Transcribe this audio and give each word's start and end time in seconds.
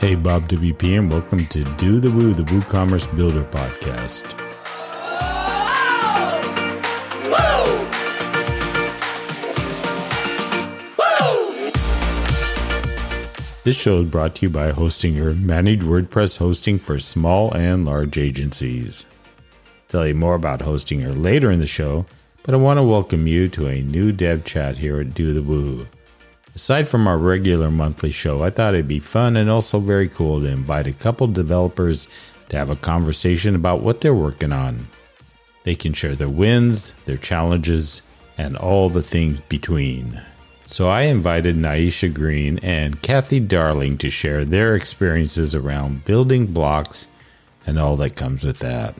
Hey, 0.00 0.14
Bob 0.14 0.48
WP, 0.48 0.98
and 0.98 1.12
welcome 1.12 1.46
to 1.48 1.62
Do 1.76 2.00
the 2.00 2.10
Woo, 2.10 2.32
the 2.32 2.42
WooCommerce 2.44 3.14
Builder 3.14 3.44
podcast. 3.44 4.24
This 13.62 13.76
show 13.76 14.00
is 14.00 14.08
brought 14.08 14.36
to 14.36 14.46
you 14.46 14.50
by 14.50 14.72
Hostinger, 14.72 15.38
managed 15.38 15.82
WordPress 15.82 16.38
hosting 16.38 16.78
for 16.78 16.98
small 16.98 17.52
and 17.52 17.84
large 17.84 18.16
agencies. 18.16 19.04
Tell 19.88 20.06
you 20.06 20.14
more 20.14 20.34
about 20.34 20.62
Hosting 20.62 21.00
Hostinger 21.02 21.22
later 21.22 21.50
in 21.50 21.60
the 21.60 21.66
show, 21.66 22.06
but 22.42 22.54
I 22.54 22.56
want 22.56 22.78
to 22.78 22.82
welcome 22.82 23.26
you 23.26 23.48
to 23.50 23.66
a 23.66 23.82
new 23.82 24.12
dev 24.12 24.46
chat 24.46 24.78
here 24.78 24.98
at 24.98 25.12
Do 25.12 25.34
the 25.34 25.42
Woo. 25.42 25.88
Aside 26.60 26.90
from 26.90 27.08
our 27.08 27.16
regular 27.16 27.70
monthly 27.70 28.10
show, 28.10 28.42
I 28.42 28.50
thought 28.50 28.74
it'd 28.74 28.86
be 28.86 28.98
fun 28.98 29.34
and 29.38 29.48
also 29.48 29.78
very 29.78 30.08
cool 30.08 30.40
to 30.40 30.46
invite 30.46 30.86
a 30.86 30.92
couple 30.92 31.26
developers 31.26 32.06
to 32.50 32.56
have 32.58 32.68
a 32.68 32.76
conversation 32.76 33.54
about 33.54 33.80
what 33.80 34.02
they're 34.02 34.12
working 34.12 34.52
on. 34.52 34.86
They 35.64 35.74
can 35.74 35.94
share 35.94 36.14
their 36.14 36.28
wins, 36.28 36.92
their 37.06 37.16
challenges, 37.16 38.02
and 38.36 38.58
all 38.58 38.90
the 38.90 39.02
things 39.02 39.40
between. 39.40 40.20
So 40.66 40.86
I 40.86 41.04
invited 41.04 41.56
Nyasha 41.56 42.12
Green 42.12 42.58
and 42.58 43.00
Kathy 43.00 43.40
Darling 43.40 43.96
to 43.96 44.10
share 44.10 44.44
their 44.44 44.76
experiences 44.76 45.54
around 45.54 46.04
building 46.04 46.48
blocks 46.48 47.08
and 47.66 47.78
all 47.78 47.96
that 47.96 48.16
comes 48.16 48.44
with 48.44 48.58
that. 48.58 48.94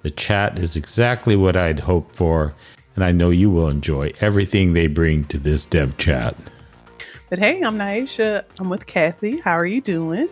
The 0.00 0.10
chat 0.10 0.58
is 0.58 0.74
exactly 0.74 1.36
what 1.36 1.54
I'd 1.54 1.80
hoped 1.80 2.16
for, 2.16 2.54
and 2.96 3.04
I 3.04 3.12
know 3.12 3.28
you 3.28 3.50
will 3.50 3.68
enjoy 3.68 4.14
everything 4.20 4.72
they 4.72 4.86
bring 4.86 5.24
to 5.24 5.36
this 5.36 5.66
dev 5.66 5.98
chat. 5.98 6.34
But 7.32 7.38
hey, 7.38 7.62
I'm 7.62 7.78
Nyasha. 7.78 8.44
I'm 8.58 8.68
with 8.68 8.84
Kathy. 8.84 9.38
How 9.40 9.52
are 9.52 9.64
you 9.64 9.80
doing? 9.80 10.28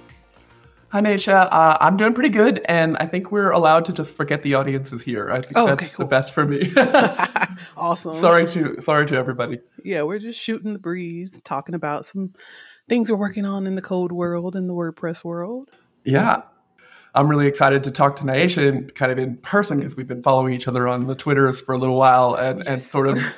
Hi, 0.91 1.00
Nyasha. 1.00 1.48
Uh, 1.50 1.78
I'm 1.80 1.97
doing 1.97 2.12
pretty 2.12 2.28
good, 2.28 2.61
and 2.66 2.98
I 2.98 3.06
think 3.06 3.33
we're 3.33 3.52
allowed 3.52 3.86
to 3.86 3.94
just 3.94 4.14
forget 4.14 4.42
the 4.42 4.52
audience 4.52 4.92
is 4.92 5.02
here. 5.02 5.30
I 5.30 5.41
think 5.41 5.56
Oh, 5.56 5.64
that's 5.69 5.83
okay, 5.83 5.91
cool. 5.94 6.05
the 6.05 6.10
best 6.10 6.34
for 6.34 6.44
me. 6.44 6.70
Awesome. 7.78 8.14
sorry 8.16 8.47
to 8.48 8.83
sorry 8.83 9.06
to 9.06 9.16
everybody. 9.16 9.60
Yeah, 9.83 10.02
we're 10.02 10.19
just 10.19 10.38
shooting 10.38 10.75
the 10.75 10.78
breeze, 10.78 11.41
talking 11.42 11.75
about 11.75 12.05
some 12.05 12.34
things 12.86 13.10
we're 13.10 13.16
working 13.16 13.47
on 13.47 13.66
in 13.66 13.77
the 13.77 13.80
code 13.82 14.12
world 14.12 14.55
and 14.55 14.69
the 14.69 14.75
WordPress 14.75 15.25
world. 15.25 15.70
Yeah, 16.05 16.42
I'm 17.14 17.28
really 17.30 17.47
excited 17.47 17.82
to 17.84 17.91
talk 17.91 18.16
to 18.16 18.25
Nyasha 18.25 18.94
kind 18.94 19.10
of 19.10 19.19
in 19.19 19.38
person 19.38 19.78
because 19.78 19.97
we've 19.97 20.06
been 20.06 20.22
following 20.22 20.53
each 20.53 20.69
other 20.69 20.86
on 20.86 21.06
the 21.06 21.14
Twitters 21.14 21.62
for 21.62 21.75
a 21.75 21.78
little 21.78 21.97
while, 21.97 22.34
and 22.34 22.60
and 22.69 22.78
sort 22.78 23.08
of. 23.08 23.19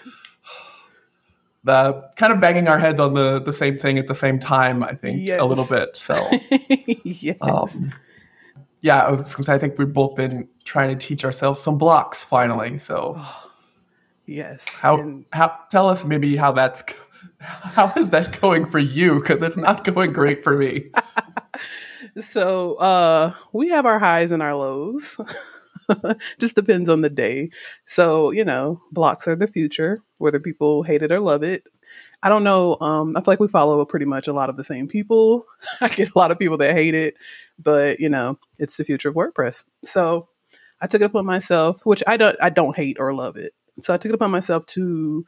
Uh, 1.67 2.03
kind 2.17 2.33
of 2.33 2.41
banging 2.41 2.67
our 2.67 2.79
heads 2.79 2.99
on 2.99 3.15
the, 3.15 3.41
the 3.41 3.53
same 3.53 3.79
thing 3.79 3.97
at 3.97 4.09
the 4.09 4.15
same 4.15 4.39
time, 4.39 4.83
I 4.83 4.95
think, 4.95 5.29
a 5.29 5.45
little 5.45 5.67
bit. 5.67 5.95
So, 5.95 6.15
yes. 7.05 7.39
um, 7.41 7.93
yeah, 8.81 9.05
I, 9.05 9.11
was, 9.13 9.49
I 9.49 9.59
think 9.59 9.79
we've 9.79 9.93
both 9.93 10.17
been 10.17 10.49
trying 10.65 10.97
to 10.97 11.07
teach 11.07 11.25
ourselves 11.25 11.61
some 11.61 11.79
blocks 11.79 12.25
finally. 12.25 12.79
So, 12.79 13.21
yes. 14.27 14.69
How 14.69 14.99
And 14.99 15.25
how 15.33 15.57
tell 15.71 15.89
us 15.89 16.05
maybe 16.05 16.37
how 16.37 16.53
that's 16.53 16.83
how 17.39 17.93
is 17.97 18.11
that 18.11 18.41
going 18.41 18.67
for 18.67 18.79
you? 18.79 19.21
Because 19.21 19.43
it's 19.43 19.57
not 19.57 19.85
going 19.85 20.13
great 20.13 20.43
for 20.43 20.57
me. 20.57 20.91
so 22.19 22.75
uh 22.75 23.33
we 23.53 23.69
have 23.69 23.87
our 23.87 23.99
highs 23.99 24.33
and 24.33 24.43
our 24.43 24.55
lows. 24.55 25.17
just 26.39 26.57
depends 26.57 26.89
on 26.89 27.01
the 27.01 27.11
day. 27.11 27.51
So, 27.87 28.31
you 28.31 28.45
know, 28.45 28.83
blocks 28.91 29.29
are 29.29 29.37
the 29.37 29.47
future, 29.47 30.03
whether 30.19 30.41
people 30.41 30.83
hate 30.83 31.03
it 31.03 31.13
or 31.13 31.21
love 31.21 31.43
it. 31.43 31.65
I 32.23 32.29
don't 32.29 32.45
know. 32.45 32.77
Um, 32.81 33.17
I 33.17 33.21
feel 33.21 33.33
like 33.33 33.41
we 33.41 33.49
follow 33.49 33.85
pretty 33.85 34.07
much 34.07 34.29
a 34.29 34.33
lot 34.33 34.49
of 34.49 34.57
the 34.57 34.65
same 34.65 34.87
people. 34.87 35.47
I 35.81 35.89
get 35.89 36.15
a 36.15 36.19
lot 36.19 36.31
of 36.31 36.39
people 36.39 36.57
that 36.59 36.75
hate 36.75 36.95
it, 36.95 37.15
but 37.59 38.01
you 38.01 38.09
know, 38.09 38.39
it's 38.59 38.77
the 38.77 38.85
future 38.85 39.09
of 39.09 39.15
WordPress. 39.15 39.65
So 39.85 40.29
I 40.81 40.87
took 40.87 41.01
it 41.01 41.07
upon 41.07 41.27
myself, 41.27 41.85
which 41.85 42.03
I 42.07 42.17
don't 42.17 42.37
I 42.41 42.51
don't 42.51 42.77
hate 42.77 42.99
or 42.99 43.13
love 43.15 43.37
it. 43.37 43.55
So 43.81 43.93
I 43.93 43.97
took 43.97 44.11
it 44.11 44.15
upon 44.15 44.31
myself 44.31 44.67
to 44.67 45.25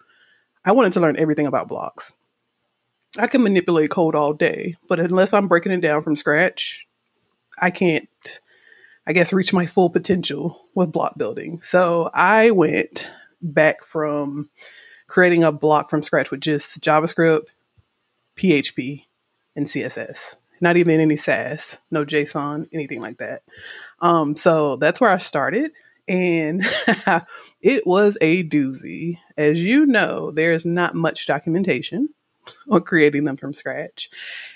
I 0.64 0.72
wanted 0.72 0.92
to 0.92 1.00
learn 1.00 1.18
everything 1.18 1.46
about 1.46 1.68
blocks. 1.68 2.14
I 3.16 3.26
can 3.26 3.42
manipulate 3.42 3.90
code 3.90 4.14
all 4.14 4.32
day, 4.32 4.76
but 4.88 4.98
unless 4.98 5.32
I'm 5.32 5.46
breaking 5.46 5.72
it 5.72 5.80
down 5.80 6.02
from 6.02 6.16
scratch, 6.16 6.86
I 7.60 7.70
can't 7.70 8.08
I 9.06 9.12
guess 9.12 9.32
reach 9.32 9.52
my 9.52 9.66
full 9.66 9.90
potential 9.90 10.66
with 10.74 10.92
block 10.92 11.18
building. 11.18 11.60
So 11.62 12.10
I 12.14 12.50
went 12.50 13.10
back 13.42 13.84
from 13.84 14.48
creating 15.06 15.44
a 15.44 15.52
block 15.52 15.90
from 15.90 16.02
scratch 16.02 16.30
with 16.30 16.40
just 16.40 16.80
JavaScript, 16.80 17.46
PHP, 18.36 19.04
and 19.54 19.66
CSS. 19.66 20.36
Not 20.60 20.76
even 20.76 21.00
any 21.00 21.16
Sass, 21.16 21.78
no 21.90 22.04
JSON, 22.04 22.68
anything 22.72 23.00
like 23.00 23.18
that. 23.18 23.42
Um, 24.00 24.36
so 24.36 24.76
that's 24.76 25.00
where 25.00 25.10
I 25.10 25.18
started. 25.18 25.72
And 26.08 26.64
it 27.60 27.86
was 27.86 28.16
a 28.20 28.44
doozy. 28.44 29.18
As 29.36 29.62
you 29.62 29.84
know, 29.84 30.30
there's 30.30 30.64
not 30.64 30.94
much 30.94 31.26
documentation 31.26 32.08
on 32.70 32.82
creating 32.82 33.24
them 33.24 33.36
from 33.36 33.54
scratch. 33.54 34.10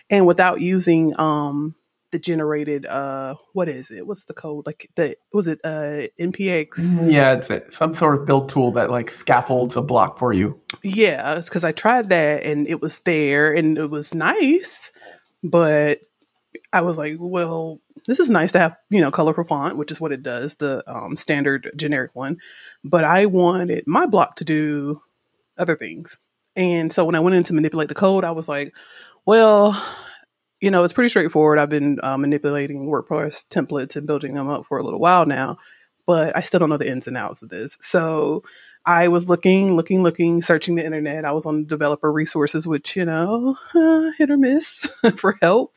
And 0.08 0.26
without 0.26 0.60
using 0.60 1.18
um, 1.20 1.74
the 2.10 2.18
generated, 2.18 2.86
uh, 2.86 3.34
what 3.52 3.68
is 3.68 3.90
it? 3.90 4.06
What's 4.06 4.24
the 4.24 4.34
code? 4.34 4.66
Like 4.66 4.90
the, 4.96 5.16
was 5.32 5.46
it 5.46 5.60
uh, 5.64 6.08
NPX? 6.18 7.10
Yeah, 7.10 7.42
it's 7.48 7.76
some 7.76 7.94
sort 7.94 8.18
of 8.18 8.26
build 8.26 8.48
tool 8.48 8.72
that 8.72 8.90
like 8.90 9.10
scaffolds 9.10 9.76
a 9.76 9.82
block 9.82 10.18
for 10.18 10.32
you. 10.32 10.60
Yeah, 10.82 11.40
because 11.40 11.64
I 11.64 11.72
tried 11.72 12.08
that 12.10 12.44
and 12.44 12.66
it 12.66 12.80
was 12.80 13.00
there 13.00 13.52
and 13.52 13.76
it 13.76 13.90
was 13.90 14.14
nice, 14.14 14.92
but 15.42 16.00
I 16.72 16.82
was 16.82 16.98
like, 16.98 17.16
well, 17.18 17.80
this 18.06 18.18
is 18.18 18.30
nice 18.30 18.52
to 18.52 18.58
have, 18.58 18.76
you 18.90 19.00
know, 19.00 19.10
colorful 19.10 19.44
font, 19.44 19.76
which 19.76 19.90
is 19.90 20.00
what 20.00 20.12
it 20.12 20.22
does, 20.22 20.56
the 20.56 20.82
um, 20.86 21.16
standard 21.16 21.70
generic 21.76 22.14
one. 22.14 22.38
But 22.84 23.04
I 23.04 23.26
wanted 23.26 23.86
my 23.86 24.06
block 24.06 24.36
to 24.36 24.44
do 24.44 25.02
other 25.58 25.76
things. 25.76 26.20
And 26.56 26.92
so 26.92 27.04
when 27.04 27.14
I 27.14 27.20
went 27.20 27.36
in 27.36 27.42
to 27.44 27.54
manipulate 27.54 27.88
the 27.88 27.94
code, 27.94 28.24
I 28.24 28.32
was 28.32 28.48
like, 28.48 28.74
well, 29.24 29.80
you 30.60 30.70
know, 30.70 30.84
it's 30.84 30.92
pretty 30.92 31.08
straightforward. 31.08 31.58
I've 31.58 31.68
been 31.68 31.98
uh, 32.02 32.16
manipulating 32.16 32.86
WordPress 32.86 33.46
templates 33.48 33.96
and 33.96 34.06
building 34.06 34.34
them 34.34 34.48
up 34.48 34.66
for 34.66 34.78
a 34.78 34.82
little 34.82 35.00
while 35.00 35.26
now, 35.26 35.58
but 36.06 36.36
I 36.36 36.42
still 36.42 36.60
don't 36.60 36.70
know 36.70 36.76
the 36.76 36.90
ins 36.90 37.06
and 37.06 37.16
outs 37.16 37.42
of 37.42 37.48
this. 37.48 37.78
So 37.80 38.42
I 38.84 39.08
was 39.08 39.28
looking, 39.28 39.76
looking, 39.76 40.02
looking, 40.02 40.42
searching 40.42 40.74
the 40.74 40.84
internet. 40.84 41.24
I 41.24 41.32
was 41.32 41.46
on 41.46 41.66
developer 41.66 42.10
resources, 42.10 42.66
which, 42.66 42.96
you 42.96 43.04
know, 43.04 43.56
uh, 43.74 44.10
hit 44.18 44.30
or 44.30 44.36
miss 44.36 44.86
for 45.16 45.36
help. 45.40 45.76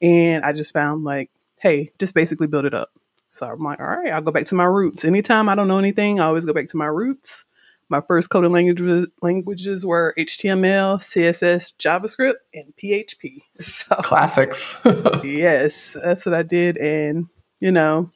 And 0.00 0.44
I 0.44 0.52
just 0.52 0.72
found 0.72 1.04
like, 1.04 1.30
hey, 1.58 1.92
just 1.98 2.14
basically 2.14 2.46
build 2.46 2.64
it 2.64 2.74
up. 2.74 2.90
So 3.30 3.46
I'm 3.46 3.62
like, 3.62 3.80
all 3.80 3.86
right, 3.86 4.12
I'll 4.12 4.20
go 4.20 4.30
back 4.30 4.44
to 4.46 4.54
my 4.54 4.64
roots. 4.64 5.04
Anytime 5.04 5.48
I 5.48 5.54
don't 5.54 5.68
know 5.68 5.78
anything, 5.78 6.20
I 6.20 6.26
always 6.26 6.44
go 6.44 6.52
back 6.52 6.68
to 6.68 6.76
my 6.76 6.86
roots. 6.86 7.46
My 7.92 8.00
first 8.00 8.30
coding 8.30 8.52
languages 8.52 9.08
languages 9.20 9.84
were 9.84 10.14
HTML, 10.18 10.96
CSS, 10.96 11.74
JavaScript, 11.78 12.36
and 12.54 12.72
PHP. 12.82 13.42
So 13.60 13.94
Classics. 13.96 14.76
yes, 15.22 15.98
that's 16.02 16.24
what 16.24 16.34
I 16.34 16.42
did. 16.42 16.78
And, 16.78 17.26
you 17.60 17.70
know, 17.70 18.10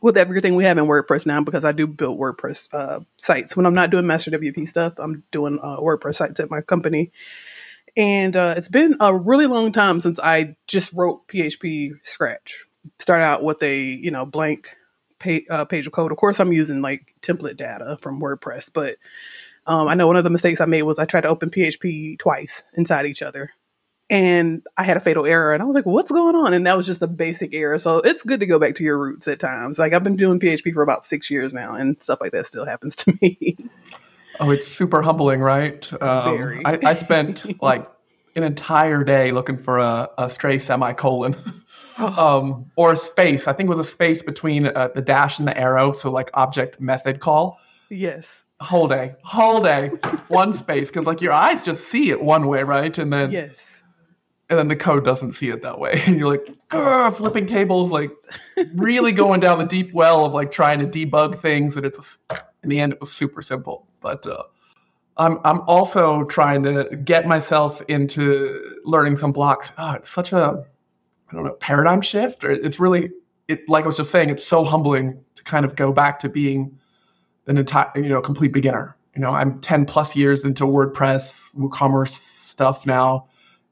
with 0.00 0.16
everything 0.16 0.54
we 0.54 0.64
have 0.64 0.78
in 0.78 0.86
WordPress 0.86 1.26
now, 1.26 1.42
because 1.42 1.62
I 1.62 1.72
do 1.72 1.86
build 1.86 2.18
WordPress 2.18 2.72
uh, 2.72 3.00
sites. 3.18 3.54
When 3.54 3.66
I'm 3.66 3.74
not 3.74 3.90
doing 3.90 4.06
Master 4.06 4.30
WP 4.30 4.66
stuff, 4.66 4.94
I'm 4.96 5.24
doing 5.30 5.58
uh, 5.62 5.76
WordPress 5.76 6.14
sites 6.14 6.40
at 6.40 6.50
my 6.50 6.62
company. 6.62 7.12
And 7.98 8.34
uh, 8.34 8.54
it's 8.56 8.70
been 8.70 8.96
a 8.98 9.14
really 9.14 9.46
long 9.46 9.72
time 9.72 10.00
since 10.00 10.18
I 10.18 10.56
just 10.66 10.94
wrote 10.94 11.28
PHP 11.28 11.92
scratch. 12.02 12.64
Start 12.98 13.20
out 13.20 13.44
with 13.44 13.62
a, 13.62 13.78
you 13.78 14.10
know, 14.10 14.24
blank 14.24 14.74
page, 15.18 15.44
uh, 15.50 15.64
page 15.64 15.86
of 15.86 15.92
code. 15.92 16.12
Of 16.12 16.18
course, 16.18 16.40
I'm 16.40 16.52
using 16.52 16.82
like 16.82 17.14
template 17.22 17.56
data 17.56 17.98
from 18.00 18.20
WordPress, 18.20 18.70
but 18.72 18.96
um, 19.66 19.88
I 19.88 19.94
know 19.94 20.06
one 20.06 20.16
of 20.16 20.24
the 20.24 20.30
mistakes 20.30 20.60
I 20.60 20.66
made 20.66 20.82
was 20.82 20.98
I 20.98 21.04
tried 21.04 21.22
to 21.22 21.28
open 21.28 21.50
PHP 21.50 22.18
twice 22.18 22.62
inside 22.74 23.06
each 23.06 23.22
other 23.22 23.50
and 24.08 24.62
I 24.76 24.84
had 24.84 24.96
a 24.96 25.00
fatal 25.00 25.26
error, 25.26 25.52
and 25.52 25.62
I 25.62 25.66
was 25.66 25.74
like, 25.74 25.86
"What's 25.86 26.10
going 26.10 26.36
on?" 26.36 26.54
And 26.54 26.66
that 26.66 26.76
was 26.76 26.86
just 26.86 27.02
a 27.02 27.08
basic 27.08 27.54
error. 27.54 27.76
So 27.78 27.98
it's 27.98 28.22
good 28.22 28.40
to 28.40 28.46
go 28.46 28.58
back 28.58 28.76
to 28.76 28.84
your 28.84 28.98
roots 28.98 29.26
at 29.26 29.40
times. 29.40 29.78
Like 29.78 29.92
I've 29.92 30.04
been 30.04 30.16
doing 30.16 30.38
PHP 30.38 30.72
for 30.72 30.82
about 30.82 31.04
six 31.04 31.30
years 31.30 31.52
now, 31.52 31.74
and 31.74 32.00
stuff 32.02 32.20
like 32.20 32.32
that 32.32 32.46
still 32.46 32.64
happens 32.64 32.94
to 32.96 33.18
me. 33.20 33.56
oh, 34.38 34.50
it's 34.50 34.68
super 34.68 35.02
humbling, 35.02 35.40
right? 35.40 35.92
Um, 36.00 36.36
Very. 36.36 36.62
I, 36.64 36.78
I 36.84 36.94
spent 36.94 37.60
like 37.60 37.90
an 38.36 38.44
entire 38.44 39.02
day 39.02 39.32
looking 39.32 39.58
for 39.58 39.78
a, 39.78 40.08
a 40.18 40.30
stray 40.30 40.58
semicolon. 40.58 41.34
Um, 42.18 42.70
or 42.76 42.92
a 42.92 42.96
space. 42.96 43.48
I 43.48 43.52
think 43.52 43.68
it 43.68 43.70
was 43.70 43.78
a 43.78 43.90
space 43.90 44.22
between 44.22 44.66
uh, 44.66 44.88
the 44.94 45.00
dash 45.00 45.38
and 45.38 45.48
the 45.48 45.56
arrow. 45.56 45.92
So, 45.92 46.10
like 46.10 46.30
object 46.34 46.80
method 46.80 47.20
call. 47.20 47.58
yes, 47.88 48.44
whole 48.60 48.86
day, 48.88 49.14
whole 49.22 49.62
day, 49.62 49.88
one 50.28 50.52
space, 50.52 50.88
because 50.88 51.06
like 51.06 51.20
your 51.20 51.32
eyes 51.32 51.62
just 51.62 51.88
see 51.88 52.10
it 52.10 52.20
one 52.20 52.48
way, 52.48 52.62
right? 52.62 52.96
And 52.98 53.12
then 53.12 53.30
yes, 53.30 53.82
and 54.50 54.58
then 54.58 54.68
the 54.68 54.76
code 54.76 55.04
doesn't 55.04 55.32
see 55.32 55.48
it 55.48 55.62
that 55.62 55.78
way, 55.78 56.00
and 56.06 56.18
you're 56.18 56.30
like 56.30 57.14
flipping 57.16 57.46
tables, 57.46 57.90
like 57.90 58.10
really 58.74 59.12
going 59.12 59.40
down 59.40 59.58
the 59.58 59.64
deep 59.64 59.92
well 59.94 60.26
of 60.26 60.32
like 60.32 60.50
trying 60.50 60.78
to 60.80 60.86
debug 60.86 61.40
things. 61.40 61.76
And 61.76 61.86
it's 61.86 62.18
in 62.62 62.68
the 62.68 62.80
end, 62.80 62.92
it 62.92 63.00
was 63.00 63.12
super 63.12 63.42
simple, 63.42 63.86
but. 64.00 64.26
Uh, 64.26 64.42
I'm 65.18 65.38
I'm 65.44 65.60
also 65.62 66.24
trying 66.24 66.62
to 66.64 66.94
get 67.04 67.26
myself 67.26 67.80
into 67.88 68.76
learning 68.84 69.16
some 69.16 69.32
blocks. 69.32 69.72
Oh, 69.78 69.92
it's 69.92 70.10
such 70.10 70.34
a 70.34 70.66
I 71.30 71.34
don't 71.34 71.44
know 71.44 71.52
paradigm 71.54 72.00
shift. 72.00 72.44
Or 72.44 72.50
it's 72.50 72.78
really 72.78 73.10
it 73.48 73.68
like 73.68 73.84
I 73.84 73.86
was 73.86 73.96
just 73.96 74.10
saying. 74.10 74.30
It's 74.30 74.44
so 74.44 74.64
humbling 74.64 75.22
to 75.34 75.44
kind 75.44 75.64
of 75.64 75.76
go 75.76 75.92
back 75.92 76.18
to 76.20 76.28
being 76.28 76.78
an 77.46 77.58
entire 77.58 77.90
you 77.96 78.08
know 78.08 78.20
complete 78.20 78.52
beginner. 78.52 78.96
You 79.14 79.22
know, 79.22 79.30
I'm 79.30 79.60
10 79.60 79.86
plus 79.86 80.14
years 80.14 80.44
into 80.44 80.64
WordPress, 80.64 81.40
WooCommerce 81.56 82.10
stuff 82.10 82.84
now, 82.84 83.28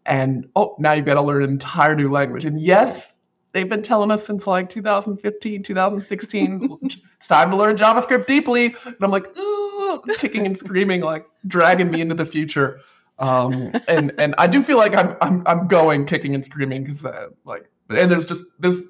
and 0.07 0.49
oh, 0.57 0.75
now 0.79 0.93
you've 0.93 1.05
got 1.05 1.15
to 1.15 1.23
learn 1.23 1.43
an 1.43 1.51
entire 1.51 1.95
new 1.95 2.11
language. 2.11 2.47
And 2.47 2.59
yes, 2.59 3.07
they've 3.53 3.69
been 3.69 3.83
telling 3.83 4.11
us 4.11 4.27
since 4.27 4.47
like 4.47 4.71
2015, 4.71 5.63
2016, 5.63 6.79
it's 6.83 7.29
time 7.29 7.51
to 7.51 7.57
learn 7.57 7.77
JavaScript 7.77 8.27
deeply. 8.27 8.75
And 8.87 8.97
I'm 9.03 9.11
like, 9.11 9.27
kicking 10.19 10.47
and 10.47 10.59
screaming, 10.59 11.01
like 11.01 11.27
dragging 11.47 11.91
me 11.91 12.01
into 12.01 12.15
the 12.15 12.27
future. 12.27 12.81
Um, 13.19 13.73
and 13.89 14.13
and 14.19 14.35
I 14.39 14.47
do 14.47 14.63
feel 14.63 14.77
like 14.77 14.95
I'm 14.95 15.17
I'm 15.21 15.43
I'm 15.47 15.69
going 15.69 16.07
kicking 16.07 16.35
and 16.35 16.45
screaming 16.45 16.85
because 16.85 17.05
uh, 17.05 17.29
like 17.45 17.71
and 17.89 18.11
there's 18.11 18.27
just 18.27 18.43
there's 18.59 18.81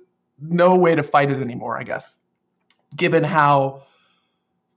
no 0.40 0.76
way 0.76 0.94
to 0.94 1.02
fight 1.02 1.30
it 1.30 1.40
anymore. 1.40 1.78
I 1.78 1.82
guess, 1.82 2.04
given 2.96 3.24
how 3.24 3.82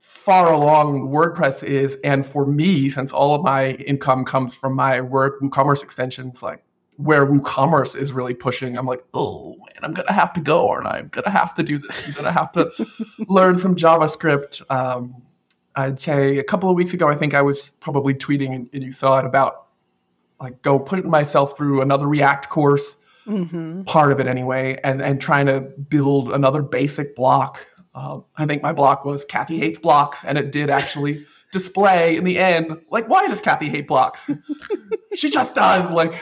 far 0.02 0.52
along 0.52 1.10
WordPress 1.10 1.64
is, 1.64 1.98
and 2.04 2.26
for 2.26 2.46
me, 2.46 2.90
since 2.90 3.14
all 3.14 3.36
of 3.36 3.44
my 3.44 3.72
income 3.72 4.26
comes 4.26 4.54
from 4.54 4.76
my 4.76 5.00
work 5.00 5.40
WooCommerce 5.42 5.82
extensions, 5.82 6.44
like 6.44 6.64
where 6.98 7.26
WooCommerce 7.26 7.96
is 7.96 8.12
really 8.12 8.34
pushing, 8.34 8.78
I'm 8.78 8.86
like, 8.86 9.04
oh 9.14 9.52
man, 9.52 9.84
I'm 9.84 9.94
gonna 9.94 10.12
have 10.12 10.34
to 10.34 10.42
go, 10.42 10.68
aren't 10.68 10.88
I? 10.88 10.98
I'm 10.98 11.08
gonna 11.08 11.30
have 11.30 11.56
to 11.56 11.64
do 11.64 11.80
this. 11.80 12.08
I'm 12.08 12.14
gonna 12.14 12.32
have 12.34 12.52
to 12.54 12.70
learn 13.30 13.58
some 13.58 13.76
JavaScript. 13.76 14.62
Um, 14.70 15.24
I'd 15.78 16.00
say 16.00 16.40
a 16.40 16.44
couple 16.44 16.70
of 16.70 16.76
weeks 16.76 16.94
ago, 16.94 17.08
I 17.08 17.16
think 17.16 17.36
I 17.36 17.42
was 17.44 17.74
probably 17.80 18.16
tweeting 18.16 18.54
and, 18.56 18.70
and 18.74 18.84
you 18.84 18.92
saw 18.92 19.20
it 19.20 19.26
about 19.26 19.68
like 20.42 20.62
go 20.64 20.80
putting 20.80 21.10
myself 21.10 21.56
through 21.56 21.82
another 21.82 22.08
React 22.08 22.50
course, 22.50 22.96
mm-hmm. 23.28 23.84
part 23.84 24.12
of 24.12 24.20
it 24.20 24.28
anyway, 24.28 24.80
and 24.84 25.02
and 25.02 25.22
trying 25.22 25.46
to 25.46 25.62
build 25.62 26.34
another 26.34 26.64
basic 26.64 27.16
block. 27.16 27.66
Um, 27.94 28.26
I 28.38 28.46
think 28.48 28.64
my 28.64 28.74
block 28.74 29.06
was 29.06 29.24
Kathy 29.24 29.60
hates 29.60 29.80
blocks, 29.80 30.24
and 30.26 30.38
it 30.38 30.52
did 30.52 30.70
actually 30.72 31.26
display 31.52 32.18
in 32.18 32.26
the 32.26 32.38
end 32.38 32.78
like 32.92 33.08
why 33.08 33.26
does 33.28 33.42
Kathy 33.42 33.70
hate 33.70 33.88
blocks? 33.88 34.22
she 35.16 35.30
just 35.30 35.56
does. 35.56 35.92
Like 35.92 36.22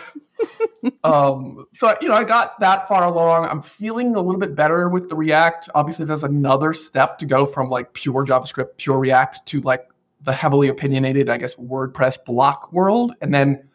um, 1.04 1.66
so 1.74 1.96
you 2.02 2.10
know, 2.10 2.16
I 2.16 2.24
got 2.24 2.60
that 2.60 2.88
far 2.88 3.06
along. 3.06 3.46
I'm 3.46 3.62
feeling 3.62 4.16
a 4.16 4.22
little 4.22 4.40
bit 4.40 4.56
better 4.56 4.90
with 4.90 5.10
the 5.10 5.16
React. 5.16 5.70
Obviously, 5.76 6.06
there's 6.06 6.24
another 6.24 6.74
step 6.74 7.18
to 7.20 7.26
go 7.26 7.46
from 7.46 7.70
like 7.70 7.94
pure 7.94 8.26
JavaScript, 8.26 8.78
pure 8.78 9.00
React 9.00 9.46
to 9.48 9.62
like 9.62 9.88
the 10.22 10.34
heavily 10.34 10.68
opinionated, 10.68 11.30
I 11.30 11.38
guess, 11.38 11.56
WordPress 11.56 12.24
block 12.26 12.72
world. 12.74 13.14
And 13.22 13.34
then 13.34 13.68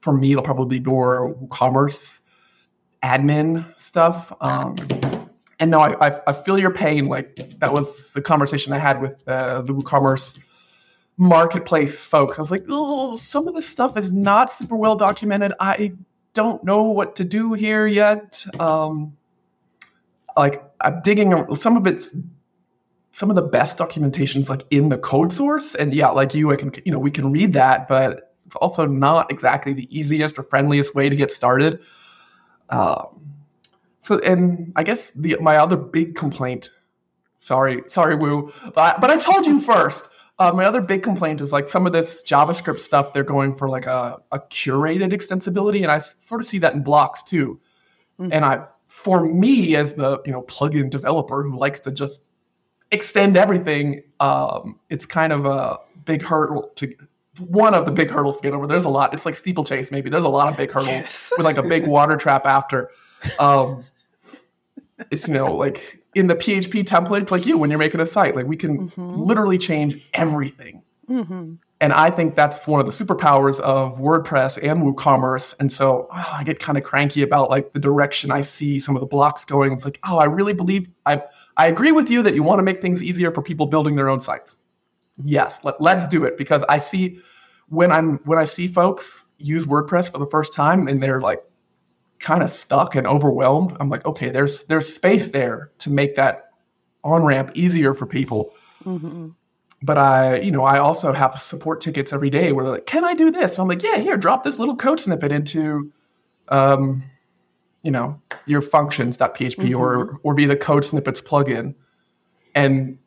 for 0.00 0.12
me, 0.12 0.32
it'll 0.32 0.44
probably 0.44 0.80
be 0.80 0.84
more 0.84 1.36
commerce 1.50 2.20
admin 3.02 3.66
stuff. 3.80 4.32
Um, 4.40 4.76
and 5.60 5.70
no, 5.70 5.80
I, 5.80 6.08
I, 6.08 6.20
I, 6.28 6.32
feel 6.32 6.58
your 6.58 6.72
pain. 6.72 7.06
Like 7.06 7.58
that 7.60 7.72
was 7.72 8.12
the 8.12 8.22
conversation 8.22 8.72
I 8.72 8.78
had 8.78 9.00
with 9.00 9.16
uh, 9.28 9.62
the 9.62 9.74
WooCommerce 9.74 10.38
marketplace 11.18 12.04
folks. 12.04 12.38
I 12.38 12.40
was 12.40 12.50
like, 12.50 12.64
oh, 12.68 13.16
some 13.16 13.48
of 13.48 13.54
this 13.54 13.68
stuff 13.68 13.96
is 13.96 14.12
not 14.12 14.50
super 14.50 14.76
well 14.76 14.96
documented. 14.96 15.52
I 15.60 15.92
don't 16.32 16.62
know 16.62 16.82
what 16.84 17.16
to 17.16 17.24
do 17.24 17.52
here 17.52 17.86
yet. 17.86 18.44
Um, 18.60 19.16
like 20.36 20.62
I'm 20.80 21.02
digging 21.02 21.56
some 21.56 21.76
of 21.76 21.86
it's 21.86 22.10
some 23.12 23.30
of 23.30 23.36
the 23.36 23.42
best 23.42 23.76
documentations 23.76 24.48
like 24.48 24.64
in 24.70 24.88
the 24.88 24.96
code 24.96 25.32
source. 25.32 25.74
And 25.74 25.92
yeah, 25.92 26.08
like 26.08 26.34
you, 26.34 26.52
I 26.52 26.56
can 26.56 26.72
you 26.84 26.92
know 26.92 27.00
we 27.00 27.10
can 27.10 27.32
read 27.32 27.52
that, 27.54 27.88
but 27.88 28.34
it's 28.46 28.54
also 28.56 28.86
not 28.86 29.30
exactly 29.30 29.72
the 29.72 29.88
easiest 29.96 30.38
or 30.38 30.44
friendliest 30.44 30.94
way 30.94 31.08
to 31.08 31.16
get 31.16 31.32
started. 31.32 31.80
Um, 32.70 33.06
so 34.02 34.20
and 34.20 34.72
I 34.76 34.84
guess 34.84 35.10
the 35.16 35.36
my 35.40 35.56
other 35.56 35.76
big 35.76 36.14
complaint. 36.14 36.70
Sorry, 37.40 37.82
sorry, 37.88 38.14
Woo, 38.14 38.52
but 38.74 39.00
but 39.00 39.10
I 39.10 39.18
told 39.18 39.46
you 39.46 39.60
first. 39.60 40.08
Uh, 40.38 40.52
my 40.52 40.64
other 40.64 40.80
big 40.80 41.02
complaint 41.02 41.40
is 41.40 41.52
like 41.52 41.68
some 41.68 41.86
of 41.86 41.92
this 41.92 42.22
JavaScript 42.22 42.78
stuff, 42.78 43.12
they're 43.12 43.24
going 43.24 43.56
for 43.56 43.68
like 43.68 43.86
a, 43.86 44.18
a 44.30 44.38
curated 44.38 45.12
extensibility. 45.12 45.82
And 45.82 45.90
I 45.90 45.98
sort 45.98 46.40
of 46.40 46.46
see 46.46 46.58
that 46.60 46.74
in 46.74 46.82
blocks 46.82 47.22
too. 47.22 47.60
Mm-hmm. 48.20 48.32
And 48.32 48.44
I, 48.44 48.64
for 48.86 49.26
me 49.26 49.74
as 49.74 49.94
the, 49.94 50.20
you 50.24 50.32
know, 50.32 50.42
plugin 50.42 50.90
developer 50.90 51.42
who 51.42 51.58
likes 51.58 51.80
to 51.80 51.90
just 51.90 52.20
extend 52.92 53.36
everything, 53.36 54.02
um, 54.20 54.78
it's 54.90 55.06
kind 55.06 55.32
of 55.32 55.44
a 55.44 55.78
big 56.04 56.22
hurdle 56.22 56.70
to, 56.76 56.94
one 57.38 57.74
of 57.74 57.84
the 57.84 57.92
big 57.92 58.10
hurdles 58.10 58.36
to 58.36 58.42
get 58.42 58.52
over. 58.52 58.66
There's 58.66 58.84
a 58.84 58.88
lot. 58.88 59.14
It's 59.14 59.26
like 59.26 59.34
steeplechase, 59.34 59.90
maybe. 59.90 60.10
There's 60.10 60.24
a 60.24 60.28
lot 60.28 60.48
of 60.48 60.56
big 60.56 60.70
hurdles 60.70 60.88
yes. 60.88 61.32
with 61.36 61.44
like 61.44 61.56
a 61.56 61.62
big 61.62 61.86
water 61.86 62.16
trap 62.16 62.46
after. 62.46 62.90
Um, 63.38 63.84
it's 65.10 65.28
you 65.28 65.34
know 65.34 65.54
like 65.54 66.02
in 66.18 66.26
the 66.26 66.34
PHP 66.34 66.84
template, 66.84 67.30
like 67.30 67.46
you 67.46 67.56
when 67.56 67.70
you're 67.70 67.78
making 67.78 68.00
a 68.00 68.06
site, 68.06 68.36
like 68.36 68.46
we 68.46 68.56
can 68.56 68.88
mm-hmm. 68.88 69.14
literally 69.16 69.58
change 69.58 70.06
everything. 70.14 70.82
Mm-hmm. 71.08 71.54
And 71.80 71.92
I 71.92 72.10
think 72.10 72.34
that's 72.34 72.66
one 72.66 72.80
of 72.80 72.86
the 72.86 73.04
superpowers 73.04 73.60
of 73.60 73.98
WordPress 73.98 74.58
and 74.60 74.82
WooCommerce. 74.82 75.54
And 75.60 75.72
so 75.72 76.08
oh, 76.12 76.28
I 76.32 76.42
get 76.42 76.58
kind 76.58 76.76
of 76.76 76.82
cranky 76.82 77.22
about 77.22 77.50
like 77.50 77.72
the 77.72 77.78
direction 77.78 78.32
I 78.32 78.40
see 78.40 78.80
some 78.80 78.96
of 78.96 79.00
the 79.00 79.06
blocks 79.06 79.44
going. 79.44 79.72
It's 79.72 79.84
like, 79.84 80.00
oh, 80.04 80.18
I 80.18 80.24
really 80.24 80.54
believe 80.54 80.88
I 81.06 81.22
I 81.56 81.66
agree 81.66 81.92
with 81.92 82.10
you 82.10 82.22
that 82.22 82.34
you 82.34 82.42
want 82.42 82.58
to 82.58 82.62
make 82.62 82.82
things 82.82 83.02
easier 83.02 83.32
for 83.32 83.42
people 83.42 83.66
building 83.66 83.96
their 83.96 84.08
own 84.08 84.20
sites. 84.20 84.56
Yes, 85.24 85.60
let, 85.64 85.80
let's 85.80 86.06
do 86.06 86.24
it 86.24 86.36
because 86.36 86.64
I 86.68 86.78
see 86.78 87.20
when 87.68 87.92
I'm 87.92 88.18
when 88.24 88.38
I 88.38 88.44
see 88.44 88.68
folks 88.68 89.24
use 89.38 89.66
WordPress 89.66 90.10
for 90.10 90.18
the 90.18 90.26
first 90.26 90.52
time 90.52 90.88
and 90.88 91.02
they're 91.02 91.20
like 91.20 91.42
kind 92.20 92.42
of 92.42 92.50
stuck 92.50 92.94
and 92.94 93.06
overwhelmed, 93.06 93.76
I'm 93.80 93.88
like, 93.88 94.04
okay, 94.06 94.30
there's 94.30 94.64
there's 94.64 94.92
space 94.92 95.28
there 95.28 95.70
to 95.78 95.90
make 95.90 96.16
that 96.16 96.50
on 97.04 97.22
ramp 97.22 97.52
easier 97.54 97.94
for 97.94 98.06
people. 98.06 98.54
Mm-hmm. 98.84 99.28
But 99.80 99.98
I, 99.98 100.40
you 100.40 100.50
know, 100.50 100.64
I 100.64 100.78
also 100.78 101.12
have 101.12 101.40
support 101.40 101.80
tickets 101.80 102.12
every 102.12 102.30
day 102.30 102.50
where 102.52 102.64
they're 102.64 102.74
like, 102.74 102.86
"Can 102.86 103.04
I 103.04 103.14
do 103.14 103.30
this?" 103.30 103.56
So 103.56 103.62
I'm 103.62 103.68
like, 103.68 103.82
"Yeah, 103.82 103.98
here, 103.98 104.16
drop 104.16 104.42
this 104.42 104.58
little 104.58 104.76
code 104.76 104.98
snippet 104.98 105.30
into, 105.30 105.92
um, 106.48 107.04
you 107.82 107.92
know, 107.92 108.20
your 108.46 108.60
functions.php 108.60 109.38
mm-hmm. 109.38 109.76
or 109.76 110.18
or 110.24 110.34
be 110.34 110.46
the 110.46 110.56
code 110.56 110.84
snippets 110.84 111.20
plugin," 111.20 111.76
and 112.56 112.98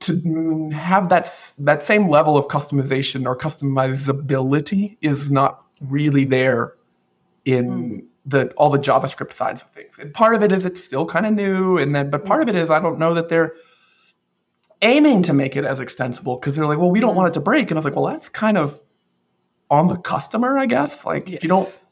to 0.00 0.70
have 0.70 1.08
that 1.08 1.32
that 1.58 1.82
same 1.82 2.10
level 2.10 2.36
of 2.36 2.46
customization 2.48 3.24
or 3.24 3.36
customizability 3.36 4.98
is 5.00 5.30
not 5.30 5.64
really 5.80 6.24
there 6.24 6.74
in 7.46 7.66
mm 7.70 8.07
the 8.28 8.52
all 8.56 8.70
the 8.70 8.78
JavaScript 8.78 9.32
sides 9.32 9.62
of 9.62 9.70
things. 9.70 9.98
And 9.98 10.12
part 10.12 10.34
of 10.34 10.42
it 10.42 10.52
is 10.52 10.64
it's 10.64 10.84
still 10.84 11.06
kind 11.06 11.26
of 11.26 11.32
new, 11.32 11.78
and 11.78 11.94
then 11.94 12.10
but 12.10 12.24
part 12.24 12.42
of 12.42 12.48
it 12.48 12.54
is 12.54 12.70
I 12.70 12.78
don't 12.78 12.98
know 12.98 13.14
that 13.14 13.28
they're 13.28 13.54
aiming 14.82 15.22
to 15.24 15.32
make 15.32 15.56
it 15.56 15.64
as 15.64 15.80
extensible 15.80 16.36
because 16.36 16.54
they're 16.54 16.66
like, 16.66 16.78
well, 16.78 16.90
we 16.90 17.00
don't 17.00 17.16
want 17.16 17.28
it 17.28 17.34
to 17.34 17.40
break, 17.40 17.70
and 17.70 17.72
I 17.72 17.78
was 17.78 17.84
like, 17.84 17.96
well, 17.96 18.06
that's 18.06 18.28
kind 18.28 18.58
of 18.58 18.80
on 19.70 19.88
the 19.88 19.96
customer, 19.96 20.58
I 20.58 20.66
guess. 20.66 21.04
Like 21.04 21.26
yes. 21.26 21.36
if 21.38 21.42
you 21.42 21.48
don't, 21.48 21.84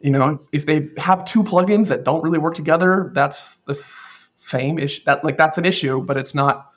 you 0.00 0.10
know, 0.10 0.40
if 0.52 0.66
they 0.66 0.88
have 0.96 1.24
two 1.24 1.42
plugins 1.42 1.88
that 1.88 2.04
don't 2.04 2.22
really 2.22 2.38
work 2.38 2.54
together, 2.54 3.10
that's 3.14 3.56
the 3.66 3.74
same 3.74 4.78
issue. 4.78 5.02
That 5.04 5.24
like 5.24 5.36
that's 5.36 5.58
an 5.58 5.66
issue, 5.66 6.00
but 6.02 6.16
it's 6.16 6.34
not. 6.34 6.70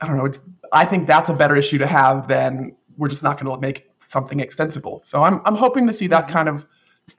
I 0.00 0.08
don't 0.08 0.16
know. 0.16 0.32
I 0.72 0.84
think 0.84 1.06
that's 1.06 1.30
a 1.30 1.34
better 1.34 1.54
issue 1.54 1.78
to 1.78 1.86
have 1.86 2.26
than 2.26 2.76
we're 2.96 3.08
just 3.08 3.22
not 3.22 3.40
going 3.40 3.54
to 3.54 3.60
make 3.60 3.88
something 4.08 4.40
extensible. 4.40 5.02
So 5.04 5.22
I'm 5.22 5.40
I'm 5.44 5.54
hoping 5.54 5.86
to 5.86 5.92
see 5.92 6.08
that 6.08 6.24
mm-hmm. 6.24 6.32
kind 6.32 6.48
of 6.48 6.66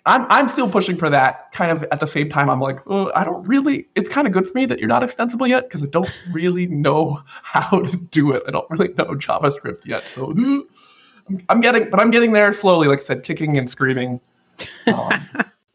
I'm 0.06 0.25
I'm 0.30 0.48
still 0.48 0.70
pushing 0.70 0.98
for 0.98 1.10
that. 1.10 1.51
Kind 1.51 1.72
of 1.72 1.84
at 1.92 2.00
the 2.00 2.06
same 2.08 2.30
time, 2.30 2.50
I'm 2.50 2.60
like, 2.60 2.80
oh, 2.88 3.12
I 3.15 3.24
don't 3.24 3.46
really. 3.48 3.88
It's 3.96 4.10
kind 4.10 4.27
of 4.27 4.34
good 4.34 4.48
for 4.48 4.58
me 4.58 4.65
that 4.65 4.80
you're 4.80 4.88
not 4.88 5.04
extensible 5.04 5.48
yet 5.48 5.63
because 5.63 5.84
I 5.84 5.88
don't 5.88 6.10
really 6.32 6.68
know 6.68 7.24
how 7.25 7.82
to 7.82 7.98
do 7.98 8.32
it. 8.32 8.44
I 8.48 8.51
don't 8.51 8.70
really 8.70 8.94
know 8.94 9.06
JavaScript 9.06 9.86
yet. 9.86 10.04
So 10.13 10.34
I'm 11.50 11.62
getting, 11.62 11.89
but 11.89 12.00
I'm 12.00 12.12
getting 12.12 12.34
there 12.34 12.54
slowly. 12.54 12.88
Like 12.88 13.00
I 13.00 13.04
said, 13.04 13.24
kicking 13.24 13.58
and 13.58 13.70
screaming. 13.70 14.22
Um, 14.88 15.12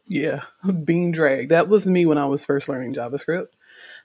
yeah, 0.07 0.43
being 0.83 1.11
dragged. 1.11 1.51
That 1.51 1.67
was 1.67 1.85
me 1.85 2.05
when 2.05 2.17
I 2.17 2.25
was 2.25 2.45
first 2.45 2.67
learning 2.67 2.95
JavaScript. 2.95 3.47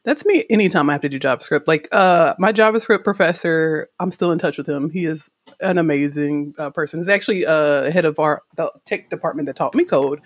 That's 0.06 0.24
me 0.24 0.44
anytime 0.48 0.88
I 0.88 0.92
have 0.92 1.02
to 1.02 1.08
do 1.08 1.18
JavaScript. 1.18 1.64
Like 1.66 1.88
uh, 1.90 2.34
my 2.38 2.52
JavaScript 2.52 3.02
professor, 3.02 3.88
I'm 3.98 4.12
still 4.12 4.30
in 4.30 4.38
touch 4.38 4.56
with 4.56 4.68
him. 4.68 4.88
He 4.88 5.04
is 5.04 5.28
an 5.60 5.78
amazing 5.78 6.54
uh, 6.58 6.70
person. 6.70 7.00
He's 7.00 7.08
actually 7.08 7.44
uh, 7.44 7.90
head 7.90 8.04
of 8.04 8.20
our 8.20 8.42
the 8.56 8.70
tech 8.84 9.10
department 9.10 9.46
that 9.46 9.56
taught 9.56 9.74
me 9.74 9.84
code. 9.84 10.20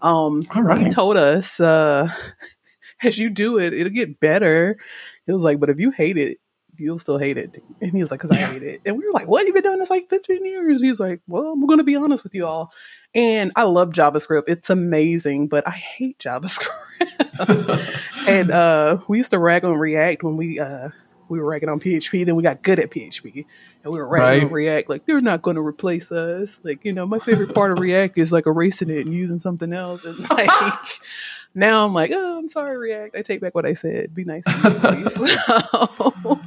Um, 0.00 0.46
All 0.54 0.62
right. 0.62 0.82
He 0.82 0.88
told 0.88 1.18
us 1.18 1.60
uh, 1.60 2.08
as 3.02 3.18
you 3.18 3.28
do 3.28 3.58
it, 3.58 3.74
it'll 3.74 3.92
get 3.92 4.18
better. 4.18 4.78
He 5.26 5.32
was 5.32 5.44
like, 5.44 5.60
but 5.60 5.68
if 5.68 5.78
you 5.78 5.90
hate 5.90 6.16
it, 6.16 6.38
you'll 6.78 6.98
still 6.98 7.18
hate 7.18 7.36
it. 7.36 7.62
And 7.82 7.92
he 7.92 8.00
was 8.00 8.10
like, 8.10 8.20
because 8.20 8.30
I 8.30 8.36
hate 8.36 8.62
it. 8.62 8.80
And 8.86 8.96
we 8.96 9.04
were 9.04 9.12
like, 9.12 9.28
what? 9.28 9.44
You've 9.44 9.54
been 9.54 9.62
doing 9.62 9.78
this 9.78 9.90
like 9.90 10.08
15 10.08 10.46
years. 10.46 10.80
He 10.80 10.88
was 10.88 11.00
like, 11.00 11.20
well, 11.26 11.52
I'm 11.52 11.66
going 11.66 11.80
to 11.80 11.84
be 11.84 11.96
honest 11.96 12.24
with 12.24 12.34
you 12.34 12.46
all. 12.46 12.72
And 13.14 13.52
I 13.56 13.64
love 13.64 13.90
JavaScript. 13.90 14.44
It's 14.46 14.70
amazing, 14.70 15.48
but 15.48 15.68
I 15.68 15.72
hate 15.72 16.18
JavaScript. 16.24 17.27
And 18.26 18.50
uh, 18.50 18.98
we 19.08 19.18
used 19.18 19.30
to 19.30 19.38
rag 19.38 19.64
on 19.64 19.74
React 19.74 20.22
when 20.22 20.36
we 20.36 20.58
uh, 20.60 20.90
we 21.28 21.38
were 21.38 21.46
ragging 21.46 21.68
on 21.68 21.80
PHP, 21.80 22.24
then 22.24 22.36
we 22.36 22.42
got 22.42 22.62
good 22.62 22.78
at 22.78 22.90
PHP, 22.90 23.44
and 23.84 23.92
we 23.92 23.98
were 23.98 24.06
ragging 24.06 24.46
on 24.46 24.52
React. 24.52 24.88
Like 24.88 25.06
they're 25.06 25.20
not 25.20 25.42
going 25.42 25.56
to 25.56 25.62
replace 25.62 26.10
us. 26.10 26.60
Like 26.64 26.84
you 26.84 26.92
know, 26.92 27.06
my 27.06 27.18
favorite 27.18 27.54
part 27.54 27.72
of 27.72 27.78
React 27.78 28.18
is 28.18 28.32
like 28.32 28.46
erasing 28.46 28.90
it 28.90 29.06
and 29.06 29.14
using 29.14 29.38
something 29.38 29.72
else. 29.72 30.04
And 30.04 30.18
like 30.30 30.50
now, 31.54 31.84
I'm 31.86 31.94
like, 31.94 32.10
oh, 32.12 32.38
I'm 32.38 32.48
sorry, 32.48 32.76
React. 32.76 33.16
I 33.16 33.22
take 33.22 33.40
back 33.40 33.54
what 33.54 33.66
I 33.66 33.74
said. 33.74 34.14
Be 34.14 34.24
nice 34.24 34.44
to 34.44 34.70
me, 34.70 34.78
please. 34.80 35.14
so, 35.14 36.40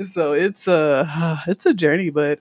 so 0.04 0.32
it's 0.32 0.66
a 0.68 1.42
it's 1.46 1.66
a 1.66 1.74
journey, 1.74 2.10
but 2.10 2.40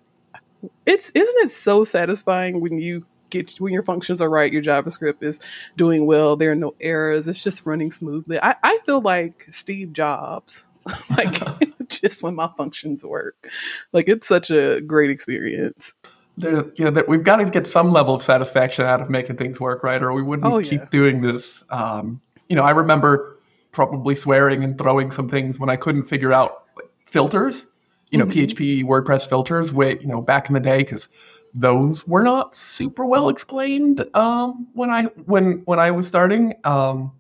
it's 0.86 1.10
isn't 1.12 1.38
it 1.46 1.52
so 1.52 1.84
satisfying 1.84 2.60
when 2.60 2.80
you 2.80 3.06
get 3.34 3.60
when 3.60 3.74
your 3.74 3.84
functions 3.84 4.22
are 4.22 4.30
right, 4.30 4.52
your 4.54 4.62
JavaScript 4.62 5.22
is 5.24 5.40
doing 5.78 6.06
well, 6.06 6.36
there 6.36 6.52
are 6.52 6.56
no 6.56 6.74
errors, 6.80 7.28
it's 7.28 7.44
just 7.44 7.66
running 7.66 7.92
smoothly. 7.92 8.40
I, 8.42 8.56
I 8.64 8.80
feel 8.86 9.02
like 9.02 9.48
Steve 9.52 9.92
Jobs, 9.94 10.66
like 11.18 11.42
just 11.90 12.24
when 12.24 12.36
my 12.36 12.50
functions 12.58 13.04
work. 13.04 13.50
Like 13.92 14.08
it's 14.08 14.28
such 14.28 14.50
a 14.52 14.80
great 14.82 15.10
experience. 15.10 15.94
there, 16.38 16.66
you 16.76 16.86
know, 16.86 16.92
that 16.92 17.08
we've 17.08 17.24
got 17.24 17.38
to 17.38 17.46
get 17.46 17.68
some 17.68 17.92
level 17.92 18.16
of 18.16 18.24
satisfaction 18.24 18.86
out 18.86 19.02
of 19.02 19.10
making 19.10 19.36
things 19.38 19.60
work, 19.60 19.84
right? 19.84 20.02
Or 20.02 20.14
we 20.14 20.22
wouldn't 20.24 20.52
Oh, 20.52 20.62
keep 20.62 20.90
doing 20.92 21.22
this. 21.22 21.64
Um, 21.70 22.22
you 22.50 22.56
know, 22.56 22.64
I 22.64 22.72
remember 22.72 23.38
probably 23.72 24.16
swearing 24.16 24.64
and 24.64 24.78
throwing 24.78 25.12
some 25.12 25.28
things 25.28 25.60
when 25.60 25.70
I 25.70 25.76
couldn't 25.76 26.04
figure 26.04 26.32
out 26.32 26.64
like, 26.76 26.86
filters. 27.06 27.68
You 28.12 28.20
know, 28.20 28.26
Mhm. 28.26 28.32
PHP 28.48 28.84
WordPress 28.84 29.28
filters. 29.28 29.74
Way 29.74 29.98
you 30.00 30.06
know 30.06 30.22
back 30.22 30.48
in 30.48 30.54
the 30.54 30.60
day 30.60 30.80
because 30.84 31.08
those 31.54 32.08
were 32.08 32.24
not 32.24 32.56
super 32.56 33.06
well 33.06 33.30
explained 33.30 34.06
um, 34.16 34.68
when 34.74 34.90
I 34.90 35.04
when 35.26 35.62
when 35.66 35.80
I 35.80 35.92
was 35.92 36.08
starting. 36.08 36.56
Um, 36.64 37.12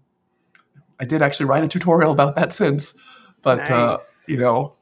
I 0.99 1.05
did 1.05 1.21
actually 1.21 1.47
write 1.47 1.63
a 1.63 1.67
tutorial 1.67 2.11
about 2.11 2.35
that 2.35 2.53
since, 2.53 2.93
but 3.41 3.69
uh, 3.69 3.99
you 4.27 4.37
know, 4.37 4.75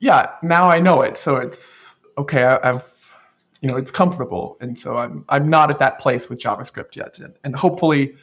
yeah, 0.00 0.30
now 0.42 0.68
I 0.68 0.80
know 0.80 1.02
it, 1.02 1.16
so 1.18 1.36
it's 1.36 1.94
okay. 2.18 2.44
I, 2.44 2.70
I've 2.70 2.84
you 3.60 3.68
know 3.68 3.76
it's 3.76 3.90
comfortable, 3.90 4.56
and 4.60 4.78
so 4.78 4.96
I'm 4.96 5.24
I'm 5.28 5.48
not 5.48 5.70
at 5.70 5.78
that 5.78 5.98
place 6.00 6.28
with 6.28 6.40
JavaScript 6.40 6.96
yet, 6.96 7.18
and, 7.20 7.34
and 7.44 7.54
hopefully. 7.54 8.14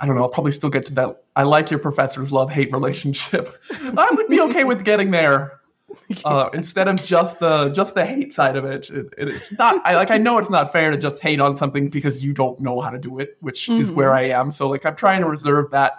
I 0.00 0.06
don't 0.06 0.16
know. 0.16 0.22
I'll 0.22 0.30
probably 0.30 0.50
still 0.50 0.70
get 0.70 0.84
to 0.86 0.94
that. 0.94 1.22
I 1.36 1.44
like 1.44 1.70
your 1.70 1.78
professor's 1.78 2.32
love 2.32 2.50
hate 2.50 2.72
relationship. 2.72 3.54
I 3.70 4.08
would 4.10 4.26
be 4.26 4.40
okay 4.40 4.64
with 4.64 4.82
getting 4.82 5.12
there 5.12 5.60
uh, 6.24 6.48
instead 6.54 6.88
of 6.88 7.02
just 7.02 7.38
the 7.40 7.68
just 7.70 7.94
the 7.94 8.04
hate 8.04 8.32
side 8.34 8.56
of 8.56 8.64
it. 8.64 8.90
It- 8.90 9.12
it- 9.18 9.28
It's 9.28 9.52
not. 9.52 9.80
I 9.84 9.94
like. 9.96 10.10
I 10.10 10.18
know 10.18 10.38
it's 10.38 10.50
not 10.50 10.72
fair 10.72 10.90
to 10.90 10.96
just 10.96 11.20
hate 11.20 11.40
on 11.40 11.56
something 11.56 11.88
because 11.90 12.24
you 12.24 12.32
don't 12.32 12.58
know 12.60 12.80
how 12.80 12.90
to 12.90 12.98
do 12.98 13.18
it, 13.18 13.36
which 13.40 13.68
is 13.68 13.90
Mhm. 13.90 13.94
where 13.94 14.14
I 14.14 14.22
am. 14.22 14.50
So 14.50 14.68
like, 14.68 14.84
I'm 14.86 14.96
trying 14.96 15.20
to 15.22 15.28
reserve 15.28 15.70
that 15.72 15.92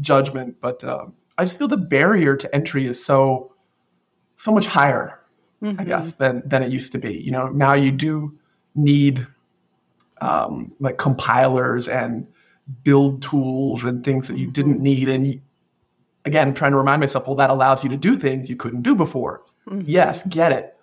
judgment, 0.00 0.56
but 0.60 0.82
um, 0.84 1.14
I 1.38 1.44
just 1.44 1.58
feel 1.58 1.68
the 1.68 1.76
barrier 1.76 2.36
to 2.36 2.54
entry 2.54 2.86
is 2.86 3.04
so 3.04 3.52
so 4.36 4.50
much 4.52 4.66
higher. 4.66 5.18
I 5.62 5.66
Mhm. 5.66 5.86
guess 5.86 6.12
than 6.12 6.42
than 6.44 6.62
it 6.62 6.72
used 6.72 6.92
to 6.92 6.98
be. 6.98 7.14
You 7.20 7.30
know, 7.32 7.48
now 7.48 7.72
you 7.74 7.92
do 7.92 8.36
need 8.74 9.26
um, 10.20 10.72
like 10.80 10.98
compilers 10.98 11.88
and 11.88 12.26
build 12.84 13.22
tools 13.22 13.84
and 13.84 14.04
things 14.04 14.28
that 14.28 14.38
you 14.38 14.50
didn't 14.50 14.80
need. 14.80 15.08
And 15.08 15.26
you, 15.26 15.40
again, 16.24 16.54
trying 16.54 16.72
to 16.72 16.78
remind 16.78 17.00
myself, 17.00 17.26
well, 17.26 17.36
that 17.36 17.50
allows 17.50 17.82
you 17.82 17.90
to 17.90 17.96
do 17.96 18.16
things 18.16 18.48
you 18.48 18.56
couldn't 18.56 18.82
do 18.82 18.94
before. 18.94 19.42
Mhm. 19.68 19.84
Yes, 19.86 20.22
get 20.28 20.52
it. 20.52 20.76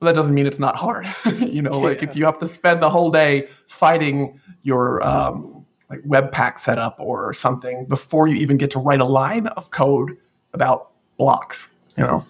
But 0.00 0.06
that 0.06 0.14
doesn't 0.14 0.34
mean 0.34 0.46
it's 0.46 0.58
not 0.58 0.76
hard. 0.76 1.06
you 1.38 1.62
know, 1.62 1.78
like 1.78 2.02
if 2.02 2.14
you 2.14 2.24
have 2.24 2.38
to 2.38 2.48
spend 2.48 2.82
the 2.82 2.90
whole 2.90 3.10
day 3.10 3.48
fighting 3.66 4.40
your 4.62 5.02
um, 5.04 5.66
like 5.90 6.00
Webpack 6.02 6.58
setup 6.58 6.96
or 6.98 7.32
something 7.32 7.86
before 7.86 8.28
you 8.28 8.36
even 8.36 8.56
get 8.56 8.70
to 8.72 8.78
write 8.78 9.00
a 9.00 9.04
line 9.04 9.48
of 9.48 9.70
code 9.70 10.16
about 10.52 10.90
blocks. 11.16 11.68
You 11.96 12.04
know. 12.04 12.26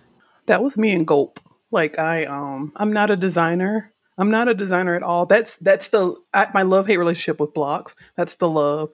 That 0.47 0.63
was 0.63 0.79
me 0.79 0.93
and 0.95 1.07
Gulp. 1.07 1.41
Like 1.71 1.99
I 1.99 2.25
um 2.25 2.73
I'm 2.77 2.93
not 2.93 3.11
a 3.11 3.17
designer. 3.17 3.93
I'm 4.17 4.31
not 4.31 4.49
a 4.49 4.55
designer 4.55 4.95
at 4.95 5.03
all. 5.03 5.27
That's 5.27 5.57
that's 5.57 5.89
the 5.89 6.17
I, 6.33 6.49
my 6.55 6.63
love 6.63 6.87
hate 6.87 6.97
relationship 6.97 7.39
with 7.39 7.53
blocks. 7.53 7.95
That's 8.17 8.37
the 8.37 8.49
love. 8.49 8.91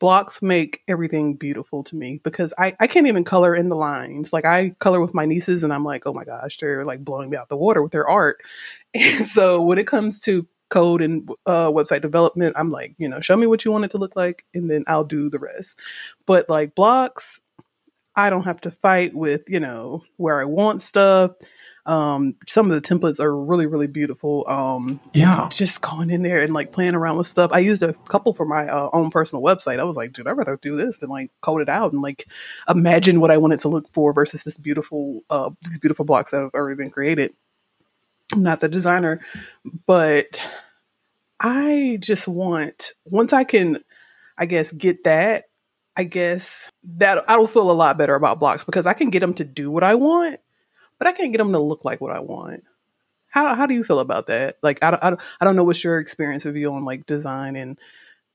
Blocks 0.00 0.42
make 0.42 0.82
everything 0.88 1.34
beautiful 1.34 1.84
to 1.84 1.96
me 1.96 2.20
because 2.24 2.54
I 2.58 2.74
I 2.80 2.88
can't 2.88 3.06
even 3.06 3.24
color 3.24 3.54
in 3.54 3.68
the 3.68 3.76
lines. 3.76 4.32
Like 4.32 4.46
I 4.46 4.70
color 4.80 5.00
with 5.00 5.14
my 5.14 5.26
nieces 5.26 5.62
and 5.64 5.72
I'm 5.72 5.84
like, 5.84 6.04
"Oh 6.06 6.14
my 6.14 6.24
gosh, 6.24 6.58
they're 6.58 6.84
like 6.86 7.04
blowing 7.04 7.30
me 7.30 7.36
out 7.38 7.50
the 7.50 7.56
water 7.56 7.82
with 7.82 7.92
their 7.92 8.08
art." 8.08 8.42
And 8.94 9.26
so 9.26 9.62
when 9.62 9.78
it 9.78 9.86
comes 9.86 10.18
to 10.22 10.46
code 10.70 11.02
and 11.02 11.30
uh, 11.46 11.70
website 11.70 12.02
development, 12.02 12.56
I'm 12.58 12.70
like, 12.70 12.94
you 12.98 13.08
know, 13.08 13.20
show 13.20 13.36
me 13.36 13.46
what 13.46 13.64
you 13.64 13.72
want 13.72 13.84
it 13.84 13.92
to 13.92 13.98
look 13.98 14.16
like 14.16 14.44
and 14.54 14.70
then 14.70 14.84
I'll 14.88 15.04
do 15.04 15.30
the 15.30 15.38
rest. 15.38 15.80
But 16.26 16.48
like 16.48 16.74
blocks, 16.74 17.40
I 18.16 18.30
don't 18.30 18.44
have 18.44 18.60
to 18.62 18.70
fight 18.70 19.14
with, 19.14 19.48
you 19.48 19.60
know, 19.60 20.02
where 20.16 20.40
I 20.40 20.44
want 20.44 20.82
stuff. 20.82 21.32
Um, 21.86 22.36
some 22.46 22.70
of 22.70 22.72
the 22.72 22.86
templates 22.86 23.20
are 23.20 23.34
really, 23.36 23.66
really 23.66 23.86
beautiful. 23.86 24.44
Um, 24.46 25.00
Yeah. 25.14 25.48
just 25.50 25.80
going 25.80 26.10
in 26.10 26.22
there 26.22 26.42
and 26.42 26.52
like 26.52 26.72
playing 26.72 26.94
around 26.94 27.16
with 27.16 27.26
stuff. 27.26 27.52
I 27.52 27.58
used 27.58 27.82
a 27.82 27.94
couple 28.08 28.34
for 28.34 28.44
my 28.44 28.68
uh, 28.68 28.90
own 28.92 29.10
personal 29.10 29.42
website. 29.42 29.80
I 29.80 29.84
was 29.84 29.96
like, 29.96 30.12
dude, 30.12 30.26
I'd 30.28 30.32
rather 30.32 30.56
do 30.56 30.76
this 30.76 30.98
than 30.98 31.10
like 31.10 31.30
code 31.40 31.62
it 31.62 31.68
out 31.68 31.92
and 31.92 32.02
like 32.02 32.26
imagine 32.68 33.20
what 33.20 33.30
I 33.30 33.38
wanted 33.38 33.58
to 33.60 33.68
look 33.68 33.92
for 33.92 34.12
versus 34.12 34.44
this 34.44 34.58
beautiful, 34.58 35.22
uh, 35.30 35.50
these 35.64 35.78
beautiful 35.78 36.04
blocks 36.04 36.30
that 36.30 36.40
have 36.40 36.54
already 36.54 36.76
been 36.76 36.90
created. 36.90 37.34
I'm 38.32 38.42
not 38.42 38.60
the 38.60 38.68
designer, 38.68 39.20
but 39.86 40.40
I 41.40 41.98
just 42.00 42.28
want 42.28 42.92
once 43.04 43.32
I 43.32 43.44
can, 43.44 43.78
I 44.36 44.46
guess, 44.46 44.72
get 44.72 45.04
that. 45.04 45.44
I 45.96 46.04
guess 46.04 46.70
that 46.96 47.28
I 47.28 47.36
will 47.36 47.48
feel 47.48 47.70
a 47.70 47.72
lot 47.72 47.98
better 47.98 48.14
about 48.14 48.38
blocks 48.38 48.64
because 48.64 48.86
I 48.86 48.94
can 48.94 49.10
get 49.10 49.20
them 49.20 49.34
to 49.34 49.44
do 49.44 49.70
what 49.70 49.82
I 49.82 49.96
want, 49.96 50.40
but 51.00 51.08
I 51.08 51.12
can't 51.12 51.32
get 51.32 51.38
them 51.38 51.52
to 51.52 51.58
look 51.58 51.84
like 51.84 52.00
what 52.00 52.14
I 52.14 52.20
want. 52.20 52.62
How 53.28 53.54
how 53.56 53.66
do 53.66 53.74
you 53.74 53.82
feel 53.82 53.98
about 53.98 54.28
that? 54.28 54.58
Like 54.62 54.78
I 54.84 54.92
don't, 54.92 55.02
I 55.02 55.10
don't, 55.10 55.20
I 55.40 55.44
don't 55.44 55.56
know 55.56 55.64
what's 55.64 55.82
your 55.82 55.98
experience 55.98 56.44
of 56.46 56.56
you 56.56 56.72
on 56.72 56.84
like 56.84 57.06
design 57.06 57.56
and 57.56 57.76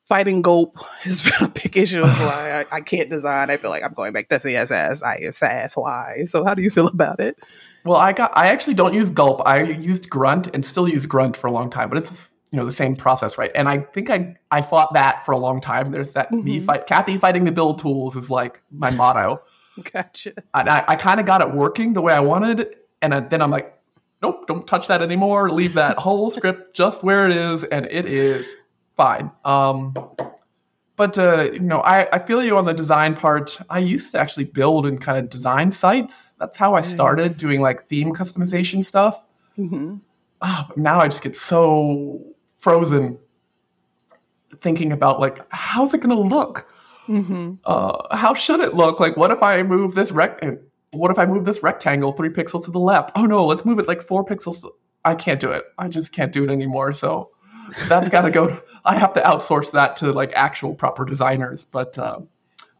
fighting 0.07 0.41
gulp 0.41 0.77
has 1.01 1.21
been 1.23 1.47
a 1.47 1.49
big 1.49 1.75
issue 1.77 2.03
of 2.03 2.09
why 2.19 2.61
I, 2.61 2.65
I 2.77 2.81
can't 2.81 3.09
design. 3.09 3.49
I 3.49 3.57
feel 3.57 3.69
like 3.69 3.83
I'm 3.83 3.93
going 3.93 4.13
back 4.13 4.29
to 4.29 4.35
CSS, 4.35 5.01
ISS, 5.01 5.77
Y. 5.77 6.23
So 6.25 6.43
how 6.43 6.53
do 6.53 6.61
you 6.61 6.69
feel 6.69 6.87
about 6.99 7.19
it? 7.19 7.37
Well, 7.83 7.97
I 7.97 8.13
got. 8.13 8.35
I 8.35 8.47
actually 8.47 8.73
don't 8.73 8.93
use 8.93 9.09
Gulp. 9.11 9.41
I 9.45 9.61
used 9.63 10.09
Grunt 10.09 10.47
and 10.53 10.65
still 10.65 10.87
use 10.87 11.05
Grunt 11.05 11.37
for 11.37 11.47
a 11.47 11.51
long 11.51 11.69
time, 11.69 11.89
but 11.89 11.99
it's 11.99 12.29
you 12.51 12.57
know 12.57 12.65
the 12.65 12.71
same 12.71 12.95
process, 12.95 13.37
right? 13.37 13.51
And 13.53 13.67
I 13.67 13.79
think 13.79 14.09
I 14.09 14.35
I 14.49 14.61
fought 14.61 14.93
that 14.93 15.25
for 15.25 15.33
a 15.33 15.37
long 15.37 15.59
time. 15.61 15.91
There's 15.91 16.11
that 16.11 16.31
me 16.31 16.59
Mhm. 16.59 16.65
fight 16.65 16.87
Kathy 16.87 17.17
fighting 17.17 17.43
the 17.43 17.51
build 17.51 17.79
tools 17.79 18.15
is 18.15 18.29
like 18.29 18.61
my 18.71 18.89
motto, 18.91 19.39
Gotcha. 19.93 20.33
and 20.53 20.69
I, 20.69 20.83
I 20.87 20.95
kind 20.95 21.19
of 21.19 21.25
got 21.25 21.41
it 21.41 21.51
working 21.51 21.93
the 21.93 22.01
way 22.01 22.13
I 22.13 22.19
wanted, 22.19 22.75
and 23.01 23.13
I, 23.13 23.19
then 23.21 23.41
I'm 23.41 23.51
like, 23.51 23.77
nope, 24.21 24.47
don't 24.47 24.65
touch 24.65 24.87
that 24.87 25.01
anymore. 25.01 25.49
Leave 25.49 25.73
that 25.73 25.97
whole 26.05 26.31
script 26.31 26.75
just 26.75 27.03
where 27.03 27.25
it 27.29 27.35
is, 27.35 27.63
and 27.65 27.85
it 27.91 28.05
is 28.05 28.49
fine. 28.95 29.31
Um, 29.43 29.93
but 30.95 31.17
uh, 31.17 31.49
you 31.51 31.59
know, 31.59 31.81
I, 31.81 32.07
I 32.15 32.19
feel 32.19 32.41
you 32.41 32.57
on 32.57 32.65
the 32.65 32.73
design 32.73 33.15
part. 33.15 33.59
I 33.69 33.79
used 33.79 34.11
to 34.13 34.19
actually 34.19 34.45
build 34.45 34.85
and 34.85 34.99
kind 35.01 35.17
of 35.17 35.29
design 35.29 35.71
sites. 35.71 36.15
That's 36.39 36.57
how 36.57 36.73
I 36.73 36.81
started 36.81 37.37
doing 37.37 37.61
like 37.61 37.87
theme 37.89 38.13
customization 38.13 38.83
stuff. 38.83 39.25
hmm 39.55 39.95
Ah, 40.41 40.65
but 40.67 40.77
now 40.77 40.99
I 40.99 41.07
just 41.07 41.21
get 41.21 41.35
so 41.35 42.21
frozen 42.59 43.17
thinking 44.61 44.91
about 44.91 45.19
like 45.19 45.39
how's 45.51 45.93
it 45.93 45.99
going 45.99 46.15
to 46.15 46.21
look? 46.35 46.69
Hmm 47.05 47.53
Uh, 47.63 48.15
how 48.15 48.33
should 48.33 48.59
it 48.59 48.73
look? 48.73 48.99
Like, 48.99 49.17
what 49.17 49.31
if 49.31 49.41
I 49.41 49.63
move 49.63 49.95
this 49.95 50.11
rec? 50.11 50.43
What 50.91 51.11
if 51.11 51.19
I 51.19 51.25
move 51.25 51.45
this 51.45 51.61
rectangle 51.61 52.13
three 52.13 52.29
pixels 52.29 52.65
to 52.65 52.71
the 52.71 52.79
left? 52.79 53.11
Oh 53.15 53.25
no, 53.25 53.45
let's 53.45 53.65
move 53.65 53.79
it 53.79 53.87
like 53.87 54.01
four 54.01 54.25
pixels. 54.25 54.63
I 55.03 55.15
can't 55.15 55.39
do 55.39 55.51
it. 55.51 55.63
I 55.77 55.87
just 55.87 56.11
can't 56.11 56.31
do 56.31 56.43
it 56.43 56.49
anymore. 56.49 56.93
So 56.93 57.31
that's 57.87 58.09
got 58.09 58.21
to 58.21 58.31
go. 58.31 58.59
I 58.85 58.97
have 58.97 59.13
to 59.15 59.21
outsource 59.21 59.71
that 59.71 59.97
to 59.97 60.11
like 60.11 60.31
actual 60.35 60.73
proper 60.75 61.05
designers. 61.05 61.65
But 61.65 61.97
uh, 61.97 62.19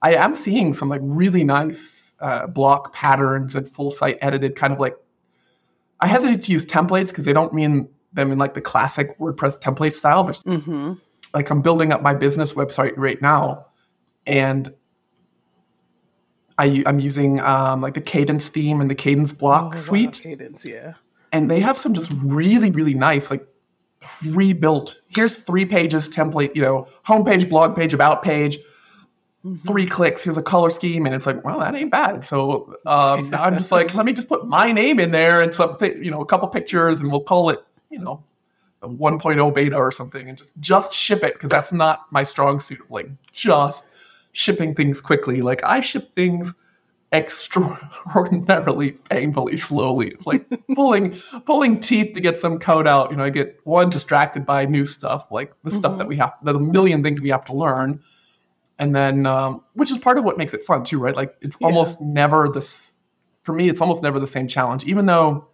I 0.02 0.16
am 0.16 0.36
seeing 0.36 0.74
some 0.74 0.90
like 0.90 1.02
really 1.04 1.44
nice 1.44 2.14
uh, 2.20 2.48
block 2.48 2.94
patterns 2.94 3.56
and 3.56 3.70
full 3.70 3.92
site 3.92 4.18
edited 4.22 4.56
kind 4.56 4.74
of 4.74 4.80
like. 4.80 4.96
I 6.00 6.08
hesitate 6.08 6.42
to 6.44 6.52
use 6.52 6.66
templates 6.66 7.08
because 7.08 7.24
they 7.24 7.34
don't 7.34 7.54
mean 7.54 7.88
them 8.16 8.32
in 8.32 8.38
like 8.38 8.54
the 8.54 8.62
classic 8.62 9.18
WordPress 9.20 9.60
template 9.60 9.94
style, 9.94 10.24
but 10.24 10.36
mm-hmm. 10.46 10.94
like 11.34 11.50
I'm 11.50 11.62
building 11.62 11.92
up 11.92 12.02
my 12.02 12.14
business 12.14 12.54
website 12.54 12.94
right 12.98 13.22
now, 13.22 13.68
and 14.26 14.74
I 16.58 16.84
I'm 16.86 17.00
using 17.00 17.40
um, 17.42 17.82
like 17.82 17.94
the 17.96 18.02
Kadence 18.02 18.50
theme 18.50 18.82
and 18.82 18.90
the 18.90 18.96
Kadence 18.96 19.38
block 19.38 19.64
Oh, 19.74 19.76
wow, 19.76 19.82
suite, 19.82 20.22
Kadence, 20.24 20.64
yeah. 20.66 20.94
and 21.32 21.50
they 21.52 21.60
have 21.60 21.78
some 21.78 21.94
just 21.94 22.12
really 22.24 22.72
really 22.72 22.94
nice 22.94 23.30
like 23.30 23.46
rebuilt. 24.28 25.00
Here's 25.08 25.36
three 25.36 25.66
pages 25.66 26.08
template, 26.10 26.56
you 26.56 26.62
know, 26.62 26.88
homepage, 27.08 27.50
blog 27.50 27.76
page, 27.76 27.94
about 27.94 28.24
page. 28.24 28.60
Mhm. 29.44 29.60
Three 29.60 29.86
clicks. 29.86 30.24
Here's 30.24 30.38
a 30.38 30.42
color 30.42 30.70
scheme, 30.72 31.06
and 31.06 31.14
it's 31.14 31.26
like, 31.28 31.44
well, 31.44 31.60
that 31.60 31.76
ain't 31.76 31.92
bad. 31.92 32.26
So 32.26 32.76
um, 32.86 33.34
I'm 33.38 33.58
just 33.58 33.72
like, 33.72 33.94
let 33.94 34.06
me 34.06 34.14
just 34.14 34.28
put 34.28 34.48
my 34.48 34.72
name 34.72 35.00
in 35.00 35.12
there 35.12 35.42
and 35.42 35.54
something, 35.54 36.04
you 36.04 36.10
know, 36.10 36.22
a 36.22 36.26
couple 36.26 36.48
pictures, 36.48 37.00
and 37.02 37.12
we'll 37.12 37.22
call 37.22 37.50
it, 37.52 37.60
you 37.92 38.00
know, 38.00 38.24
a 38.82 38.88
1.0 38.90 39.54
beta 39.54 39.76
or 39.76 39.92
something, 39.92 40.30
and 40.30 40.38
just 40.38 40.50
just 40.60 40.94
ship 40.94 41.22
it 41.24 41.34
because 41.34 41.50
that's 41.50 41.72
not 41.72 42.06
my 42.12 42.24
strong 42.24 42.60
suit 42.60 42.80
of 42.82 42.90
like 42.90 43.10
just 43.32 43.84
shipping 44.36 44.76
things 44.76 45.02
quickly. 45.02 45.42
Like 45.42 45.64
I 45.64 45.80
ship 45.80 46.14
things 46.16 46.54
extraordinarily 47.14 48.92
painfully 48.92 49.58
slowly, 49.58 50.16
like 50.26 50.46
pulling 50.76 51.16
pulling 51.46 51.80
teeth 51.80 52.14
to 52.14 52.22
get 52.22 52.40
some 52.40 52.60
code 52.60 52.88
out. 52.88 53.12
You 53.12 53.18
know, 53.18 53.24
I 53.24 53.30
get 53.30 53.60
one 53.64 53.90
distracted 53.90 54.46
by 54.46 54.66
new 54.66 54.86
stuff, 54.86 55.28
like 55.32 55.54
the 55.64 55.70
mm-hmm. 55.70 55.80
stuff 55.80 55.98
that 55.98 56.08
we 56.08 56.18
have, 56.18 56.34
the 56.44 56.60
million 56.60 57.02
things 57.02 57.22
we 57.22 57.30
have 57.30 57.46
to 57.46 57.54
learn, 57.54 58.02
and 58.78 58.96
then 58.96 59.26
um, 59.26 59.64
which 59.74 59.92
is 59.92 59.98
part 59.98 60.18
of 60.18 60.26
what 60.26 60.38
makes 60.38 60.54
it 60.54 60.64
fun 60.64 60.84
too, 60.84 61.00
right? 61.00 61.16
Like 61.16 61.36
it's 61.42 61.56
yeah. 61.60 61.68
almost 61.68 62.02
never 62.02 62.50
this. 62.50 62.94
For 63.44 63.54
me, 63.54 63.70
it's 63.70 63.80
almost 63.80 64.02
never 64.04 64.20
the 64.20 64.28
same 64.28 64.48
challenge. 64.48 64.84
Even 64.86 65.06
though 65.06 65.48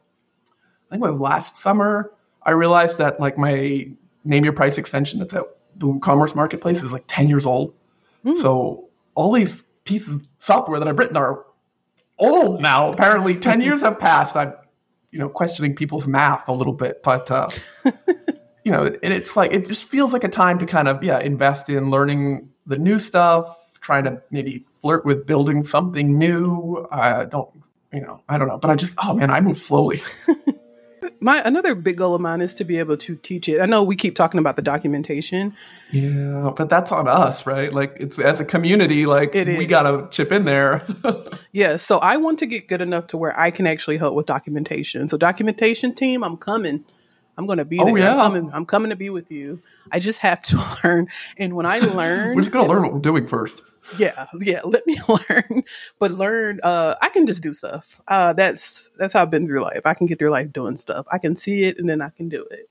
I 0.89 0.95
think 0.95 1.05
it 1.05 1.11
was 1.11 1.19
last 1.19 1.57
summer, 1.57 2.13
I 2.43 2.51
realized 2.51 2.97
that 2.97 3.19
like 3.19 3.37
my 3.37 3.87
name 4.23 4.43
your 4.43 4.53
price 4.53 4.77
extension 4.77 5.21
at 5.21 5.29
the, 5.29 5.47
the 5.75 5.99
commerce 5.99 6.33
marketplace 6.33 6.81
is 6.81 6.91
like 6.91 7.03
ten 7.07 7.29
years 7.29 7.45
old. 7.45 7.75
Mm. 8.25 8.41
So 8.41 8.89
all 9.15 9.33
these 9.33 9.63
pieces 9.83 10.15
of 10.15 10.27
software 10.37 10.79
that 10.79 10.87
I've 10.87 10.99
written 10.99 11.17
are 11.17 11.45
old 12.19 12.61
now. 12.61 12.91
Apparently, 12.91 13.35
ten 13.35 13.61
years 13.67 13.81
have 13.81 13.99
passed. 13.99 14.35
I'm, 14.35 14.53
you 15.11 15.19
know, 15.19 15.29
questioning 15.29 15.75
people's 15.75 16.07
math 16.07 16.47
a 16.47 16.53
little 16.53 16.73
bit, 16.73 17.03
but 17.03 17.29
uh, 17.29 17.49
you 18.63 18.71
know, 18.71 18.85
and 18.85 19.13
it's 19.13 19.35
like 19.35 19.51
it 19.51 19.67
just 19.67 19.89
feels 19.89 20.13
like 20.13 20.23
a 20.23 20.29
time 20.29 20.59
to 20.59 20.65
kind 20.65 20.87
of 20.87 21.03
yeah 21.03 21.19
invest 21.19 21.69
in 21.69 21.89
learning 21.89 22.49
the 22.65 22.77
new 22.77 22.99
stuff, 22.99 23.59
trying 23.81 24.05
to 24.05 24.21
maybe 24.31 24.65
flirt 24.81 25.05
with 25.05 25.25
building 25.25 25.63
something 25.63 26.17
new. 26.17 26.87
I 26.91 27.25
don't, 27.25 27.49
you 27.91 28.01
know, 28.01 28.21
I 28.29 28.37
don't 28.37 28.47
know, 28.47 28.57
but 28.57 28.71
I 28.71 28.75
just 28.75 28.93
oh 29.03 29.13
man, 29.13 29.31
I 29.31 29.41
move 29.41 29.57
slowly. 29.57 30.01
my 31.19 31.41
another 31.43 31.75
big 31.75 31.97
goal 31.97 32.15
of 32.15 32.21
mine 32.21 32.41
is 32.41 32.55
to 32.55 32.63
be 32.63 32.77
able 32.77 32.97
to 32.97 33.15
teach 33.15 33.47
it. 33.49 33.59
I 33.59 33.65
know 33.65 33.83
we 33.83 33.95
keep 33.95 34.15
talking 34.15 34.39
about 34.39 34.55
the 34.55 34.61
documentation. 34.61 35.55
Yeah, 35.91 36.51
but 36.55 36.69
that's 36.69 36.91
on 36.91 37.07
us, 37.07 37.45
right? 37.45 37.73
Like 37.73 37.97
it's 37.99 38.19
as 38.19 38.39
a 38.39 38.45
community, 38.45 39.05
like 39.05 39.33
we 39.33 39.65
got 39.65 39.83
to 39.83 40.07
chip 40.09 40.31
in 40.31 40.45
there. 40.45 40.85
yeah, 41.51 41.77
so 41.77 41.99
I 41.99 42.17
want 42.17 42.39
to 42.39 42.45
get 42.45 42.67
good 42.67 42.81
enough 42.81 43.07
to 43.07 43.17
where 43.17 43.37
I 43.39 43.51
can 43.51 43.67
actually 43.67 43.97
help 43.97 44.15
with 44.15 44.25
documentation. 44.25 45.09
So 45.09 45.17
documentation 45.17 45.93
team, 45.93 46.23
I'm 46.23 46.37
coming. 46.37 46.85
I'm 47.37 47.45
going 47.47 47.59
to 47.59 47.65
be 47.65 47.79
oh, 47.79 47.85
there. 47.85 47.97
Yeah. 47.97 48.13
I'm 48.13 48.19
coming. 48.19 48.53
I'm 48.53 48.65
coming 48.65 48.89
to 48.89 48.95
be 48.95 49.09
with 49.09 49.31
you. 49.31 49.61
I 49.91 49.99
just 49.99 50.19
have 50.19 50.41
to 50.43 50.63
learn, 50.83 51.07
and 51.37 51.55
when 51.55 51.65
I 51.65 51.79
learn, 51.79 52.35
we're 52.35 52.41
just 52.41 52.51
going 52.51 52.65
to 52.65 52.71
learn 52.71 52.83
what 52.83 52.93
we're 52.93 52.99
doing 52.99 53.27
first 53.27 53.61
yeah 53.97 54.25
yeah 54.39 54.61
let 54.63 54.85
me 54.87 54.99
learn 55.07 55.63
but 55.99 56.11
learn 56.11 56.59
uh 56.63 56.95
i 57.01 57.09
can 57.09 57.27
just 57.27 57.43
do 57.43 57.53
stuff. 57.53 57.99
Uh 58.07 58.33
that's 58.33 58.89
that's 58.97 59.13
how 59.13 59.21
i've 59.21 59.31
been 59.31 59.45
through 59.45 59.61
life. 59.61 59.81
I 59.85 59.93
can 59.93 60.07
get 60.07 60.19
through 60.19 60.29
life 60.29 60.51
doing 60.51 60.77
stuff. 60.77 61.05
I 61.11 61.17
can 61.17 61.35
see 61.35 61.63
it 61.63 61.77
and 61.77 61.89
then 61.89 62.01
i 62.01 62.09
can 62.09 62.29
do 62.29 62.45
it. 62.51 62.69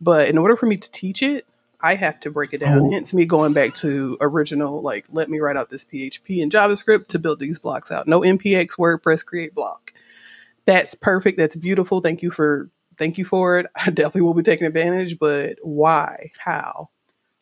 But 0.00 0.28
in 0.28 0.38
order 0.38 0.56
for 0.56 0.66
me 0.66 0.76
to 0.76 0.90
teach 0.90 1.22
it 1.22 1.46
i 1.80 1.94
have 1.94 2.18
to 2.20 2.30
break 2.30 2.52
it 2.52 2.58
down. 2.58 2.80
Oh. 2.80 2.90
hence 2.90 3.14
me 3.14 3.24
going 3.24 3.52
back 3.52 3.74
to 3.74 4.16
original 4.20 4.82
like 4.82 5.06
let 5.10 5.30
me 5.30 5.38
write 5.38 5.56
out 5.56 5.70
this 5.70 5.84
php 5.84 6.42
and 6.42 6.52
javascript 6.52 7.08
to 7.08 7.18
build 7.18 7.38
these 7.38 7.58
blocks 7.58 7.90
out. 7.90 8.08
No 8.08 8.20
npx 8.20 8.78
wordpress 8.78 9.24
create 9.24 9.54
block. 9.54 9.92
That's 10.66 10.94
perfect. 10.94 11.38
That's 11.38 11.56
beautiful. 11.56 12.00
Thank 12.00 12.22
you 12.22 12.30
for 12.30 12.68
thank 12.98 13.16
you 13.16 13.24
for 13.24 13.58
it. 13.58 13.66
I 13.74 13.90
definitely 13.90 14.22
will 14.22 14.34
be 14.34 14.42
taking 14.42 14.66
advantage 14.66 15.18
but 15.18 15.58
why? 15.62 16.32
How? 16.38 16.90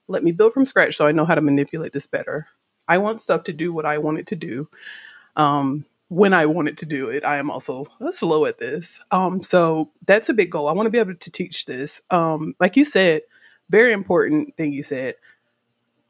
Let 0.09 0.23
me 0.23 0.31
build 0.31 0.53
from 0.53 0.67
scratch 0.67 0.97
so 0.97 1.07
i 1.07 1.13
know 1.13 1.25
how 1.25 1.35
to 1.35 1.41
manipulate 1.41 1.93
this 1.93 2.07
better 2.07 2.47
I 2.89 2.99
want 2.99 3.21
stuff 3.21 3.45
to 3.45 3.53
do 3.53 3.73
what 3.73 3.87
I 3.87 3.99
want 3.99 4.19
it 4.19 4.27
to 4.29 4.37
do. 4.37 4.69
Um, 5.37 5.85
when 6.09 6.33
I 6.33 6.47
want 6.47 6.69
it 6.69 6.79
to 6.79 6.87
do 6.87 7.09
it, 7.09 7.25
I 7.25 7.39
am 7.39 7.51
also 7.51 7.87
slow 8.11 8.45
at 8.45 8.59
this. 8.59 9.01
Um, 9.11 9.43
so 9.43 9.91
that's 10.07 10.29
a 10.29 10.35
big 10.35 10.51
goal. 10.51 10.69
I 10.69 10.73
want 10.73 10.87
to 10.87 10.91
be 10.91 10.99
able 10.99 11.17
to 11.17 11.31
teach 11.31 11.67
this. 11.67 12.01
Um, 12.11 12.55
like 12.61 12.77
you 12.77 12.85
said, 12.85 13.23
very 13.69 13.93
important 13.93 14.57
thing 14.57 14.73
you 14.73 14.83
said. 14.83 15.17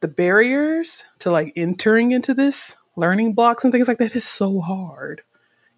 The 0.00 0.09
barriers 0.09 1.04
to 1.21 1.30
like 1.30 1.54
entering 1.56 2.12
into 2.12 2.35
this 2.35 2.76
learning 2.97 3.33
blocks 3.33 3.64
and 3.64 3.73
things 3.73 3.88
like 3.88 3.99
that 3.99 4.14
is 4.14 4.26
so 4.26 4.61
hard. 4.61 5.23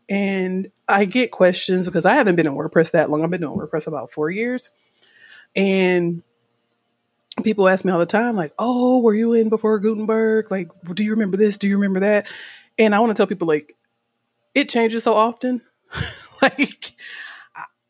And 0.08 0.70
I 0.88 1.04
get 1.04 1.30
questions 1.30 1.86
because 1.86 2.06
I 2.06 2.14
haven't 2.14 2.36
been 2.36 2.46
in 2.46 2.54
WordPress 2.54 2.92
that 2.92 3.10
long. 3.10 3.22
I've 3.22 3.30
been 3.30 3.42
doing 3.42 3.58
WordPress 3.58 3.86
about 3.86 4.10
four 4.10 4.30
years. 4.30 4.72
And 5.54 6.22
people 7.42 7.68
ask 7.68 7.84
me 7.84 7.92
all 7.92 7.98
the 7.98 8.06
time, 8.06 8.36
like, 8.36 8.52
oh, 8.58 8.98
were 9.00 9.14
you 9.14 9.32
in 9.32 9.48
before 9.48 9.78
Gutenberg? 9.78 10.50
Like, 10.50 10.68
do 10.94 11.04
you 11.04 11.12
remember 11.12 11.36
this? 11.36 11.58
Do 11.58 11.68
you 11.68 11.76
remember 11.76 12.00
that? 12.00 12.26
And 12.78 12.94
I 12.94 13.00
want 13.00 13.10
to 13.10 13.14
tell 13.14 13.26
people, 13.26 13.48
like, 13.48 13.76
it 14.54 14.68
changes 14.68 15.04
so 15.04 15.14
often. 15.14 15.62
like, 16.42 16.92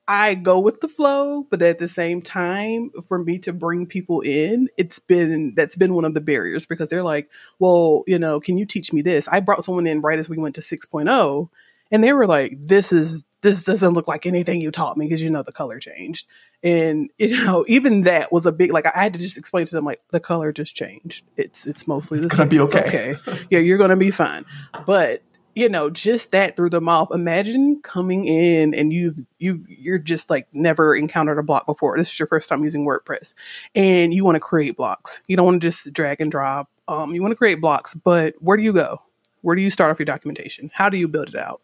I 0.06 0.34
go 0.34 0.58
with 0.58 0.80
the 0.80 0.88
flow, 0.88 1.46
but 1.50 1.61
at 1.61 1.78
the 1.78 1.87
same 1.87 2.22
time, 2.22 2.90
for 3.06 3.18
me 3.18 3.38
to 3.40 3.52
bring 3.52 3.87
people 3.87 4.22
in, 4.22 4.70
it's 4.78 4.98
been 4.98 5.52
that's 5.54 5.76
been 5.76 5.92
one 5.92 6.06
of 6.06 6.14
the 6.14 6.22
barriers 6.22 6.64
because 6.64 6.88
they're 6.88 7.02
like, 7.02 7.28
well, 7.58 8.04
you 8.06 8.18
know, 8.18 8.40
can 8.40 8.56
you 8.56 8.64
teach 8.64 8.90
me 8.90 9.02
this? 9.02 9.28
I 9.28 9.40
brought 9.40 9.64
someone 9.64 9.87
in 9.87 10.00
right 10.00 10.18
as 10.18 10.30
we 10.30 10.38
went 10.38 10.54
to 10.54 10.62
6.0 10.62 11.50
and 11.90 12.03
they 12.03 12.12
were 12.12 12.27
like 12.27 12.61
this 12.61 12.92
is 12.92 13.27
this 13.40 13.62
doesn't 13.62 13.92
look 13.92 14.09
like 14.09 14.27
anything 14.27 14.61
you 14.61 14.70
taught 14.70 14.96
me 14.96 15.07
because 15.07 15.22
you 15.22 15.31
know 15.31 15.42
the 15.42 15.53
color 15.53 15.79
changed. 15.79 16.27
And 16.62 17.11
you 17.18 17.44
know 17.44 17.64
even 17.68 18.03
that 18.03 18.33
was 18.33 18.46
a 18.46 18.53
big 18.53 18.72
like 18.72 18.87
i 18.87 18.90
had 18.94 19.12
to 19.14 19.18
just 19.18 19.38
explain 19.38 19.66
to 19.66 19.74
them 19.74 19.85
like 19.85 20.01
the 20.11 20.20
color 20.20 20.53
just 20.53 20.74
changed. 20.74 21.24
It's 21.37 21.66
it's 21.66 21.87
mostly 21.87 22.20
the 22.20 22.31
same 22.31 22.48
be 22.48 22.61
okay. 22.61 23.12
It's 23.12 23.29
okay. 23.29 23.40
yeah 23.51 23.59
you're 23.59 23.79
gonna 23.79 23.96
be 23.96 24.11
fine. 24.11 24.44
But 24.87 25.22
you 25.55 25.68
know 25.68 25.90
just 25.90 26.31
that 26.33 26.57
through 26.57 26.70
the 26.70 26.81
mouth 26.81 27.09
imagine 27.12 27.81
coming 27.83 28.27
in 28.27 28.74
and 28.74 28.92
you 28.92 29.27
you 29.38 29.64
you're 29.68 29.98
just 29.98 30.31
like 30.31 30.46
never 30.53 30.94
encountered 30.94 31.38
a 31.38 31.42
block 31.42 31.66
before. 31.66 31.96
This 31.96 32.11
is 32.11 32.18
your 32.18 32.29
first 32.29 32.48
time 32.48 32.62
using 32.62 32.87
wordpress. 32.87 33.35
And 33.74 34.12
you 34.12 34.24
want 34.24 34.37
to 34.37 34.40
create 34.40 34.77
blocks. 34.77 35.22
You 35.27 35.37
don't 35.37 35.46
want 35.46 35.62
to 35.62 35.66
just 35.66 35.92
drag 35.92 36.20
and 36.20 36.31
drop. 36.31 36.70
Um 36.88 37.14
you 37.14 37.22
want 37.22 37.33
to 37.33 37.37
create 37.37 37.61
blocks 37.61 37.94
but 37.94 38.35
where 38.40 38.57
do 38.57 38.62
you 38.62 38.72
go 38.72 39.01
where 39.42 39.57
do 39.57 39.62
you 39.62 39.70
start 39.70 39.90
off 39.90 39.98
your 39.98 40.07
documentation? 40.07 40.70
How 40.74 40.88
do 40.88 40.96
you 40.96 41.09
build 41.09 41.29
it 41.29 41.37
out? 41.37 41.61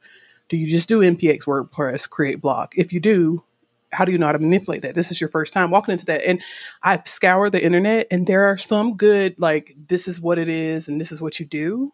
Do 0.49 0.57
you 0.57 0.67
just 0.67 0.89
do 0.89 1.01
NPX 1.01 1.45
WordPress 1.47 2.09
create 2.09 2.41
block? 2.41 2.75
If 2.77 2.93
you 2.93 3.01
do, 3.01 3.43
how 3.93 4.05
do 4.05 4.13
you 4.13 4.19
know 4.19 4.27
how 4.27 4.33
to 4.33 4.39
manipulate 4.39 4.83
that? 4.83 4.95
This 4.95 5.11
is 5.11 5.21
your 5.21 5.29
first 5.29 5.53
time 5.53 5.71
walking 5.71 5.93
into 5.93 6.07
that. 6.07 6.27
And 6.27 6.43
I've 6.83 7.07
scoured 7.07 7.53
the 7.53 7.65
internet 7.65 8.07
and 8.11 8.27
there 8.27 8.47
are 8.47 8.59
some 8.59 8.97
good, 8.97 9.37
like, 9.39 9.75
this 9.89 10.09
is 10.09 10.21
what 10.21 10.39
it 10.39 10.49
is 10.49 10.89
and 10.89 11.01
this 11.01 11.13
is 11.13 11.23
what 11.23 11.41
you 11.41 11.47
do. 11.47 11.93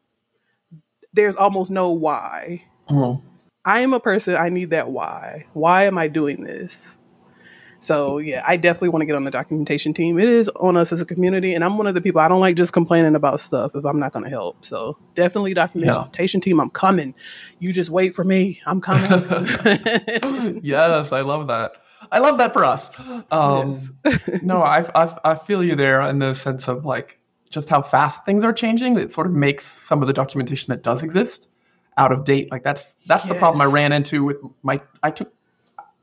There's 1.12 1.37
almost 1.37 1.71
no 1.71 1.90
why. 1.90 2.64
Mm-hmm. 2.88 3.27
I 3.64 3.81
am 3.81 3.93
a 3.93 4.01
person, 4.01 4.37
I 4.37 4.49
need 4.49 4.71
that 4.71 4.90
why. 4.90 5.47
Why 5.53 5.85
am 5.85 5.99
I 5.99 6.09
doing 6.09 6.43
this? 6.43 6.97
So 7.81 8.19
yeah, 8.19 8.45
I 8.47 8.57
definitely 8.57 8.90
want 8.90 9.03
to 9.03 9.07
get 9.07 9.16
on 9.16 9.25
the 9.25 9.31
documentation 9.31 9.95
team. 9.95 10.19
It 10.19 10.29
is 10.29 10.49
on 10.51 10.77
us 10.77 10.93
as 10.93 11.01
a 11.01 11.07
community, 11.07 11.55
and 11.55 11.64
I'm 11.64 11.79
one 11.79 11.87
of 11.87 11.95
the 11.95 12.01
people 12.01 12.21
I 12.21 12.29
don't 12.29 12.40
like 12.40 12.57
just 12.57 12.73
complaining 12.73 13.14
about 13.14 13.40
stuff 13.40 13.73
if 13.75 13.85
I'm 13.85 13.99
not 13.99 14.12
going 14.12 14.25
to 14.25 14.31
help. 14.31 14.64
So 14.64 14.99
definitely 15.14 15.55
documentation 15.55 16.40
yeah. 16.40 16.45
team. 16.45 16.61
I'm 16.61 16.71
coming. 16.71 17.14
You 17.59 17.73
just 17.73 17.90
wait 17.90 18.14
for 18.14 18.25
me. 18.25 18.61
I'm 18.66 18.81
coming. 18.81 19.11
yes, 20.62 21.12
I 21.12 21.21
love 21.23 21.47
that. 21.49 21.73
I 22.12 22.19
love 22.19 22.38
that 22.38 22.53
for 22.53 22.64
us. 22.64 22.90
Um, 23.31 23.75
yes. 24.05 24.43
no, 24.43 24.62
I, 24.62 24.85
I 24.95 25.19
I 25.25 25.35
feel 25.35 25.64
you 25.64 25.75
there 25.75 26.03
in 26.03 26.19
the 26.19 26.35
sense 26.35 26.69
of 26.69 26.85
like 26.85 27.19
just 27.49 27.69
how 27.69 27.83
fast 27.83 28.25
things 28.25 28.45
are 28.45 28.53
changing. 28.53 28.99
It 28.99 29.12
sort 29.12 29.27
of 29.27 29.33
makes 29.33 29.64
some 29.64 30.03
of 30.03 30.07
the 30.07 30.14
documentation 30.14 30.71
that 30.71 30.83
does 30.83 31.03
exist 31.03 31.49
out 31.97 32.12
of 32.12 32.25
date. 32.25 32.51
Like 32.51 32.62
that's 32.62 32.88
that's 33.07 33.25
yes. 33.25 33.33
the 33.33 33.38
problem 33.38 33.61
I 33.61 33.73
ran 33.73 33.93
into 33.93 34.25
with 34.25 34.37
my. 34.62 34.81
I 35.03 35.11
took 35.11 35.33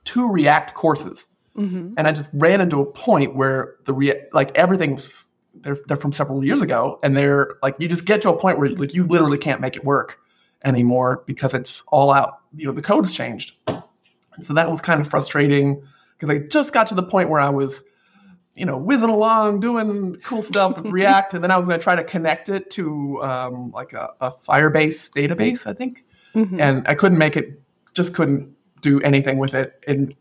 two 0.03 0.31
React 0.31 0.73
courses 0.73 1.27
Mm-hmm. 1.57 1.93
And 1.97 2.07
I 2.07 2.11
just 2.11 2.29
ran 2.33 2.61
into 2.61 2.79
a 2.81 2.85
point 2.85 3.35
where 3.35 3.75
the 3.85 3.93
rea- 3.93 4.25
like 4.31 4.55
everything's 4.55 5.25
they're 5.55 5.77
they're 5.87 5.97
from 5.97 6.13
several 6.13 6.45
years 6.45 6.61
ago, 6.61 6.99
and 7.01 7.17
they're 7.17 7.55
like 7.63 7.75
you 7.79 7.87
just 7.87 8.05
get 8.05 8.21
to 8.21 8.29
a 8.29 8.37
point 8.37 8.59
where 8.59 8.69
like 8.69 8.93
you 8.93 9.05
literally 9.05 9.37
can't 9.37 9.59
make 9.59 9.75
it 9.75 9.83
work 9.83 10.19
anymore 10.63 11.23
because 11.25 11.53
it's 11.53 11.83
all 11.87 12.11
out. 12.11 12.39
You 12.55 12.67
know, 12.67 12.73
the 12.73 12.81
code's 12.81 13.11
changed. 13.11 13.53
And 13.67 14.45
so 14.45 14.53
that 14.53 14.69
was 14.69 14.81
kind 14.81 15.01
of 15.01 15.07
frustrating 15.07 15.83
because 16.17 16.35
I 16.35 16.39
just 16.47 16.73
got 16.73 16.87
to 16.87 16.95
the 16.95 17.03
point 17.03 17.29
where 17.29 17.39
I 17.39 17.49
was, 17.49 17.83
you 18.55 18.65
know, 18.65 18.77
whizzing 18.77 19.09
along 19.09 19.59
doing 19.59 20.17
cool 20.23 20.43
stuff 20.43 20.77
with 20.77 20.85
React, 20.91 21.35
and 21.35 21.43
then 21.43 21.51
I 21.51 21.57
was 21.57 21.67
going 21.67 21.79
to 21.79 21.83
try 21.83 21.95
to 21.95 22.03
connect 22.03 22.49
it 22.49 22.69
to 22.71 23.21
um, 23.23 23.71
like 23.71 23.93
a, 23.93 24.09
a, 24.21 24.31
Firebase 24.31 25.11
database, 25.11 25.65
I 25.67 25.73
think, 25.73 26.05
mm-hmm. 26.35 26.59
and 26.59 26.87
I 26.87 26.95
couldn't 26.95 27.17
make 27.17 27.35
it. 27.35 27.61
Just 27.93 28.13
couldn't 28.13 28.55
do 28.81 29.01
anything 29.01 29.39
with 29.39 29.55
it, 29.55 29.83
and 29.87 30.13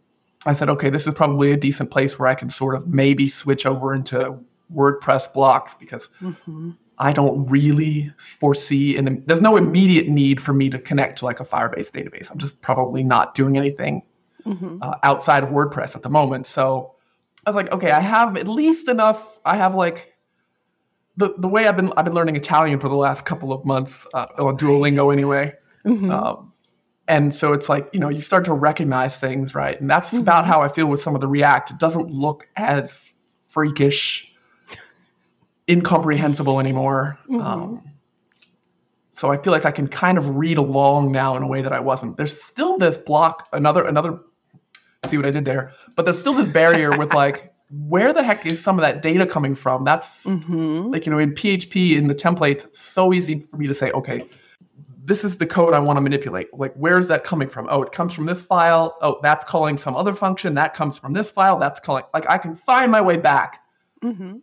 I 0.47 0.55
said, 0.55 0.69
okay, 0.71 0.91
this 0.91 1.07
is 1.07 1.15
probably 1.15 1.53
a 1.53 1.57
decent 1.57 1.91
place 1.91 2.19
where 2.19 2.29
I 2.29 2.35
can 2.35 2.51
sort 2.51 2.75
of 2.75 2.87
maybe 2.87 3.29
switch 3.29 3.67
over 3.67 3.95
into 3.95 4.39
WordPress 4.75 5.33
blocks 5.33 5.75
because 5.75 6.09
mm-hmm. 6.23 6.71
I 6.99 7.13
don't 7.13 7.47
really 7.47 8.13
foresee 8.17 8.97
and 8.97 9.23
there's 9.27 9.41
no 9.41 9.57
immediate 9.57 10.09
need 10.09 10.41
for 10.41 10.55
me 10.55 10.71
to 10.71 10.79
connect 10.79 11.19
to 11.19 11.25
like 11.25 11.41
a 11.41 11.45
Firebase 11.45 11.91
database. 11.91 12.31
I'm 12.31 12.39
just 12.39 12.61
probably 12.63 13.03
not 13.03 13.35
doing 13.35 13.57
anything 13.57 14.03
mm-hmm. 14.45 14.79
uh, 14.81 14.95
outside 15.03 15.43
of 15.43 15.51
WordPress 15.51 15.95
at 15.95 16.03
the 16.03 16.11
moment. 16.11 16.47
So 16.47 16.95
I 17.45 17.51
was 17.51 17.57
like, 17.57 17.71
okay, 17.73 17.91
I 17.91 18.01
have 18.01 18.37
at 18.37 18.49
least 18.49 18.89
enough. 18.89 19.39
I 19.45 19.57
have 19.57 19.75
like 19.75 20.15
the 21.17 21.35
the 21.39 21.49
way 21.49 21.67
I've 21.67 21.77
been 21.77 21.93
I've 21.97 22.05
been 22.05 22.15
learning 22.15 22.37
Italian 22.37 22.81
for 22.81 22.89
the 22.89 22.97
last 22.97 23.25
couple 23.25 23.53
of 23.53 23.65
months 23.65 23.95
uh, 24.15 24.27
on 24.39 24.57
Duolingo 24.57 25.13
anyway. 25.13 25.55
Mm-hmm. 25.85 26.11
Um, 26.11 26.53
and 27.09 27.35
so 27.35 27.53
it's 27.53 27.69
like, 27.69 27.89
you 27.93 28.01
know, 28.01 28.09
you 28.09 28.21
start 28.21 28.45
to 28.47 28.53
recognize 28.53 29.17
things, 29.17 29.55
right? 29.55 29.81
And 29.81 29.89
that's 29.89 30.09
mm-hmm. 30.09 30.19
about 30.19 30.47
how 30.47 30.63
I 30.63 30.69
feel 30.69 30.87
with 30.87 31.03
some 31.03 31.15
of 31.15 31.21
the 31.21 31.29
React. 31.29 31.73
It 31.73 31.79
doesn't 31.79 32.11
look 32.11 32.49
as 32.57 32.93
freakish, 33.47 34.31
incomprehensible 35.69 36.59
anymore. 36.59 37.19
Mm-hmm. 37.29 37.41
Um, 37.41 37.83
So 39.15 39.31
I 39.31 39.39
feel 39.39 39.53
like 39.53 39.65
I 39.65 39.71
can 39.71 39.89
kind 39.89 40.19
of 40.19 40.37
read 40.37 40.59
along 40.59 41.13
now 41.13 41.37
in 41.37 41.43
a 41.43 41.47
way 41.47 41.63
that 41.63 41.73
I 41.73 41.81
wasn't. 41.81 42.17
There's 42.17 42.39
still 42.39 42.77
this 42.77 42.99
block, 42.99 43.49
another 43.53 43.87
another 43.87 44.21
see 45.09 45.17
what 45.17 45.27
I 45.27 45.31
did 45.31 45.45
there, 45.45 45.73
but 45.95 46.05
there's 46.05 46.19
still 46.19 46.35
this 46.35 46.49
barrier 46.49 46.97
with 46.99 47.15
like 47.23 47.53
where 47.71 48.13
the 48.13 48.23
heck 48.23 48.47
is 48.47 48.63
some 48.63 48.79
of 48.79 48.83
that 48.83 49.03
data 49.03 49.27
coming 49.27 49.55
from? 49.55 49.85
That's 49.85 50.23
Mm-hmm. 50.23 50.91
like 50.91 51.07
you 51.07 51.13
know 51.13 51.19
in 51.19 51.33
PHP 51.33 51.97
in 51.97 52.09
the 52.09 52.15
template, 52.15 52.77
so 52.77 53.13
easy 53.13 53.39
for 53.39 53.57
me 53.57 53.67
to 53.67 53.75
say, 53.75 53.91
okay, 53.93 54.29
this 55.07 55.25
is 55.25 55.37
the 55.37 55.47
code 55.47 55.73
I 55.73 55.79
want 55.79 55.97
to 55.97 56.01
manipulate. 56.01 56.49
Like 56.53 56.75
where's 56.75 57.07
that 57.09 57.25
coming 57.25 57.49
from? 57.49 57.67
Oh, 57.71 57.83
it 57.83 57.93
comes 57.93 58.13
from 58.13 58.27
this 58.27 58.43
file. 58.43 58.97
Oh, 59.01 59.19
that's 59.23 59.45
calling 59.45 59.79
some 59.79 59.95
other 59.97 60.15
function. 60.15 60.55
That 60.55 60.75
comes 60.75 60.99
from 60.99 61.13
this 61.13 61.31
file. 61.31 61.59
That's 61.59 61.81
calling 61.81 62.05
like 62.13 62.29
I 62.29 62.39
can 62.39 62.55
find 62.55 62.91
my 62.93 63.01
way 63.01 63.17
back 63.17 63.61
Mm-hmm. 64.05 64.37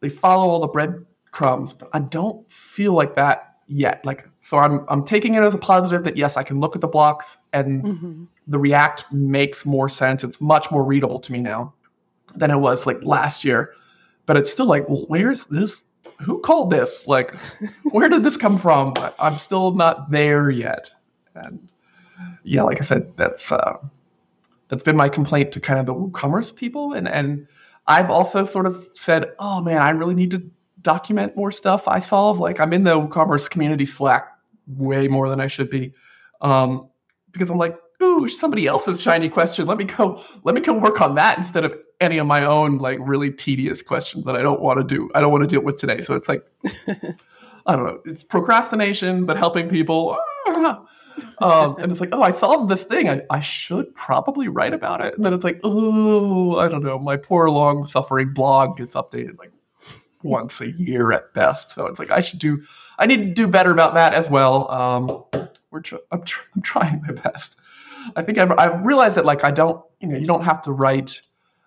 they 0.00 0.08
follow 0.08 0.48
all 0.48 0.60
the 0.60 0.68
breadcrumbs, 0.68 1.72
but 1.72 1.88
I 1.92 1.98
don't 1.98 2.48
feel 2.50 2.92
like 2.92 3.16
that 3.16 3.56
yet. 3.66 4.04
Like, 4.04 4.28
so 4.40 4.58
I'm 4.58 4.84
I'm 4.88 5.04
taking 5.04 5.34
it 5.34 5.42
as 5.42 5.54
a 5.54 5.58
positive 5.58 6.04
that 6.04 6.16
yes, 6.16 6.36
I 6.36 6.42
can 6.44 6.60
look 6.60 6.74
at 6.76 6.80
the 6.80 6.88
blocks 6.88 7.38
and 7.52 7.82
Mm-hmm. 7.84 8.24
the 8.46 8.58
React 8.58 9.12
makes 9.12 9.66
more 9.66 9.88
sense. 9.88 10.22
It's 10.24 10.40
much 10.40 10.70
more 10.70 10.84
readable 10.84 11.18
to 11.20 11.32
me 11.32 11.40
now 11.40 11.74
than 12.36 12.50
it 12.50 12.58
was 12.58 12.86
like 12.86 12.98
last 13.02 13.44
year. 13.44 13.72
But 14.26 14.36
it's 14.36 14.52
still 14.52 14.66
like, 14.66 14.88
well, 14.88 15.04
where's 15.08 15.44
this? 15.46 15.84
Who 16.22 16.40
called 16.40 16.70
this? 16.70 17.06
Like, 17.06 17.34
where 17.90 18.08
did 18.08 18.24
this 18.24 18.36
come 18.36 18.58
from? 18.58 18.94
I'm 19.18 19.38
still 19.38 19.72
not 19.72 20.10
there 20.10 20.50
yet. 20.50 20.90
And 21.34 21.68
yeah, 22.44 22.62
like 22.62 22.80
I 22.80 22.84
said, 22.84 23.16
that's 23.16 23.50
uh, 23.50 23.78
that's 24.68 24.82
been 24.82 24.96
my 24.96 25.08
complaint 25.08 25.52
to 25.52 25.60
kind 25.60 25.80
of 25.80 25.86
the 25.86 25.94
WooCommerce 25.94 26.54
people, 26.54 26.92
and 26.92 27.08
and 27.08 27.46
I've 27.86 28.10
also 28.10 28.44
sort 28.44 28.66
of 28.66 28.88
said, 28.94 29.26
oh 29.38 29.60
man, 29.60 29.82
I 29.82 29.90
really 29.90 30.14
need 30.14 30.30
to 30.32 30.42
document 30.80 31.36
more 31.36 31.52
stuff 31.52 31.88
I 31.88 32.00
solve. 32.00 32.38
Like 32.38 32.60
I'm 32.60 32.72
in 32.72 32.84
the 32.84 32.98
WooCommerce 32.98 33.50
community 33.50 33.86
Slack 33.86 34.28
way 34.66 35.08
more 35.08 35.28
than 35.28 35.40
I 35.40 35.46
should 35.46 35.70
be, 35.70 35.92
um, 36.40 36.88
because 37.32 37.50
I'm 37.50 37.58
like, 37.58 37.76
ooh, 38.02 38.28
somebody 38.28 38.66
else's 38.66 39.00
shiny 39.00 39.28
question. 39.28 39.66
Let 39.66 39.78
me 39.78 39.84
go. 39.84 40.22
Let 40.44 40.54
me 40.54 40.60
go 40.60 40.72
work 40.72 41.00
on 41.00 41.14
that 41.16 41.38
instead 41.38 41.64
of 41.64 41.74
any 42.02 42.18
of 42.18 42.26
my 42.26 42.44
own 42.44 42.78
like 42.78 42.98
really 43.00 43.30
tedious 43.30 43.82
questions 43.82 44.24
that 44.24 44.36
I 44.36 44.42
don't 44.42 44.60
want 44.60 44.78
to 44.78 44.84
do. 44.84 45.10
I 45.14 45.20
don't 45.20 45.32
want 45.32 45.42
to 45.42 45.48
deal 45.48 45.62
with 45.62 45.76
today. 45.76 46.02
So 46.02 46.14
it's 46.14 46.28
like, 46.28 46.44
I 47.66 47.76
don't 47.76 47.86
know. 47.86 48.00
It's 48.04 48.24
procrastination, 48.24 49.24
but 49.24 49.36
helping 49.36 49.68
people. 49.68 50.18
um, 51.38 51.76
and 51.78 51.92
it's 51.92 52.00
like, 52.00 52.10
oh, 52.12 52.22
I 52.22 52.32
solved 52.32 52.70
this 52.70 52.82
thing. 52.82 53.08
I, 53.08 53.22
I 53.30 53.40
should 53.40 53.94
probably 53.94 54.48
write 54.48 54.74
about 54.74 55.00
it. 55.00 55.14
And 55.14 55.24
then 55.24 55.32
it's 55.32 55.44
like, 55.44 55.60
oh, 55.62 56.58
I 56.58 56.68
don't 56.68 56.82
know. 56.82 56.98
My 56.98 57.16
poor 57.16 57.48
long 57.48 57.86
suffering 57.86 58.34
blog 58.34 58.78
gets 58.78 58.96
updated 58.96 59.38
like 59.38 59.52
once 60.22 60.60
a 60.60 60.70
year 60.70 61.12
at 61.12 61.32
best. 61.34 61.70
So 61.70 61.86
it's 61.86 61.98
like 61.98 62.10
I 62.10 62.20
should 62.20 62.38
do. 62.38 62.62
I 62.98 63.06
need 63.06 63.18
to 63.18 63.32
do 63.34 63.46
better 63.46 63.70
about 63.70 63.94
that 63.94 64.14
as 64.14 64.28
well. 64.28 64.70
Um, 64.70 65.24
we're 65.70 65.80
tr- 65.80 65.96
I'm, 66.10 66.22
tr- 66.24 66.42
I'm 66.54 66.62
trying 66.62 67.02
my 67.06 67.12
best. 67.14 67.56
I 68.16 68.22
think 68.22 68.38
I've, 68.38 68.52
I've 68.52 68.84
realized 68.84 69.16
that 69.16 69.24
like 69.24 69.44
I 69.44 69.50
don't, 69.50 69.82
you 70.00 70.08
know, 70.08 70.18
you 70.18 70.26
don't 70.26 70.44
have 70.44 70.62
to 70.62 70.72
write 70.72 71.22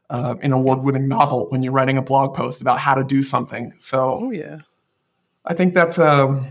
uh, 0.10 0.36
an 0.42 0.52
award-winning 0.52 1.08
novel 1.08 1.48
when 1.50 1.64
you're 1.64 1.74
writing 1.74 1.98
a 1.98 2.02
blog 2.02 2.36
post 2.36 2.62
about 2.62 2.80
how 2.80 2.96
to 2.96 3.04
do 3.04 3.24
something. 3.24 3.74
So 3.80 4.12
Oh 4.14 4.32
yeah. 4.32 4.60
I 5.46 5.54
think 5.54 5.74
that's 5.74 6.00
um 6.00 6.48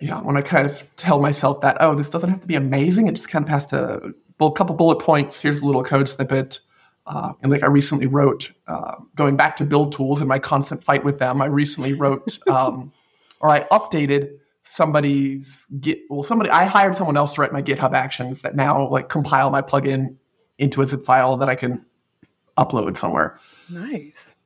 yeah, 0.00 0.20
when 0.20 0.36
I 0.36 0.42
kind 0.42 0.68
of 0.68 0.84
tell 0.96 1.20
myself 1.20 1.60
that, 1.62 1.78
oh, 1.80 1.94
this 1.94 2.10
doesn't 2.10 2.28
have 2.28 2.40
to 2.40 2.46
be 2.46 2.56
amazing, 2.56 3.08
it 3.08 3.14
just 3.14 3.28
kind 3.28 3.44
of 3.44 3.48
has 3.48 3.66
to 3.66 4.14
well, 4.38 4.50
a 4.50 4.52
couple 4.52 4.74
bullet 4.74 4.98
points, 4.98 5.40
here's 5.40 5.62
a 5.62 5.66
little 5.66 5.84
code 5.84 6.08
snippet. 6.08 6.60
Uh, 7.06 7.34
and 7.42 7.52
like 7.52 7.62
I 7.62 7.66
recently 7.66 8.06
wrote, 8.06 8.50
uh, 8.66 8.96
going 9.14 9.36
back 9.36 9.56
to 9.56 9.64
build 9.64 9.92
tools 9.92 10.20
and 10.20 10.28
my 10.28 10.38
constant 10.38 10.82
fight 10.82 11.04
with 11.04 11.18
them, 11.18 11.42
I 11.42 11.46
recently 11.46 11.92
wrote 11.92 12.38
um, 12.48 12.92
or 13.40 13.50
I 13.50 13.60
updated 13.64 14.30
somebody's 14.66 15.66
git 15.78 16.00
well 16.08 16.22
somebody 16.22 16.48
I 16.48 16.64
hired 16.64 16.94
someone 16.94 17.18
else 17.18 17.34
to 17.34 17.42
write 17.42 17.52
my 17.52 17.60
GitHub 17.60 17.92
actions 17.92 18.40
that 18.40 18.56
now 18.56 18.88
like 18.88 19.10
compile 19.10 19.50
my 19.50 19.60
plugin 19.60 20.16
into 20.56 20.80
a 20.80 20.86
zip 20.86 21.04
file 21.04 21.36
that 21.36 21.50
I 21.50 21.54
can 21.54 21.84
upload 22.56 22.96
somewhere 22.96 23.38
Nice. 23.68 24.36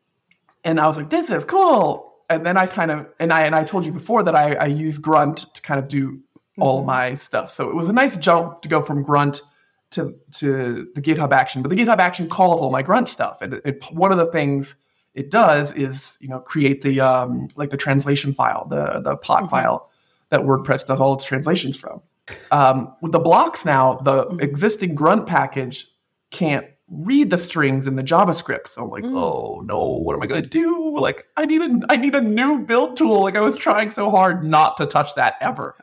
and 0.64 0.80
I 0.80 0.86
was 0.86 0.96
like, 0.96 1.10
"This 1.10 1.30
is 1.30 1.44
cool." 1.44 2.14
And 2.30 2.44
then 2.44 2.56
I 2.56 2.66
kind 2.66 2.90
of 2.90 3.06
and 3.18 3.32
I 3.32 3.42
and 3.42 3.54
I 3.54 3.64
told 3.64 3.86
you 3.86 3.92
before 3.92 4.22
that 4.24 4.34
I, 4.34 4.54
I 4.54 4.66
use 4.66 4.98
Grunt 4.98 5.52
to 5.54 5.60
kind 5.62 5.78
of 5.80 5.88
do 5.88 6.20
all 6.58 6.84
my 6.84 7.14
stuff. 7.14 7.50
So 7.52 7.68
it 7.70 7.74
was 7.76 7.88
a 7.88 7.92
nice 7.92 8.16
jump 8.16 8.62
to 8.62 8.68
go 8.68 8.82
from 8.82 9.02
Grunt 9.02 9.42
to 9.90 10.14
to 10.36 10.88
the 10.94 11.00
GitHub 11.00 11.32
action. 11.32 11.62
But 11.62 11.70
the 11.70 11.76
GitHub 11.76 11.98
action 11.98 12.28
calls 12.28 12.60
all 12.60 12.70
my 12.70 12.82
Grunt 12.82 13.08
stuff, 13.08 13.40
and 13.42 13.54
it, 13.54 13.62
it, 13.64 13.84
one 13.92 14.12
of 14.12 14.18
the 14.18 14.26
things 14.26 14.74
it 15.14 15.30
does 15.30 15.72
is 15.72 16.18
you 16.20 16.28
know 16.28 16.40
create 16.40 16.82
the 16.82 17.00
um, 17.00 17.48
like 17.56 17.70
the 17.70 17.76
translation 17.76 18.32
file, 18.34 18.66
the 18.68 19.00
the 19.00 19.16
POT 19.16 19.44
Mhm. 19.44 19.50
file 19.50 19.90
that 20.30 20.40
WordPress 20.40 20.84
does 20.84 21.00
all 21.00 21.14
its 21.14 21.24
translations 21.24 21.76
from. 21.78 22.02
Um, 22.50 22.94
with 23.00 23.12
the 23.12 23.18
blocks 23.18 23.64
now, 23.64 23.94
the 24.04 24.26
Mhm. 24.26 24.42
existing 24.42 24.94
Grunt 24.94 25.26
package 25.26 25.86
can't 26.30 26.66
read 26.90 27.30
the 27.30 27.38
strings 27.38 27.86
in 27.86 27.96
the 27.96 28.02
JavaScript. 28.02 28.68
So 28.68 28.82
I'm 28.84 28.90
like, 28.90 29.04
Mm. 29.04 29.16
oh 29.16 29.60
no, 29.64 29.98
what 30.02 30.16
am 30.16 30.22
I 30.22 30.26
gonna 30.26 30.42
do? 30.42 30.96
Like, 30.98 31.26
I 31.36 31.44
need 31.44 31.60
a 31.60 31.80
I 31.88 31.96
need 31.96 32.14
a 32.14 32.20
new 32.20 32.60
build 32.60 32.96
tool. 32.96 33.22
Like 33.22 33.36
I 33.36 33.40
was 33.40 33.56
trying 33.56 33.90
so 33.90 34.10
hard 34.10 34.44
not 34.44 34.76
to 34.78 34.86
touch 34.86 35.14
that 35.16 35.34
ever. 35.40 35.76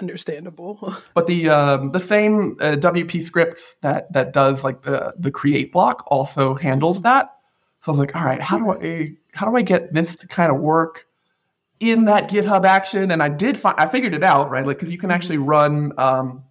Understandable. 0.00 0.94
But 1.14 1.26
the 1.26 1.48
um, 1.50 1.92
the 1.92 2.00
same 2.00 2.56
uh, 2.60 2.76
WP 2.78 3.22
scripts 3.22 3.76
that 3.82 4.12
that 4.12 4.32
does 4.32 4.64
like 4.64 4.82
the 4.82 5.12
the 5.18 5.30
create 5.30 5.72
block 5.72 6.04
also 6.06 6.54
handles 6.54 7.02
that. 7.02 7.30
So 7.80 7.92
I 7.92 7.96
was 7.96 7.98
like, 7.98 8.16
all 8.16 8.24
right, 8.24 8.40
how 8.40 8.58
do 8.58 8.70
I 8.70 9.10
how 9.34 9.50
do 9.50 9.56
I 9.56 9.62
get 9.62 9.92
this 9.92 10.16
to 10.16 10.28
kind 10.28 10.50
of 10.52 10.58
work 10.60 11.06
in 11.80 12.04
that 12.06 12.30
GitHub 12.30 12.64
action? 12.64 13.10
And 13.10 13.22
I 13.22 13.28
did 13.28 13.58
find 13.58 13.74
I 13.78 13.86
figured 13.86 14.14
it 14.14 14.22
out 14.22 14.50
right, 14.50 14.64
like 14.66 14.78
because 14.78 14.90
you 14.92 14.98
can 14.98 15.10
actually 15.10 15.38
run 15.38 15.92
um, 15.98 16.44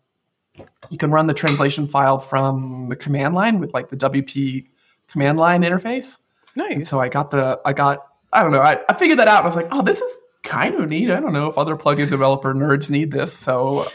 you 0.90 0.98
can 0.98 1.12
run 1.12 1.28
the 1.28 1.34
translation 1.34 1.88
file 1.88 2.20
from 2.20 2.88
the 2.90 2.96
command 2.96 3.36
line 3.36 3.60
with 3.60 3.74
like 3.74 3.90
the 3.90 3.98
WP 3.98 4.68
command 5.08 5.40
line 5.40 5.62
interface. 5.64 6.18
And 6.56 6.78
nice. 6.80 6.90
so 6.90 7.00
I 7.00 7.10
got 7.10 7.32
the 7.32 7.60
I 7.66 7.74
got 7.74 8.06
I 8.34 8.44
don't 8.44 8.52
know 8.52 8.62
I, 8.62 8.80
I 8.90 8.94
figured 8.94 9.20
that 9.20 9.28
out. 9.28 9.44
I 9.44 9.48
was 9.48 9.56
like, 9.56 9.68
oh, 9.72 9.82
this 9.82 10.00
is 10.00 10.12
kind 10.44 10.76
of 10.76 10.90
neat. 10.90 11.10
I 11.10 11.20
don't 11.20 11.34
know 11.34 11.48
if 11.48 11.58
other 11.58 11.76
plugin 11.76 12.10
developer 12.10 12.54
nerds 12.54 12.90
need 12.90 13.12
this. 13.12 13.34
So 13.34 13.86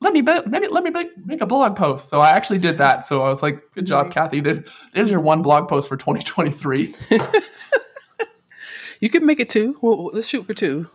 let 0.00 0.12
me 0.12 0.20
be- 0.20 0.46
maybe 0.46 0.68
let 0.68 0.84
me 0.84 0.90
make, 0.90 1.08
make 1.24 1.40
a 1.40 1.46
blog 1.46 1.76
post. 1.76 2.10
So 2.10 2.20
I 2.20 2.30
actually 2.30 2.58
did 2.58 2.78
that. 2.78 3.06
So 3.06 3.22
I 3.22 3.30
was 3.30 3.42
like, 3.42 3.62
good 3.74 3.86
job, 3.86 4.06
Nice. 4.06 4.14
Kathy. 4.14 4.40
There's, 4.40 4.58
there's 4.92 5.10
your 5.10 5.20
one 5.20 5.40
blog 5.42 5.68
post 5.68 5.88
for 5.88 5.96
2023. 5.96 6.94
You 9.00 9.10
can 9.10 9.26
make 9.26 9.40
it 9.40 9.48
two. 9.48 9.76
Well, 9.82 10.06
let's 10.12 10.26
shoot 10.26 10.46
for 10.46 10.54
two. 10.54 10.88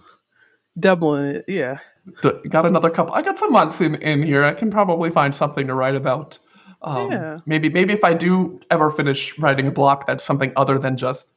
Doubling 0.79 1.25
it. 1.25 1.45
Yeah. 1.47 1.79
Got 2.21 2.65
another 2.65 2.89
couple. 2.89 3.13
I 3.13 3.21
got 3.21 3.37
some 3.37 3.51
months 3.51 3.79
in, 3.79 3.95
in 3.95 4.23
here. 4.23 4.43
I 4.43 4.53
can 4.53 4.71
probably 4.71 5.11
find 5.11 5.35
something 5.35 5.67
to 5.67 5.73
write 5.75 5.95
about. 5.95 6.39
Um, 6.81 7.11
Yeah. 7.11 7.37
Maybe 7.45 7.69
maybe 7.69 7.93
if 7.93 8.03
I 8.03 8.13
do 8.13 8.59
ever 8.71 8.89
finish 8.89 9.37
writing 9.37 9.67
a 9.67 9.71
block, 9.71 10.07
that's 10.07 10.23
something 10.23 10.51
other 10.55 10.79
than 10.79 10.97
just 10.97 11.27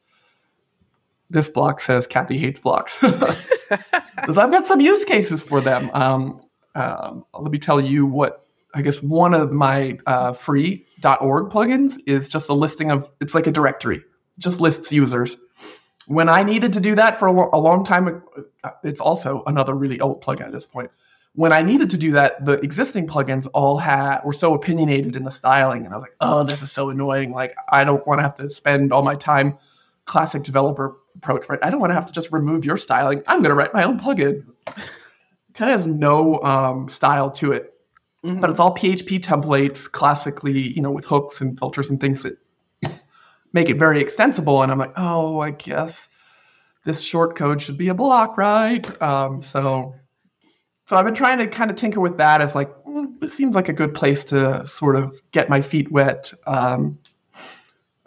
this 1.29 1.49
block 1.49 1.81
says 1.81 2.07
Kathy 2.07 2.37
hates 2.37 2.59
blocks. 2.59 2.97
I've 3.03 4.35
got 4.35 4.65
some 4.65 4.81
use 4.81 5.05
cases 5.05 5.41
for 5.41 5.61
them. 5.61 5.89
Um, 5.93 6.41
um, 6.75 7.25
let 7.33 7.51
me 7.51 7.59
tell 7.59 7.79
you 7.79 8.05
what 8.05 8.45
I 8.73 8.81
guess 8.81 9.01
one 9.01 9.33
of 9.33 9.51
my 9.51 9.97
uh, 10.05 10.33
free 10.33 10.85
.org 11.03 11.51
plugins 11.51 11.97
is 12.05 12.27
just 12.27 12.49
a 12.49 12.53
listing 12.53 12.91
of 12.91 13.09
it's 13.21 13.33
like 13.33 13.47
a 13.47 13.51
directory, 13.51 14.03
just 14.37 14.59
lists 14.59 14.91
users. 14.91 15.37
When 16.07 16.29
I 16.29 16.43
needed 16.43 16.73
to 16.73 16.79
do 16.79 16.95
that 16.95 17.17
for 17.17 17.27
a, 17.27 17.31
lo- 17.31 17.49
a 17.51 17.59
long 17.59 17.83
time, 17.83 18.21
uh, 18.63 18.69
it's 18.83 18.99
also 18.99 19.43
another 19.47 19.73
really 19.73 19.99
old 19.99 20.23
plugin 20.23 20.41
at 20.45 20.51
this 20.51 20.65
point. 20.65 20.91
When 21.33 21.51
I 21.51 21.61
needed 21.61 21.89
to 21.91 21.97
do 21.97 22.11
that, 22.13 22.45
the 22.45 22.53
existing 22.61 23.07
plugins 23.07 23.47
all 23.53 23.77
had 23.77 24.21
were 24.23 24.31
so 24.33 24.53
opinionated 24.53 25.15
in 25.15 25.23
the 25.23 25.31
styling, 25.31 25.83
and 25.85 25.93
I 25.93 25.97
was 25.97 26.03
like, 26.03 26.15
"Oh, 26.21 26.43
this 26.43 26.61
is 26.61 26.71
so 26.71 26.89
annoying! 26.89 27.31
Like, 27.33 27.55
I 27.69 27.83
don't 27.83 28.05
want 28.07 28.19
to 28.19 28.23
have 28.23 28.35
to 28.35 28.49
spend 28.49 28.93
all 28.93 29.01
my 29.01 29.15
time 29.15 29.57
classic 30.05 30.43
developer 30.43 30.95
approach, 31.17 31.49
right? 31.49 31.59
I 31.63 31.69
don't 31.71 31.79
want 31.81 31.89
to 31.91 31.95
have 31.95 32.05
to 32.05 32.13
just 32.13 32.31
remove 32.31 32.63
your 32.63 32.77
styling. 32.77 33.21
I'm 33.27 33.39
going 33.39 33.49
to 33.49 33.55
write 33.55 33.73
my 33.73 33.83
own 33.83 33.99
plugin. 33.99 34.45
kind 35.55 35.71
of 35.71 35.77
has 35.77 35.87
no 35.87 36.41
um, 36.43 36.87
style 36.87 37.31
to 37.31 37.51
it, 37.53 37.73
Mhm. 38.23 38.39
but 38.41 38.49
it's 38.49 38.59
all 38.59 38.73
PHP 38.75 39.19
templates, 39.19 39.91
classically, 39.91 40.73
you 40.73 40.81
know, 40.81 40.91
with 40.91 41.05
hooks 41.05 41.41
and 41.41 41.57
filters 41.57 41.89
and 41.89 41.99
things 41.99 42.23
that 42.23 42.37
make 43.55 43.69
it 43.69 43.79
very 43.79 44.01
extensible. 44.01 44.61
And 44.61 44.71
I'm 44.71 44.77
like, 44.77 44.91
oh, 44.97 45.39
I 45.39 45.51
guess 45.51 46.07
this 46.83 47.01
short 47.01 47.35
code 47.37 47.61
should 47.61 47.77
be 47.77 47.87
a 47.87 47.93
block, 47.93 48.37
right? 48.37 48.85
Um, 49.01 49.41
so, 49.41 49.95
so 50.87 50.95
I've 50.97 51.05
been 51.05 51.15
trying 51.15 51.39
to 51.39 51.47
kind 51.47 51.71
of 51.71 51.77
tinker 51.77 52.01
with 52.01 52.17
that 52.17 52.41
as 52.41 52.53
like, 52.53 52.69
mm, 52.83 53.17
this 53.21 53.33
seems 53.33 53.55
like 53.55 53.69
a 53.69 53.73
good 53.73 53.93
place 53.93 54.25
to 54.25 54.67
sort 54.67 54.97
of 54.97 55.19
get 55.31 55.49
my 55.49 55.61
feet 55.61 55.89
wet. 55.89 56.33
Um, 56.45 56.99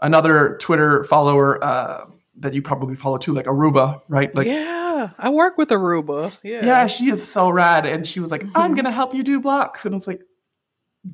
another 0.00 0.58
Twitter 0.60 1.02
follower 1.04 1.64
uh, 1.64 2.04
that 2.40 2.52
you 2.52 2.60
probably 2.60 2.94
follow 2.94 3.16
too, 3.16 3.32
like 3.32 3.46
Aurooba, 3.46 4.02
right? 4.06 4.32
Like, 4.36 4.46
yeah. 4.46 5.10
I 5.18 5.30
work 5.30 5.56
with 5.56 5.70
Aurooba. 5.70 6.36
Yeah. 6.42 6.64
yeah, 6.66 6.86
she 6.88 7.10
is 7.10 7.26
so 7.26 7.48
rad. 7.48 7.86
And 7.86 8.06
she 8.06 8.20
was 8.20 8.30
like, 8.30 8.44
I'm 8.54 8.72
Mhm. 8.72 8.76
gonna 8.76 8.92
help 8.92 9.14
you 9.14 9.22
do 9.22 9.40
blocks. 9.40 9.86
And 9.86 9.94
I 9.94 9.96
was 9.96 10.06
like, 10.06 10.20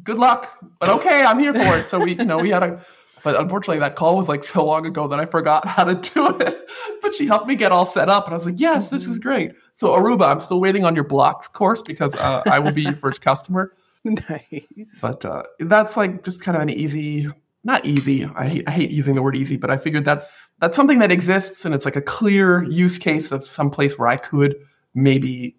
good 0.03 0.18
luck. 0.18 0.59
But 0.81 0.88
okay, 0.88 1.25
I'm 1.25 1.38
here 1.38 1.53
for 1.55 1.79
it. 1.79 1.88
So 1.88 2.01
we, 2.01 2.14
you 2.16 2.25
know, 2.25 2.38
we 2.38 2.51
had 2.51 2.64
a 2.64 2.85
But 3.24 3.40
unfortunately, 3.40 3.78
that 3.78 3.96
call 3.96 4.18
was 4.18 4.28
like 4.28 4.44
so 4.44 4.66
long 4.66 4.87
ago 4.87 5.08
that 5.08 5.18
I 5.18 5.24
forgot 5.24 5.66
how 5.68 5.82
to 5.82 5.94
do 5.94 6.28
it. 6.38 6.68
but 7.02 7.14
she 7.14 7.26
helped 7.26 7.48
me 7.48 7.56
get 7.56 7.72
all 7.72 7.87
set 7.87 8.08
up, 8.08 8.26
and 8.26 8.34
I 8.34 8.37
was 8.37 8.44
like, 8.44 8.60
"Yes, 8.60 8.88
this 8.88 9.06
is 9.06 9.18
great." 9.18 9.52
So 9.74 9.88
Aurooba, 9.88 10.30
I'm 10.30 10.40
still 10.40 10.60
waiting 10.60 10.84
on 10.84 10.94
your 10.94 11.04
blocks 11.04 11.48
course 11.48 11.82
because 11.82 12.14
uh, 12.14 12.42
I 12.46 12.60
will 12.60 12.70
be 12.70 12.82
your 12.82 12.94
first 12.94 13.20
customer. 13.20 13.72
Nice. 14.06 15.00
But 15.00 15.24
uh, 15.24 15.44
that's 15.60 15.96
like 15.96 16.24
just 16.24 16.42
kind 16.42 16.56
of 16.56 16.62
an 16.62 16.68
easy, 16.68 17.26
not 17.64 17.87
easy. 17.87 18.26
I 18.34 18.46
hate, 18.46 18.64
I 18.66 18.70
hate 18.70 18.90
using 18.90 19.14
the 19.14 19.22
word 19.22 19.34
easy, 19.34 19.56
but 19.56 19.70
I 19.70 19.78
figured 19.78 20.04
that's 20.04 20.28
that's 20.58 20.76
something 20.76 20.98
that 20.98 21.10
exists, 21.10 21.64
and 21.64 21.74
it's 21.74 21.87
like 21.87 21.96
a 21.96 22.02
clear 22.02 22.64
use 22.64 22.98
case 22.98 23.32
of 23.32 23.46
some 23.46 23.70
place 23.70 23.98
where 23.98 24.08
I 24.08 24.18
could 24.18 24.56
maybe, 24.92 25.56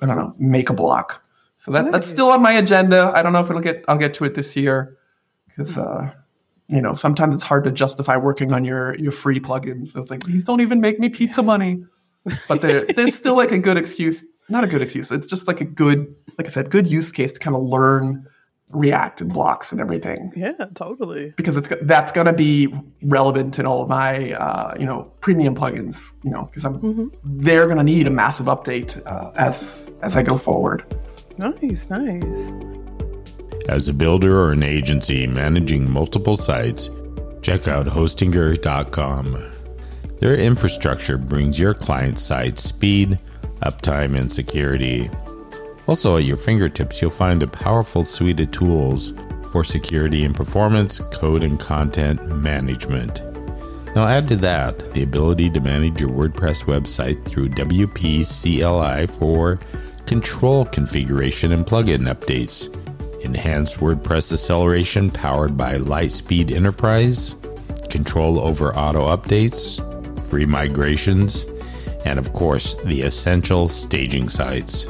I 0.00 0.06
don't 0.06 0.16
know, 0.16 0.34
make 0.38 0.70
a 0.70 0.72
block. 0.72 1.22
So 1.58 1.70
that, 1.72 1.92
that's 1.92 2.08
still 2.08 2.30
on 2.30 2.40
my 2.40 2.52
agenda. 2.52 3.12
I 3.14 3.20
don't 3.20 3.34
know 3.34 3.40
if 3.40 3.50
it'll 3.50 3.60
get. 3.60 3.84
I'll 3.88 3.98
get 3.98 4.14
to 4.14 4.24
it 4.24 4.34
this 4.34 4.56
year 4.56 4.96
because. 5.46 5.76
Uh, 5.76 6.14
you 6.68 6.80
know, 6.80 6.94
sometimes 6.94 7.34
it's 7.34 7.44
hard 7.44 7.64
to 7.64 7.70
justify 7.70 8.16
working 8.16 8.52
on 8.54 8.64
your 8.64 8.96
your 8.98 9.12
free 9.12 9.40
plugins. 9.40 9.92
So 9.92 10.00
it's 10.00 10.10
like 10.10 10.24
these 10.24 10.44
don't 10.44 10.60
even 10.60 10.80
make 10.80 10.98
me 10.98 11.08
pizza 11.08 11.42
money, 11.42 11.84
but 12.48 12.60
they're 12.62 12.86
they're 12.96 13.10
still 13.10 13.36
like 13.36 13.52
a 13.52 13.58
good 13.58 13.76
excuse. 13.76 14.24
Not 14.48 14.64
a 14.64 14.66
good 14.66 14.82
excuse. 14.82 15.10
It's 15.10 15.26
just 15.26 15.46
like 15.46 15.60
a 15.62 15.64
good, 15.64 16.14
like 16.38 16.46
I 16.46 16.50
said, 16.50 16.70
good 16.70 16.86
use 16.90 17.10
case 17.12 17.32
to 17.32 17.38
kind 17.40 17.56
of 17.56 17.62
learn 17.62 18.26
React 18.70 19.20
and 19.20 19.32
blocks 19.32 19.72
and 19.72 19.80
everything 19.80 20.32
Yeah, 20.34 20.52
totally. 20.74 21.32
because 21.36 21.56
it's 21.56 21.68
that's 21.82 22.12
going 22.12 22.26
to 22.26 22.32
be 22.32 22.74
relevant 23.02 23.58
in 23.58 23.66
all 23.66 23.82
of 23.82 23.88
my 23.88 24.32
uh, 24.32 24.74
you 24.80 24.86
know 24.86 25.12
premium 25.20 25.54
plugins. 25.54 25.98
You 26.24 26.30
know, 26.30 26.44
because 26.44 26.64
I'm 26.64 26.80
Mhm. 26.80 27.10
they're 27.24 27.66
going 27.66 27.76
to 27.78 27.84
need 27.84 28.06
a 28.06 28.10
massive 28.10 28.46
update 28.46 29.00
uh, 29.06 29.30
as 29.36 29.86
as 30.02 30.16
I 30.16 30.22
go 30.22 30.38
forward. 30.38 30.82
Nice, 31.38 31.88
nice. 31.90 32.50
As 33.68 33.88
a 33.88 33.94
builder 33.94 34.38
or 34.38 34.52
an 34.52 34.62
agency 34.62 35.26
managing 35.26 35.90
multiple 35.90 36.36
sites, 36.36 36.90
check 37.40 37.66
out 37.66 37.86
Hostinger.com. 37.86 39.52
Their 40.20 40.36
infrastructure 40.36 41.16
brings 41.16 41.58
your 41.58 41.72
client's 41.72 42.22
site 42.22 42.58
speed, 42.58 43.18
uptime, 43.62 44.18
and 44.18 44.30
security. 44.30 45.10
Also, 45.86 46.18
at 46.18 46.24
your 46.24 46.36
fingertips, 46.36 47.00
you'll 47.00 47.10
find 47.10 47.42
a 47.42 47.46
powerful 47.46 48.04
suite 48.04 48.40
of 48.40 48.50
tools 48.50 49.14
for 49.50 49.64
security 49.64 50.24
and 50.24 50.34
performance, 50.34 51.00
code 51.12 51.42
and 51.42 51.58
content 51.58 52.24
management. 52.36 53.22
Now, 53.94 54.06
add 54.06 54.28
to 54.28 54.36
that 54.36 54.92
the 54.92 55.04
ability 55.04 55.50
to 55.50 55.60
manage 55.60 56.00
your 56.00 56.10
WordPress 56.10 56.64
website 56.64 57.24
through 57.24 57.50
WP 57.50 58.24
CLI 58.24 59.06
for 59.18 59.60
control 60.06 60.64
configuration 60.66 61.52
and 61.52 61.64
plugin 61.64 62.12
updates, 62.12 62.68
enhanced 63.24 63.76
WordPress 63.76 64.32
acceleration 64.32 65.10
powered 65.10 65.56
by 65.56 65.78
LiteSpeed 65.78 66.52
Enterprise, 66.52 67.34
control 67.90 68.38
over 68.38 68.74
auto 68.76 69.06
updates, 69.16 69.80
free 70.28 70.46
migrations, 70.46 71.46
and 72.04 72.18
of 72.18 72.32
course, 72.32 72.74
the 72.84 73.02
essential 73.02 73.68
staging 73.68 74.28
sites. 74.28 74.88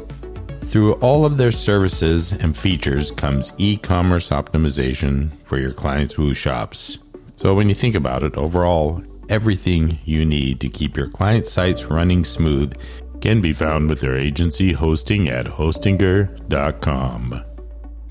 Through 0.63 0.95
all 0.95 1.25
of 1.25 1.37
their 1.37 1.53
services 1.53 2.33
and 2.33 2.57
features 2.57 3.11
comes 3.11 3.53
e 3.59 3.77
commerce 3.77 4.31
optimization 4.31 5.31
for 5.45 5.59
your 5.59 5.73
clients' 5.73 6.19
Woo 6.19 6.35
shops. 6.35 6.99
So, 7.37 7.55
when 7.55 7.69
you 7.69 7.75
think 7.75 7.95
about 7.95 8.23
it, 8.23 8.35
overall, 8.37 9.03
everything 9.29 9.99
you 10.05 10.25
need 10.25 10.61
to 10.61 10.69
keep 10.69 10.97
your 10.97 11.09
client 11.09 11.47
sites 11.47 11.85
running 11.85 12.25
smooth 12.25 12.75
can 13.21 13.41
be 13.41 13.53
found 13.53 13.89
with 13.89 14.01
their 14.01 14.17
agency 14.17 14.73
hosting 14.73 15.29
at 15.29 15.47
hostinger.com. 15.47 17.45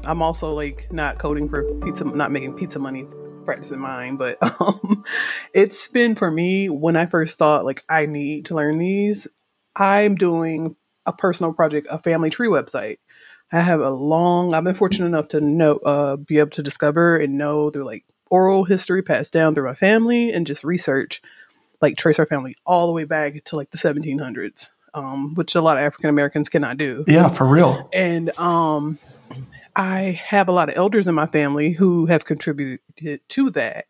I'm 0.05 0.21
also 0.21 0.53
like 0.53 0.91
not 0.91 1.17
coding 1.17 1.49
for 1.49 1.63
pizza, 1.79 2.03
not 2.03 2.31
making 2.31 2.53
pizza 2.55 2.79
money, 2.79 3.07
practicing 3.45 3.79
mine, 3.79 4.17
but 4.17 4.37
um, 4.61 5.03
it's 5.53 5.87
been 5.87 6.15
for 6.15 6.29
me 6.29 6.69
when 6.69 6.95
I 6.95 7.05
first 7.05 7.37
thought 7.37 7.65
like 7.65 7.83
I 7.89 8.05
need 8.05 8.45
to 8.45 8.55
learn 8.55 8.77
these. 8.77 9.27
I'm 9.75 10.15
doing 10.15 10.75
a 11.05 11.13
personal 11.13 11.53
project, 11.53 11.87
a 11.89 11.97
family 11.97 12.29
tree 12.29 12.47
website. 12.47 12.97
I 13.51 13.59
have 13.59 13.79
a 13.79 13.89
long. 13.89 14.53
I've 14.53 14.63
been 14.63 14.75
fortunate 14.75 15.05
enough 15.07 15.29
to 15.29 15.41
know, 15.41 15.77
uh, 15.77 16.15
be 16.15 16.39
able 16.39 16.49
to 16.51 16.63
discover 16.63 17.17
and 17.17 17.37
know 17.37 17.69
through 17.69 17.85
like 17.85 18.03
oral 18.29 18.63
history 18.65 19.01
passed 19.03 19.31
down 19.31 19.53
through 19.53 19.65
my 19.67 19.75
family 19.75 20.31
and 20.31 20.47
just 20.47 20.63
research, 20.63 21.21
like 21.81 21.95
trace 21.97 22.19
our 22.19 22.25
family 22.25 22.55
all 22.65 22.87
the 22.87 22.93
way 22.93 23.03
back 23.03 23.43
to 23.45 23.55
like 23.55 23.69
the 23.71 23.77
1700s, 23.77 24.71
um, 24.93 25.33
which 25.35 25.55
a 25.55 25.61
lot 25.61 25.77
of 25.77 25.83
African 25.83 26.09
Americans 26.09 26.49
cannot 26.49 26.77
do 26.77 27.03
Yeah, 27.07 27.27
for 27.27 27.45
real. 27.45 27.89
and 27.93 28.37
um 28.39 28.97
i 29.75 30.19
have 30.23 30.47
a 30.47 30.51
lot 30.51 30.69
of 30.69 30.75
elders 30.75 31.07
in 31.07 31.15
my 31.15 31.27
family 31.27 31.71
who 31.71 32.05
have 32.05 32.25
contributed 32.25 32.79
to 33.29 33.49
that 33.49 33.85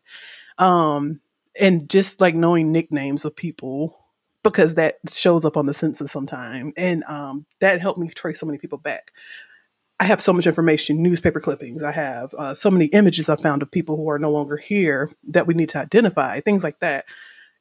um 0.58 1.20
and 1.58 1.88
just 1.88 2.20
like 2.20 2.34
knowing 2.34 2.72
nicknames 2.72 3.24
of 3.24 3.34
people 3.34 3.98
because 4.42 4.74
that 4.74 4.96
shows 5.10 5.44
up 5.44 5.56
on 5.56 5.66
the 5.66 5.74
census 5.74 6.12
sometime 6.12 6.72
and 6.76 7.04
um 7.04 7.46
that 7.60 7.80
helped 7.80 7.98
me 7.98 8.08
trace 8.08 8.40
so 8.40 8.46
many 8.46 8.58
people 8.58 8.78
back. 8.78 9.12
I 10.00 10.04
have 10.04 10.20
so 10.20 10.32
much 10.32 10.46
information 10.46 11.02
newspaper 11.02 11.40
clippings 11.40 11.82
i 11.82 11.92
have 11.92 12.34
uh, 12.34 12.54
so 12.54 12.70
many 12.70 12.86
images 12.86 13.28
i 13.28 13.36
found 13.36 13.62
of 13.62 13.70
people 13.70 13.96
who 13.96 14.10
are 14.10 14.18
no 14.18 14.30
longer 14.30 14.56
here 14.56 15.10
that 15.28 15.46
we 15.46 15.54
need 15.54 15.68
to 15.70 15.78
identify 15.78 16.40
things 16.40 16.64
like 16.64 16.80
that. 16.80 17.04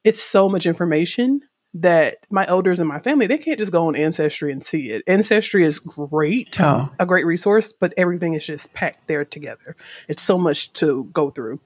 It's 0.04 0.22
so 0.22 0.50
much 0.50 0.66
information 0.66 1.42
that 1.76 2.18
my 2.30 2.46
elders 2.48 2.80
in 2.80 2.86
my 2.88 3.00
family 3.00 3.26
they 3.28 3.38
can't 3.38 3.58
just 3.58 3.72
go 3.72 3.88
on 3.88 3.96
ancestry 3.96 4.52
and 4.52 4.64
see 4.64 4.92
it. 4.92 5.04
Ancestry 5.08 5.64
is 5.64 5.80
great 5.80 6.58
Yeah. 6.60 6.90
a 7.00 7.06
great 7.06 7.26
resource 7.26 7.72
but 7.74 7.94
everything 7.98 8.34
is 8.36 8.46
just 8.46 8.74
packed 8.74 9.08
there 9.08 9.26
together. 9.26 9.76
It's 10.08 10.22
so 10.22 10.38
much 10.38 10.72
to 10.74 11.06
go 11.14 11.30
through. 11.32 11.60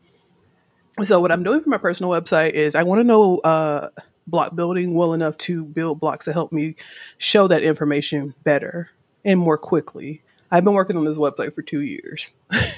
So 1.04 1.20
what 1.20 1.32
i'm 1.32 1.44
doing 1.44 1.62
for 1.62 1.70
my 1.70 1.78
personal 1.78 2.12
website 2.12 2.52
is 2.52 2.74
i 2.74 2.84
want 2.84 3.00
to 3.00 3.04
know 3.04 3.38
uh, 3.40 3.90
block 4.26 4.56
building 4.56 4.94
well 4.94 5.14
enough 5.14 5.38
to 5.38 5.64
build 5.64 6.00
blocks 6.00 6.26
to 6.26 6.34
help 6.34 6.52
me 6.52 6.76
show 7.18 7.48
that 7.48 7.62
information 7.64 8.34
better 8.44 8.90
and 9.24 9.40
more 9.40 9.58
quickly. 9.58 10.22
I've 10.50 10.64
been 10.64 10.74
working 10.74 10.96
on 10.98 11.04
this 11.04 11.18
website 11.18 11.54
for 11.54 11.62
two 11.62 11.82
years. 11.82 12.34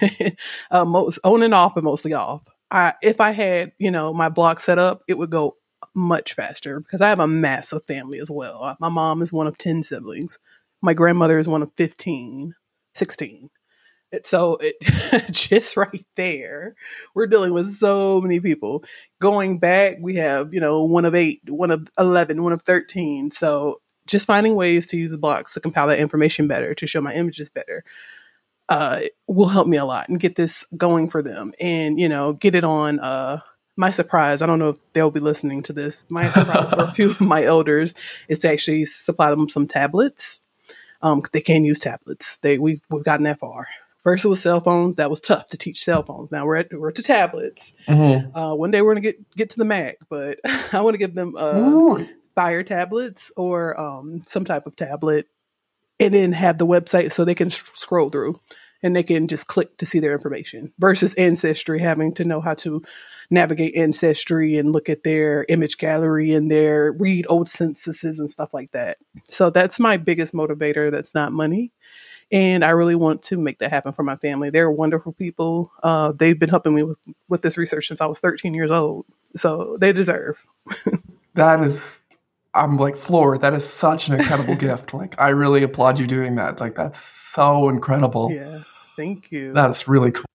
Uh, 0.71 0.85
most 0.85 1.19
on 1.23 1.41
and 1.43 1.53
off 1.53 1.75
but 1.75 1.83
mostly 1.83 2.13
off. 2.13 2.43
I, 2.71 2.93
if 3.01 3.19
i 3.21 3.31
had 3.31 3.71
you 3.79 3.89
know 3.91 4.13
my 4.13 4.29
block 4.29 4.59
set 4.59 4.77
up 4.79 5.03
it 5.07 5.17
would 5.17 5.29
go 5.31 5.55
much 5.93 6.33
faster 6.33 6.79
because 6.79 7.01
I 7.01 7.09
have 7.09 7.19
a 7.19 7.27
massive 7.27 7.85
family 7.85 8.19
as 8.19 8.31
well. 8.31 8.75
My 8.79 8.89
mom 8.89 9.21
is 9.21 9.33
one 9.33 9.47
of 9.47 9.57
10 9.57 9.83
siblings. 9.83 10.39
My 10.81 10.93
grandmother 10.93 11.39
is 11.39 11.47
one 11.47 11.61
of 11.61 11.71
15, 11.75 12.55
16. 12.95 13.49
It- 14.11 14.25
So 14.27 14.57
it 14.61 14.75
just 15.31 15.77
right 15.77 16.05
there, 16.15 16.75
we're 17.15 17.27
dealing 17.27 17.53
with 17.53 17.69
so 17.73 18.21
many 18.21 18.39
people. 18.39 18.83
Going 19.21 19.59
back, 19.59 19.97
we 20.01 20.15
have, 20.15 20.53
you 20.53 20.59
know, 20.59 20.83
one 20.83 21.05
of 21.05 21.15
eight, 21.15 21.41
one 21.47 21.71
of 21.71 21.87
11, 21.99 22.41
one 22.43 22.53
of 22.53 22.61
13. 22.63 23.31
So 23.31 23.81
just 24.07 24.25
finding 24.27 24.55
ways 24.55 24.87
to 24.87 24.97
use 24.97 25.15
blocks 25.17 25.53
to 25.53 25.59
compile 25.59 25.87
that 25.87 25.99
information 25.99 26.47
better, 26.47 26.73
to 26.75 26.87
show 26.87 27.01
my 27.01 27.13
images 27.13 27.49
better, 27.49 27.83
uh, 28.69 29.01
will 29.27 29.47
help 29.47 29.67
me 29.67 29.77
a 29.77 29.85
lot 29.85 30.09
and 30.09 30.19
get 30.19 30.35
this 30.35 30.65
going 30.77 31.09
for 31.09 31.21
them 31.21 31.53
and, 31.59 31.99
you 31.99 32.07
know, 32.09 32.33
get 32.33 32.55
it 32.55 32.63
on, 32.63 32.99
uh, 32.99 33.39
my 33.79 33.89
surprise, 33.91 34.41
I 34.41 34.45
don't 34.45 34.59
know 34.59 34.69
if 34.69 34.77
they'll 34.93 35.09
be 35.09 35.21
listening 35.21 35.63
to 35.63 35.73
this. 35.73 36.05
My 36.09 36.29
surprise 36.31 36.69
for 36.71 36.83
a 36.83 36.91
few 36.91 37.11
of 37.11 37.21
my 37.21 37.43
elders 37.43 37.95
is 38.27 38.37
to 38.39 38.51
actually 38.51 38.83
supply 38.85 39.29
them 39.29 39.47
some 39.49 39.65
tablets. 39.67 40.41
Um, 41.01 41.23
they 41.31 41.39
can't 41.41 41.63
use 41.63 41.79
tablets. 41.79 42.37
They 42.37 42.57
we 42.59 42.81
we've 42.89 43.05
gotten 43.05 43.23
that 43.23 43.39
far. 43.39 43.67
First 44.03 44.25
it 44.25 44.27
was 44.27 44.41
cell 44.41 44.59
phones. 44.59 44.97
That 44.97 45.09
was 45.09 45.21
tough 45.21 45.47
to 45.47 45.57
teach 45.57 45.83
cell 45.83 46.03
phones. 46.03 46.29
Now 46.31 46.45
we're 46.45 46.57
at 46.57 46.73
we're 46.73 46.91
to 46.91 47.01
tablets. 47.03 47.73
Mhm. 47.87 48.31
Uh, 48.35 48.55
one 48.55 48.71
day 48.71 48.81
we're 48.81 48.93
gonna 48.93 49.01
get 49.01 49.35
get 49.35 49.49
to 49.51 49.57
the 49.57 49.65
Mac, 49.65 49.97
but 50.09 50.39
I 50.73 50.81
want 50.81 50.93
to 50.95 50.97
give 50.99 51.15
them 51.15 51.35
uh. 51.37 51.53
Fire 52.35 52.63
tablets 52.63 53.31
or 53.35 53.77
um, 53.79 54.21
some 54.25 54.45
type 54.45 54.65
of 54.65 54.75
tablet, 54.75 55.27
and 55.99 56.13
then 56.13 56.31
have 56.31 56.57
the 56.57 56.65
website 56.67 57.11
so 57.11 57.25
they 57.25 57.35
can 57.35 57.47
s- 57.47 57.63
scroll 57.73 58.09
through 58.09 58.39
and 58.81 58.95
they 58.95 59.03
can 59.03 59.27
just 59.27 59.47
click 59.47 59.77
to 59.77 59.85
see 59.85 59.99
their 59.99 60.13
information 60.13 60.73
versus 60.79 61.13
Ancestry 61.15 61.79
having 61.79 62.13
to 62.15 62.23
know 62.23 62.41
how 62.41 62.53
to 62.55 62.81
navigate 63.29 63.75
Ancestry 63.75 64.57
and 64.57 64.71
look 64.71 64.89
at 64.89 65.03
their 65.03 65.45
image 65.49 65.77
gallery 65.77 66.31
and 66.33 66.51
their 66.51 66.91
read 66.93 67.25
old 67.29 67.49
censuses 67.49 68.19
and 68.19 68.29
stuff 68.29 68.53
like 68.53 68.71
that. 68.71 68.97
So 69.25 69.49
that's 69.49 69.79
my 69.79 69.97
biggest 69.97 70.33
motivator. 70.33 70.91
That's 70.91 71.13
not 71.13 71.31
money. 71.31 71.71
And 72.31 72.63
I 72.63 72.69
really 72.69 72.95
want 72.95 73.23
to 73.23 73.37
make 73.37 73.57
that 73.59 73.71
happen 73.71 73.91
for 73.91 74.03
my 74.03 74.15
family. 74.15 74.51
They're 74.51 74.69
wonderful 74.69 75.13
people. 75.13 75.71
Uh, 75.81 76.11
they've 76.11 76.37
been 76.37 76.49
helping 76.49 76.75
me 76.75 76.83
with, 76.83 76.97
with 77.27 77.41
this 77.41 77.57
research 77.57 77.87
since 77.87 78.01
I 78.01 78.05
was 78.05 78.19
13 78.19 78.53
years 78.53 78.69
old. 78.69 79.05
So 79.35 79.77
they 79.79 79.93
deserve. 79.93 80.45
That 81.35 81.63
is, 81.63 81.81
I'm 82.53 82.77
like 82.77 82.97
floored. 82.97 83.41
That 83.41 83.53
is 83.53 83.67
such 83.67 84.09
an 84.09 84.19
incredible 84.19 84.55
gift. 84.57 84.93
Like, 84.93 85.15
I 85.19 85.29
really 85.29 85.63
applaud 85.63 85.99
you 85.99 86.07
doing 86.07 86.35
that. 86.35 86.59
Like, 86.59 86.75
that's 86.75 86.99
so 87.39 87.69
incredible. 87.69 88.31
Yeah. 88.31 88.63
Thank 88.97 89.31
you. 89.31 89.53
That 89.53 89.69
is 89.69 89.87
really 89.87 90.11
cool. 90.11 90.25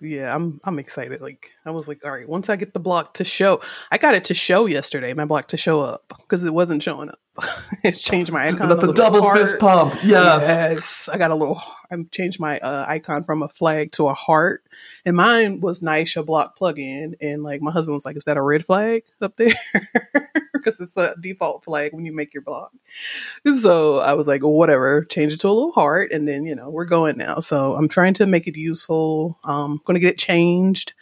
yeah, 0.00 0.34
I'm 0.34 0.60
I'm 0.64 0.78
excited. 0.78 1.20
Like 1.20 1.50
I 1.64 1.70
was 1.70 1.86
like, 1.86 2.04
all 2.04 2.10
right, 2.10 2.28
once 2.28 2.48
I 2.48 2.56
get 2.56 2.72
the 2.74 2.80
block 2.80 3.14
to 3.14 3.24
show, 3.24 3.60
I 3.92 3.98
got 3.98 4.14
it 4.14 4.24
to 4.24 4.34
show 4.34 4.66
yesterday. 4.66 5.14
My 5.14 5.24
block 5.24 5.48
to 5.48 5.56
show 5.56 5.80
up 5.80 6.12
because 6.18 6.42
it 6.44 6.52
wasn't 6.54 6.82
showing 6.82 7.08
up. 7.08 7.18
it's 7.84 8.02
changed 8.02 8.32
my 8.32 8.46
icon. 8.46 8.68
the 8.68 8.92
double 8.92 9.22
heart. 9.22 9.38
fist 9.38 9.58
pump. 9.58 9.94
Yeah. 10.02 10.40
Yes, 10.40 11.08
I 11.08 11.16
got 11.16 11.30
a 11.30 11.34
little. 11.34 11.60
I 11.90 11.96
changed 12.10 12.40
my 12.40 12.58
uh, 12.58 12.84
icon 12.88 13.24
from 13.24 13.42
a 13.42 13.48
flag 13.48 13.92
to 13.92 14.08
a 14.08 14.14
heart, 14.14 14.64
and 15.04 15.16
mine 15.16 15.60
was 15.60 15.80
Nyasha 15.80 16.24
block 16.24 16.58
plugin. 16.58 17.14
And 17.20 17.42
like 17.42 17.62
my 17.62 17.70
husband 17.70 17.94
was 17.94 18.04
like, 18.04 18.16
"Is 18.16 18.24
that 18.24 18.36
a 18.36 18.42
red 18.42 18.64
flag 18.64 19.04
up 19.20 19.36
there?" 19.36 19.54
Because 20.52 20.78
it's 20.78 20.94
a 20.98 21.16
default 21.18 21.64
flag 21.64 21.94
when 21.94 22.04
you 22.04 22.12
make 22.12 22.34
your 22.34 22.42
block. 22.42 22.70
So 23.46 24.00
I 24.00 24.12
was 24.12 24.28
like, 24.28 24.42
whatever, 24.42 25.06
change 25.06 25.32
it 25.32 25.40
to 25.40 25.48
a 25.48 25.50
little 25.50 25.72
heart, 25.72 26.12
and 26.12 26.28
then 26.28 26.44
you 26.44 26.54
know 26.54 26.68
we're 26.68 26.84
going 26.84 27.16
now. 27.16 27.40
So 27.40 27.76
I'm 27.76 27.88
trying 27.88 28.12
to 28.14 28.26
make 28.26 28.46
it 28.46 28.58
useful. 28.58 29.38
Um, 29.42 29.80
going 29.86 29.94
to 29.94 30.00
get 30.00 30.12
it 30.14 30.18
changed 30.18 30.92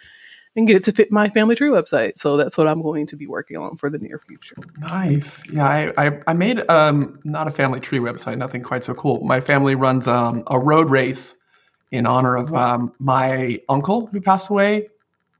and 0.58 0.66
get 0.66 0.76
it 0.76 0.82
to 0.82 0.92
fit 0.92 1.12
my 1.12 1.28
family 1.28 1.54
tree 1.54 1.68
website. 1.68 2.18
So 2.18 2.36
that's 2.36 2.58
what 2.58 2.66
I'm 2.66 2.82
going 2.82 3.06
to 3.06 3.16
be 3.16 3.28
working 3.28 3.56
on 3.56 3.76
for 3.76 3.88
the 3.88 3.98
near 3.98 4.18
future. 4.18 4.56
Nice. 4.78 5.40
Yeah, 5.52 5.64
I, 5.64 6.06
I, 6.06 6.20
I 6.26 6.32
made 6.32 6.68
um, 6.68 7.20
not 7.22 7.46
a 7.46 7.52
family 7.52 7.78
tree 7.78 8.00
website, 8.00 8.38
nothing 8.38 8.64
quite 8.64 8.82
so 8.82 8.92
cool. 8.92 9.20
My 9.22 9.40
family 9.40 9.76
runs 9.76 10.08
um, 10.08 10.42
a 10.48 10.58
road 10.58 10.90
race 10.90 11.36
in 11.92 12.06
honor 12.06 12.34
of 12.34 12.52
um, 12.54 12.92
my 12.98 13.60
uncle 13.68 14.06
who 14.08 14.20
passed 14.20 14.50
away, 14.50 14.88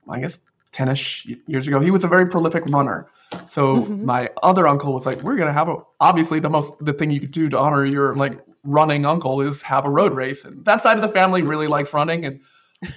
I 0.09 0.20
guess 0.20 0.38
10 0.70 0.88
ish 0.88 1.26
years 1.48 1.66
ago. 1.66 1.81
He 1.81 1.90
was 1.90 2.04
a 2.04 2.09
very 2.09 2.28
prolific 2.28 2.64
runner. 2.66 3.09
So 3.48 3.78
mm-hmm. 3.78 4.04
my 4.04 4.31
other 4.44 4.68
uncle 4.68 4.94
was 4.94 5.04
like, 5.04 5.20
we're 5.22 5.35
going 5.35 5.48
to 5.48 5.52
have 5.52 5.68
a, 5.68 5.78
obviously 5.98 6.38
the 6.38 6.48
most, 6.48 6.72
the 6.81 6.92
thing 6.92 7.11
you 7.11 7.18
could 7.18 7.33
do 7.33 7.48
to 7.48 7.59
honor 7.59 7.85
your 7.85 8.14
like 8.14 8.38
running 8.62 9.04
uncle 9.04 9.40
is 9.40 9.62
have 9.62 9.85
a 9.85 9.90
road 9.90 10.14
race. 10.14 10.44
And 10.44 10.64
that 10.64 10.81
side 10.81 10.96
of 10.96 11.02
the 11.02 11.09
family 11.09 11.42
really 11.42 11.66
likes 11.66 11.92
running. 11.92 12.24
And 12.24 12.38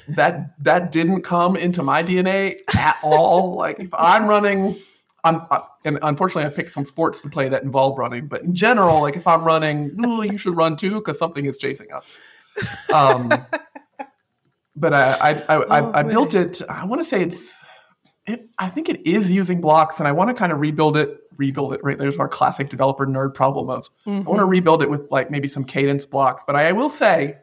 that 0.10 0.56
that 0.64 0.92
didn't 0.92 1.22
come 1.22 1.56
into 1.56 1.84
my 1.84 2.04
DNA 2.04 2.60
at 2.76 2.98
all. 3.04 3.56
like 3.56 3.80
if 3.80 3.94
I'm 3.94 4.28
running, 4.28 4.78
I'm 5.24 5.42
I, 5.50 5.64
and 5.86 6.00
unfortunately 6.02 6.52
I 6.52 6.56
picked 6.56 6.74
some 6.74 6.86
sports 6.86 7.22
to 7.22 7.30
play 7.30 7.50
that 7.50 7.64
involve 7.64 7.98
running. 7.98 8.28
But 8.28 8.44
in 8.44 8.54
general, 8.54 9.02
like 9.02 9.16
if 9.16 9.28
I'm 9.28 9.44
running, 9.44 9.96
oh, 10.04 10.22
you 10.22 10.38
should 10.38 10.56
run 10.56 10.76
too 10.76 10.96
because 10.96 11.18
something 11.18 11.46
is 11.46 11.58
chasing 11.58 11.88
us. 11.92 12.06
Um, 12.94 13.32
but 14.76 14.94
I 14.94 15.14
I 15.14 15.30
I, 15.32 15.56
oh, 15.56 15.62
I, 15.70 16.00
I 16.00 16.04
built 16.04 16.34
it. 16.36 16.62
I 16.70 16.86
want 16.86 17.02
to 17.02 17.06
say 17.06 17.24
it's. 17.24 17.54
It, 18.28 18.50
I 18.60 18.70
think 18.70 18.88
it 18.88 19.06
is 19.08 19.32
using 19.32 19.62
blocks, 19.62 19.98
and 19.98 20.08
I 20.08 20.12
want 20.12 20.30
to 20.30 20.36
kind 20.36 20.52
of 20.52 20.60
rebuild 20.60 20.96
it. 20.96 21.18
Rebuild 21.38 21.74
it. 21.74 21.82
Right 21.84 21.98
there's 21.98 22.18
our 22.20 22.28
classic 22.28 22.70
developer 22.70 23.08
nerd 23.08 23.34
problem 23.34 23.70
of 23.72 23.90
mm-hmm. 24.06 24.28
I 24.28 24.30
want 24.30 24.40
to 24.40 24.46
rebuild 24.46 24.84
it 24.84 24.90
with 24.92 25.10
like 25.10 25.32
maybe 25.32 25.48
some 25.48 25.66
Kadence 25.66 26.08
blocks. 26.08 26.44
But 26.46 26.56
I 26.56 26.72
will 26.72 26.90
say 26.90 27.38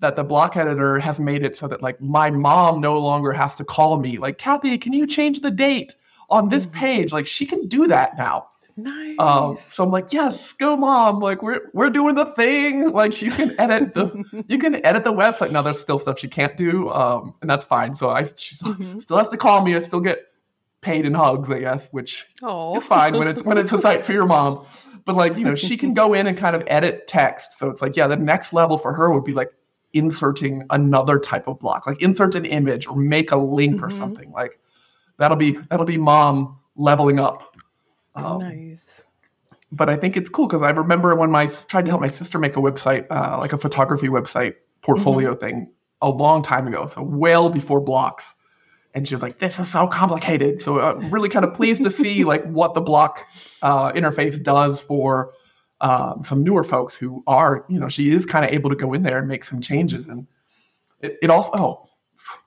that 0.00 0.16
the 0.16 0.24
block 0.24 0.56
editor 0.56 0.98
has 0.98 1.18
made 1.18 1.44
it 1.44 1.58
so 1.58 1.66
that 1.68 1.82
like 1.82 2.00
my 2.00 2.30
mom 2.30 2.80
no 2.80 2.98
longer 2.98 3.32
has 3.32 3.54
to 3.56 3.64
call 3.64 3.98
me 3.98 4.18
like 4.18 4.38
Kathy, 4.38 4.78
can 4.78 4.92
you 4.92 5.06
change 5.06 5.40
the 5.40 5.50
date 5.50 5.94
on 6.30 6.48
this 6.48 6.66
mm-hmm. 6.66 6.78
page? 6.78 7.12
Like 7.12 7.26
she 7.26 7.46
can 7.46 7.66
do 7.66 7.88
that 7.88 8.16
now. 8.16 8.48
Nice. 8.76 9.16
Um, 9.18 9.56
so 9.56 9.82
I'm 9.82 9.90
like, 9.90 10.12
yes, 10.12 10.54
go 10.58 10.76
mom. 10.76 11.18
Like 11.18 11.42
we're 11.42 11.62
we're 11.74 11.90
doing 11.90 12.14
the 12.14 12.26
thing. 12.26 12.92
Like 12.98 13.12
she 13.12 13.28
can 13.28 13.58
edit 13.60 13.94
the 13.94 14.44
you 14.48 14.58
can 14.58 14.84
edit 14.84 15.04
the 15.04 15.12
website. 15.12 15.50
Now 15.50 15.62
there's 15.62 15.80
still 15.80 15.98
stuff 15.98 16.18
she 16.18 16.28
can't 16.28 16.56
do, 16.56 16.88
um, 16.90 17.34
and 17.40 17.50
that's 17.50 17.66
fine. 17.66 17.94
So 17.94 18.10
I 18.10 18.24
she 18.36 18.56
mm-hmm. 18.56 19.00
still 19.00 19.18
has 19.18 19.28
to 19.30 19.36
call 19.36 19.64
me. 19.64 19.74
I 19.74 19.80
still 19.80 20.00
get 20.00 20.20
paid 20.80 21.06
in 21.06 21.14
hugs, 21.14 21.50
I 21.50 21.60
guess, 21.60 21.88
which 21.90 22.26
Aww. 22.42 22.76
is 22.76 22.84
fine 22.84 23.18
when 23.18 23.28
it's 23.28 23.42
when 23.42 23.58
it's 23.58 23.72
a 23.72 23.80
site 23.80 24.06
for 24.06 24.12
your 24.12 24.26
mom. 24.26 24.64
But 25.04 25.16
like 25.16 25.36
you 25.36 25.44
know, 25.44 25.54
she 25.54 25.76
can 25.76 25.92
go 26.02 26.14
in 26.14 26.26
and 26.26 26.36
kind 26.36 26.54
of 26.54 26.62
edit 26.66 27.06
text. 27.06 27.58
So 27.58 27.70
it's 27.70 27.82
like, 27.82 27.96
yeah, 27.96 28.06
the 28.06 28.16
next 28.16 28.52
level 28.52 28.78
for 28.78 28.92
her 28.94 29.12
would 29.12 29.24
be 29.24 29.32
like 29.34 29.52
inserting 29.92 30.64
another 30.70 31.18
type 31.18 31.48
of 31.48 31.58
block, 31.58 31.86
like 31.86 32.00
insert 32.02 32.34
an 32.34 32.44
image 32.44 32.86
or 32.86 32.96
make 32.96 33.30
a 33.30 33.36
link 33.36 33.76
mm-hmm. 33.76 33.84
or 33.84 33.90
something. 33.90 34.30
Like 34.32 34.58
that'll 35.18 35.36
be 35.36 35.58
that'll 35.70 35.86
be 35.86 35.98
mom 35.98 36.58
leveling 36.76 37.18
up. 37.18 37.56
Um, 38.14 38.38
nice. 38.38 39.04
But 39.70 39.90
I 39.90 39.96
think 39.96 40.16
it's 40.16 40.30
cool 40.30 40.46
because 40.46 40.62
I 40.62 40.70
remember 40.70 41.14
when 41.14 41.34
I 41.34 41.46
tried 41.46 41.84
to 41.84 41.90
help 41.90 42.00
my 42.00 42.08
sister 42.08 42.38
make 42.38 42.56
a 42.56 42.60
website, 42.60 43.06
uh, 43.10 43.36
like 43.38 43.52
a 43.52 43.58
photography 43.58 44.08
website 44.08 44.54
portfolio 44.80 45.32
mm-hmm. 45.32 45.40
thing, 45.40 45.72
a 46.00 46.08
long 46.08 46.42
time 46.42 46.66
ago, 46.66 46.86
so 46.86 47.02
well 47.02 47.50
before 47.50 47.80
blocks. 47.80 48.34
And 48.94 49.06
she 49.06 49.14
was 49.14 49.22
like, 49.22 49.38
"This 49.38 49.58
is 49.58 49.68
so 49.70 49.86
complicated." 49.86 50.62
So 50.62 50.80
I'm 50.80 51.10
really 51.10 51.28
kind 51.28 51.44
of 51.44 51.52
pleased 51.54 51.82
to 51.84 51.90
see 51.90 52.24
like 52.24 52.44
what 52.44 52.74
the 52.74 52.80
block 52.80 53.26
uh, 53.62 53.92
interface 53.92 54.42
does 54.42 54.80
for 54.80 55.32
um, 55.80 56.22
some 56.24 56.42
newer 56.42 56.64
folks 56.64 56.96
who 56.96 57.22
are, 57.26 57.64
you 57.68 57.78
know, 57.78 57.88
she 57.88 58.10
is 58.10 58.26
kind 58.26 58.44
of 58.44 58.50
able 58.50 58.70
to 58.70 58.76
go 58.76 58.92
in 58.92 59.02
there 59.02 59.18
and 59.18 59.28
make 59.28 59.44
some 59.44 59.60
changes. 59.60 60.06
And 60.06 60.26
it, 61.00 61.18
it 61.22 61.30
also, 61.30 61.50
oh, 61.54 61.88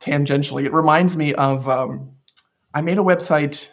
tangentially, 0.01 0.65
it 0.65 0.73
reminds 0.73 1.15
me 1.15 1.33
of 1.35 1.67
um, 1.69 2.11
I 2.73 2.81
made 2.81 2.97
a 2.97 3.01
website 3.01 3.67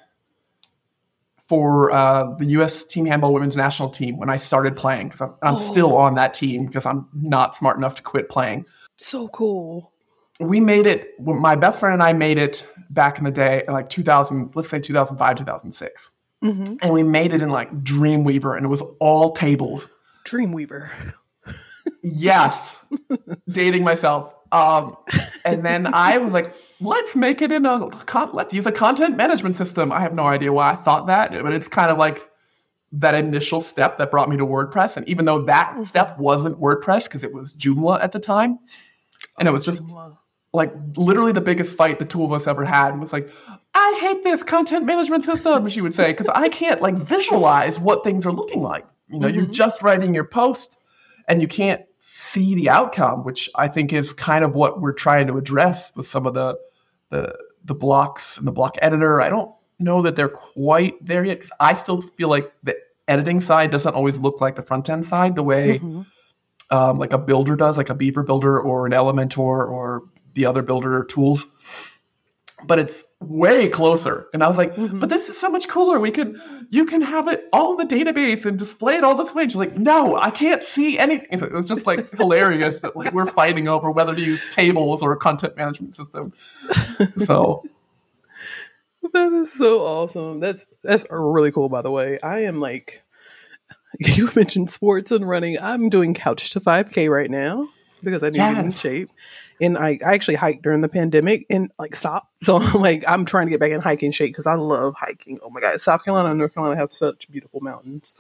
for 1.47 1.91
uh, 1.91 2.35
the 2.37 2.45
U.S. 2.47 2.85
Team 2.85 3.07
Handball 3.07 3.33
Women's 3.33 3.57
National 3.57 3.89
Team 3.89 4.19
when 4.19 4.29
I 4.29 4.37
started 4.37 4.77
playing 4.77 5.15
I'm, 5.19 5.35
I'm 5.43 5.55
oh. 5.55 5.59
still 5.59 5.97
on 5.97 6.15
that 6.17 6.35
team 6.35 6.67
because 6.67 6.85
I'm 6.85 7.09
not 7.15 7.57
smart 7.57 7.79
enough 7.79 7.95
to 7.97 8.03
quit 8.03 8.29
playing. 8.29 8.67
So 8.97 9.29
cool. 9.29 9.93
We 10.41 10.61
made 10.61 10.87
it. 10.87 11.19
My 11.19 11.57
best 11.57 11.81
friend 11.81 11.95
and 11.95 12.03
I 12.03 12.13
made 12.13 12.39
it 12.39 12.65
back 12.91 13.19
in 13.19 13.25
the 13.25 13.31
day, 13.31 13.65
like 13.67 13.89
2000, 13.89 14.53
let's 14.55 14.69
say 14.69 14.79
2005, 14.79 15.37
2006. 15.39 16.11
Mm-hmm. 16.43 16.75
And 16.83 16.93
we 16.93 17.03
made 17.03 17.33
it 17.33 17.43
in 17.43 17.51
like 17.51 17.83
Dreamweaver, 17.83 18.57
and 18.57 18.65
it 18.65 18.69
was 18.69 18.83
all 19.01 19.33
tables. 19.33 19.89
Dreamweaver. 20.25 20.91
yes, 22.03 22.57
dating 23.49 23.85
myself. 23.85 24.35
Um, 24.51 24.97
and 25.45 25.65
then 25.65 25.93
I 25.93 26.19
was 26.19 26.33
like, 26.33 26.55
let's 26.81 27.15
make 27.15 27.43
it 27.43 27.53
in 27.53 27.67
a 27.67 27.91
con- 27.91 28.31
let's 28.33 28.55
use 28.55 28.67
a 28.67 28.73
content 28.73 29.17
management 29.17 29.57
system. 29.57 29.93
I 29.93 30.01
have 30.01 30.15
no 30.15 30.27
idea 30.27 30.53
why 30.53 30.71
I 30.71 30.77
thought 30.77 31.07
that, 31.09 31.33
but 31.33 31.53
it's 31.53 31.69
kind 31.69 31.91
of 31.91 31.99
like 31.99 32.29
that 32.93 33.15
initial 33.15 33.61
step 33.61 33.99
that 33.99 34.11
brought 34.11 34.31
me 34.31 34.37
to 34.39 34.47
WordPress. 34.47 34.97
And 34.97 35.07
even 35.09 35.25
though 35.25 35.43
that 35.45 35.73
mm-hmm. 35.73 35.83
step 35.83 36.19
wasn't 36.19 36.59
WordPress 36.61 37.05
because 37.05 37.25
it 37.25 37.33
was 37.33 37.55
Joomla 37.55 38.03
at 38.03 38.13
the 38.13 38.21
time, 38.21 38.59
and 39.39 39.47
it 39.47 39.51
was 39.51 39.65
just 39.65 39.83
like 40.53 40.73
literally 40.97 41.33
the 41.33 41.41
biggest 41.41 41.77
fight 41.77 41.99
the 41.99 42.05
two 42.05 42.25
of 42.25 42.33
us 42.33 42.47
ever 42.47 42.65
had 42.65 42.99
was 42.99 43.13
like, 43.13 43.31
I 43.81 43.99
hate 44.01 44.25
this 44.25 44.43
content 44.43 44.87
management 44.87 45.25
system, 45.25 45.69
she 45.69 45.81
would 45.81 45.95
say, 45.95 46.11
because 46.11 46.27
I 46.29 46.49
can't 46.49 46.83
like 46.83 46.97
visualize 46.97 47.79
what 47.79 48.03
things 48.03 48.27
are 48.27 48.33
looking 48.33 48.61
like. 48.61 48.85
You 49.09 49.21
know, 49.21 49.29
mm-hmm. 49.29 49.37
you're 49.37 49.47
just 49.47 49.83
writing 49.83 50.15
your 50.15 50.25
post 50.25 50.79
and 51.29 51.41
you 51.41 51.47
can't 51.47 51.83
see 52.01 52.57
the 52.57 52.71
outcome, 52.71 53.23
which 53.23 53.49
I 53.55 53.69
think 53.69 53.93
is 53.93 54.13
kind 54.13 54.45
of 54.45 54.55
what 54.55 54.81
we're 54.81 54.93
trying 54.93 55.29
to 55.29 55.39
address 55.39 55.93
with 55.95 56.09
some 56.09 56.27
of 56.27 56.35
the 56.35 56.59
the 57.11 57.39
the 57.65 57.75
blocks 57.75 58.37
and 58.37 58.49
the 58.49 58.53
block 58.53 58.77
editor. 58.83 59.21
I 59.21 59.29
don't 59.29 59.53
know 59.79 60.03
that 60.03 60.17
they're 60.17 60.29
quite 60.29 60.95
there 61.05 61.25
yet. 61.25 61.45
I 61.61 61.75
still 61.75 62.03
feel 62.03 62.29
like 62.29 62.53
the 62.65 62.77
editing 63.07 63.41
side 63.41 63.71
doesn't 63.71 63.95
always 63.95 64.19
look 64.19 64.41
like 64.41 64.57
the 64.57 64.63
front 64.63 64.91
end 64.91 65.07
side 65.07 65.37
the 65.37 65.45
way 65.45 65.79
mm-hmm. 65.79 66.03
um, 66.77 66.99
like 66.99 67.13
a 67.13 67.19
builder 67.19 67.55
does, 67.55 67.79
like 67.79 67.91
a 67.91 67.95
Beaver 67.95 68.25
builder 68.25 68.61
or 68.61 68.87
an 68.87 68.93
Elementor 68.93 69.39
or 69.39 70.03
the 70.35 70.47
other 70.47 70.63
builder 70.63 71.05
tools. 71.05 71.47
But 72.65 72.81
it's 72.81 73.05
way 73.21 73.69
closer. 73.69 74.27
And 74.33 74.45
I 74.45 74.49
was 74.49 74.57
like, 74.57 74.75
mm-hmm. 74.77 75.01
but 75.01 75.09
this 75.09 75.29
is 75.29 75.39
so 75.39 75.51
much 75.51 75.69
cooler. 75.69 75.99
We 75.99 76.11
can, 76.11 76.41
you 76.71 76.87
can 76.87 77.03
have 77.03 77.29
it 77.29 77.45
all 77.53 77.79
in 77.79 77.87
the 77.89 77.95
database 77.95 78.45
and 78.45 78.59
display 78.59 78.97
it 78.97 79.05
all 79.05 79.17
this 79.17 79.35
way. 79.35 79.43
And 79.43 79.51
she's 79.51 79.57
like, 79.57 79.77
no, 79.77 80.17
I 80.17 80.31
can't 80.31 80.63
see 80.63 80.99
anything. 80.99 81.29
It 81.31 81.53
was 81.53 81.69
just 81.69 81.87
like 81.87 82.11
hilarious 82.17 82.79
that 82.79 82.97
like 82.97 83.13
we're 83.13 83.27
fighting 83.27 83.69
over 83.69 83.91
whether 83.91 84.15
to 84.15 84.21
use 84.21 84.41
tables 84.51 85.03
or 85.03 85.13
a 85.13 85.17
content 85.17 85.57
management 85.57 85.97
system. 85.97 86.33
So 87.25 87.65
that 89.13 89.33
is 89.33 89.53
so 89.53 89.81
awesome. 89.81 90.41
That's 90.41 90.67
that's 90.83 91.05
really 91.11 91.51
cool. 91.51 91.69
By 91.69 91.83
the 91.83 91.91
way, 91.91 92.19
I 92.23 92.41
am 92.41 92.61
like, 92.61 93.03
you 93.99 94.31
mentioned 94.37 94.71
sports 94.71 95.11
and 95.11 95.29
running. 95.29 95.59
I'm 95.61 95.89
doing 95.89 96.15
couch 96.15 96.51
to 96.51 96.61
5K 96.61 97.11
right 97.11 97.31
now 97.31 97.69
because 98.03 98.23
I 98.23 98.29
need 98.29 98.37
yes. 98.37 98.51
to 98.51 98.55
get 98.55 98.65
in 98.65 98.71
shape 98.71 99.11
and 99.61 99.77
I, 99.77 99.99
I 100.05 100.15
actually 100.15 100.37
hiked 100.37 100.63
during 100.63 100.81
the 100.81 100.89
pandemic 100.89 101.47
and 101.51 101.71
like 101.79 101.95
stop. 101.95 102.29
So 102.41 102.57
I'm 102.57 102.81
like 102.81 103.05
I'm 103.07 103.25
trying 103.25 103.47
to 103.47 103.51
get 103.51 103.59
back 103.59 103.73
in 103.73 103.81
hiking 103.81 104.13
shape 104.13 104.31
because 104.31 104.47
I 104.47 104.55
love 104.55 104.95
hiking. 104.95 105.41
Oh 105.43 105.51
my 105.51 105.61
god, 105.61 105.81
South 105.81 106.05
Carolina 106.05 106.31
and 106.31 106.39
North 106.39 106.55
Carolina 106.55 106.81
have 106.81 106.93
such 106.93 107.31
beautiful 107.31 107.61
mountains, 107.61 108.15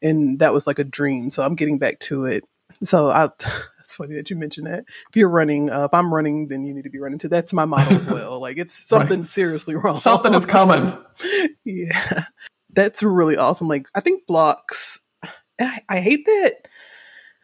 and 0.00 0.38
that 0.38 0.54
was 0.54 0.66
like 0.66 0.78
a 0.78 0.84
dream. 0.84 1.28
So 1.28 1.44
I'm 1.44 1.56
getting 1.56 1.78
back 1.78 2.00
to 2.00 2.24
it. 2.24 2.44
So 2.82 3.10
I, 3.10 3.28
it's 3.80 3.94
funny 3.94 4.14
that 4.14 4.30
you 4.30 4.36
mentioned 4.36 4.66
that. 4.66 4.84
If 5.10 5.16
you're 5.16 5.28
running, 5.28 5.68
uh, 5.68 5.84
if 5.84 5.94
I'm 5.94 6.12
running, 6.12 6.48
then 6.48 6.64
you 6.64 6.72
need 6.72 6.84
to 6.84 6.90
be 6.90 6.98
running 6.98 7.18
too. 7.18 7.28
That's 7.28 7.52
my 7.52 7.66
motto 7.66 7.94
as 7.94 8.08
well. 8.08 8.40
Like 8.40 8.56
it's 8.56 8.74
something 8.74 9.20
right. 9.20 9.26
seriously 9.26 9.74
wrong. 9.74 10.00
Something 10.00 10.32
is 10.32 10.46
coming. 10.46 10.96
yeah, 11.64 12.24
that's 12.72 13.02
really 13.02 13.36
awesome. 13.36 13.68
Like 13.68 13.88
I 13.94 14.00
think 14.00 14.26
blocks. 14.26 15.00
I, 15.60 15.80
I 15.90 16.00
hate 16.00 16.24
that 16.24 16.66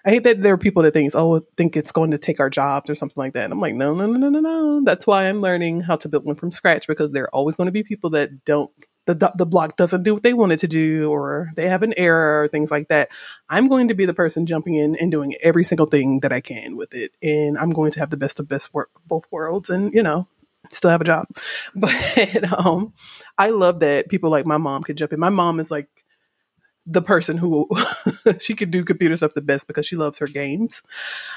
I 0.07 0.11
hate 0.11 0.23
that 0.23 0.42
there 0.42 0.55
are 0.55 0.59
people 0.59 0.85
that 0.85 0.92
think, 0.95 1.12
oh, 1.16 1.40
think 1.57 1.77
it's 1.77 1.92
going 1.92 2.12
to 2.12 2.19
take 2.19 2.38
our 2.38 2.49
jobs 2.49 2.89
or 2.89 2.95
something 2.95 3.20
like 3.20 3.33
that. 3.33 3.45
And 3.45 3.53
I'm 3.53 3.61
like, 3.61 3.74
no, 3.74 3.93
no, 3.93 4.07
no, 4.07 4.16
no, 4.16 4.28
no, 4.28 4.41
no. 4.41 4.85
That's 4.85 5.07
why 5.07 5.24
I'm 5.24 5.41
learning 5.41 5.81
how 5.81 5.97
to 5.97 6.09
build 6.09 6.24
one 6.24 6.37
from 6.37 6.53
scratch 6.53 6.87
because 6.87 7.11
there 7.11 7.24
are 7.24 7.35
always 7.35 7.57
going 7.57 7.66
to 7.66 7.72
be 7.72 7.83
people 7.83 8.11
that 8.11 8.45
don't 8.45 8.70
the 9.07 9.33
the 9.37 9.47
block 9.47 9.76
doesn't 9.76 10.03
do 10.03 10.14
what 10.14 10.22
they 10.24 10.35
want 10.35 10.53
it 10.53 10.59
to 10.59 10.68
do, 10.68 11.11
or 11.11 11.51
they 11.55 11.68
have 11.68 11.83
an 11.85 11.95
error, 11.97 12.43
or 12.43 12.49
things 12.49 12.70
like 12.70 12.89
that. 12.89 13.09
I'm 13.49 13.68
going 13.68 13.89
to 13.89 13.95
be 13.95 14.05
the 14.05 14.14
person 14.14 14.47
jumping 14.47 14.74
in 14.74 14.97
and 14.97 15.11
doing 15.11 15.35
every 15.43 15.64
single 15.64 15.87
thing 15.87 16.20
that 16.20 16.33
I 16.33 16.41
can 16.41 16.76
with 16.76 16.93
it, 16.93 17.12
and 17.22 17.57
I'm 17.57 17.70
going 17.70 17.93
to 17.93 18.01
have 18.01 18.11
the 18.11 18.16
best 18.16 18.41
of 18.41 18.49
best 18.49 18.74
work 18.74 18.91
both 19.07 19.24
worlds, 19.31 19.70
and 19.70 19.95
you 19.95 20.03
know, 20.03 20.26
still 20.72 20.91
have 20.91 21.01
a 21.01 21.05
job. 21.05 21.26
But 21.74 22.53
um, 22.53 22.95
I 23.39 23.51
love 23.51 23.81
that 23.81 24.09
people 24.09 24.31
like 24.31 24.47
my 24.47 24.59
mom 24.59 24.83
could 24.83 24.97
jump 24.97 25.12
in. 25.12 25.20
My 25.20 25.31
mom 25.31 25.61
is 25.61 25.70
like 25.70 25.89
the 26.87 27.03
person 27.03 27.37
who 27.37 27.68
she 28.39 28.55
could 28.55 28.70
do 28.70 28.84
computer 28.84 29.16
stuff 29.16 29.34
the 29.34 29.43
best 29.43 29.66
because 29.66 29.84
she 29.87 29.97
loves 29.97 30.18
her 30.18 30.26
games 30.26 30.82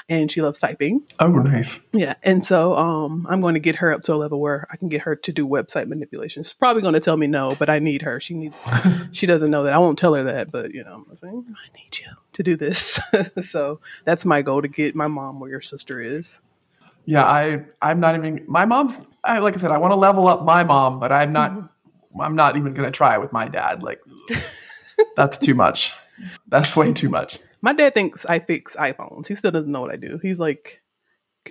and 0.08 0.30
she 0.30 0.40
loves 0.42 0.60
typing. 0.60 1.02
Oh, 1.18 1.28
nice. 1.28 1.80
Yeah. 1.92 2.14
And 2.22 2.44
so 2.44 2.76
um, 2.76 3.26
I'm 3.28 3.40
going 3.40 3.54
to 3.54 3.60
get 3.60 3.76
her 3.76 3.92
up 3.92 4.02
to 4.02 4.14
a 4.14 4.16
level 4.16 4.40
where 4.40 4.66
I 4.70 4.76
can 4.76 4.88
get 4.88 5.02
her 5.02 5.16
to 5.16 5.32
do 5.32 5.46
website 5.46 5.88
manipulation. 5.88 6.42
She's 6.42 6.52
probably 6.52 6.82
going 6.82 6.94
to 6.94 7.00
tell 7.00 7.16
me 7.16 7.26
no, 7.26 7.56
but 7.58 7.68
I 7.68 7.80
need 7.80 8.02
her. 8.02 8.20
She 8.20 8.34
needs, 8.34 8.66
she 9.12 9.26
doesn't 9.26 9.50
know 9.50 9.64
that. 9.64 9.72
I 9.72 9.78
won't 9.78 9.98
tell 9.98 10.14
her 10.14 10.22
that, 10.22 10.52
but 10.52 10.72
you 10.72 10.84
know, 10.84 11.04
I'm 11.08 11.16
saying, 11.16 11.44
I 11.48 11.76
need 11.76 11.98
you 11.98 12.06
to 12.34 12.42
do 12.42 12.56
this. 12.56 13.00
so 13.40 13.80
that's 14.04 14.24
my 14.24 14.42
goal 14.42 14.62
to 14.62 14.68
get 14.68 14.94
my 14.94 15.08
mom 15.08 15.40
where 15.40 15.50
your 15.50 15.60
sister 15.60 16.00
is. 16.00 16.40
Yeah, 17.06 17.24
I 17.24 17.64
I'm 17.80 17.98
not 17.98 18.14
even 18.14 18.44
my 18.46 18.66
mom's 18.66 18.94
I 19.24 19.38
like 19.38 19.56
I 19.56 19.60
said, 19.60 19.70
I 19.70 19.78
want 19.78 19.92
to 19.92 19.96
level 19.96 20.28
up 20.28 20.44
my 20.44 20.62
mom, 20.62 21.00
but 21.00 21.10
I'm 21.10 21.32
not 21.32 21.50
mm-hmm. 21.50 22.20
I'm 22.20 22.36
not 22.36 22.56
even 22.56 22.74
gonna 22.74 22.90
try 22.90 23.18
with 23.18 23.32
my 23.32 23.48
dad. 23.48 23.82
Like 23.82 24.00
that's 25.16 25.38
too 25.38 25.54
much. 25.54 25.92
That's 26.48 26.76
way 26.76 26.92
too 26.92 27.08
much. 27.08 27.38
My 27.62 27.72
dad 27.72 27.94
thinks 27.94 28.24
I 28.26 28.38
fix 28.38 28.76
iPhones. 28.76 29.26
He 29.26 29.34
still 29.34 29.50
doesn't 29.50 29.70
know 29.70 29.80
what 29.80 29.92
I 29.92 29.96
do. 29.96 30.18
He's 30.22 30.40
like, 30.40 30.82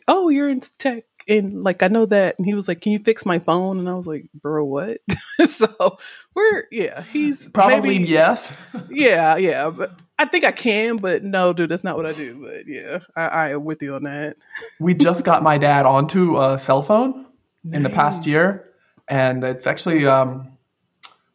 "Oh, 0.08 0.30
you're 0.30 0.50
in 0.50 0.62
tech, 0.62 1.06
and 1.28 1.64
like 1.64 1.84
I 1.84 1.88
know 1.88 2.06
that." 2.08 2.36
And 2.38 2.46
he 2.46 2.54
was 2.54 2.68
like, 2.68 2.82
"Can 2.82 2.92
you 2.92 3.00
fix 3.00 3.26
my 3.26 3.40
phone?" 3.40 3.80
And 3.80 3.90
I 3.90 3.94
was 3.94 4.08
like, 4.08 4.30
"Bro, 4.34 4.66
what?" 4.66 5.02
so 5.48 5.98
we're 6.36 6.64
yeah. 6.72 7.04
He's 7.04 7.48
probably 7.50 8.00
maybe, 8.00 8.10
yes. 8.10 8.52
yeah, 8.90 9.38
yeah, 9.38 9.70
but 9.70 10.00
I 10.18 10.26
think 10.26 10.46
I 10.46 10.52
can, 10.52 10.98
but 10.98 11.24
no, 11.24 11.54
dude, 11.54 11.70
that's 11.70 11.84
not 11.84 11.96
what 11.96 12.06
I 12.06 12.14
do. 12.14 12.42
But 12.42 12.68
yeah, 12.68 13.00
I, 13.16 13.28
I 13.28 13.50
am 13.52 13.66
with 13.66 13.82
you 13.82 13.96
on 13.96 14.04
that. 14.04 14.36
we 14.80 14.94
just 14.94 15.24
got 15.24 15.44
my 15.44 15.58
dad 15.58 15.86
onto 15.86 16.42
a 16.42 16.60
cell 16.60 16.82
phone 16.82 17.26
nice. 17.64 17.78
in 17.78 17.84
the 17.84 17.90
past 17.90 18.26
year, 18.26 18.70
and 19.08 19.44
it's 19.44 19.68
actually 19.68 20.06
um, 20.08 20.58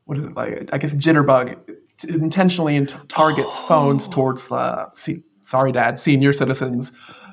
what 0.04 0.18
is 0.18 0.24
it 0.24 0.34
like? 0.34 0.68
I 0.72 0.78
guess 0.78 0.92
Jitterbug 0.92 1.63
intentionally 2.04 2.86
targets 3.08 3.58
phones 3.60 4.08
towards 4.08 4.50
uh, 4.50 4.90
see, 4.96 5.22
sorry, 5.44 5.72
Dad, 5.72 5.98
senior 5.98 6.32
citizens. 6.32 6.92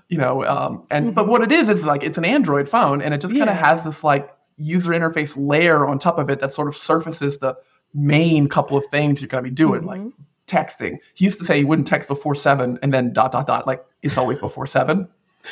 You 0.10 0.18
know, 0.18 0.44
um, 0.46 0.86
and 0.92 1.08
mm-hmm. 1.08 1.14
but 1.14 1.28
what 1.28 1.42
it 1.42 1.54
is, 1.54 1.70
it's 1.70 1.84
like 1.84 2.04
it's 2.04 2.18
an 2.18 2.26
Android 2.26 2.68
phone, 2.68 3.02
and 3.02 3.14
it 3.14 3.22
just 3.22 3.34
kind 3.34 3.50
of 3.50 3.56
has 3.56 3.84
this 3.84 4.04
like 4.04 4.30
user 4.58 4.92
interface 4.92 5.34
layer 5.38 5.88
on 5.88 5.98
top 5.98 6.20
of 6.20 6.30
it 6.30 6.40
that 6.42 6.52
sort 6.52 6.68
of 6.68 6.76
surfaces 6.76 7.38
the 7.38 7.56
main 7.94 8.48
couple 8.48 8.78
of 8.78 8.86
things 8.88 9.22
you're 9.22 9.30
going 9.30 9.44
to 9.44 9.50
be 9.50 9.56
doing, 9.56 9.82
mm-hmm. 9.82 10.06
like 10.06 10.14
texting. 10.48 10.98
He 11.14 11.26
used 11.26 11.40
to 11.40 11.46
say 11.46 11.58
he 11.60 11.64
wouldn't 11.64 11.88
text 11.88 12.08
before 12.08 12.36
seven, 12.36 12.78
and 12.82 12.94
then 12.94 13.14
dot 13.14 13.32
dot 13.32 13.48
dot, 13.48 13.66
like 13.66 13.86
it's 14.02 14.18
always 14.18 14.40
before 14.40 14.66
seven. 14.66 15.08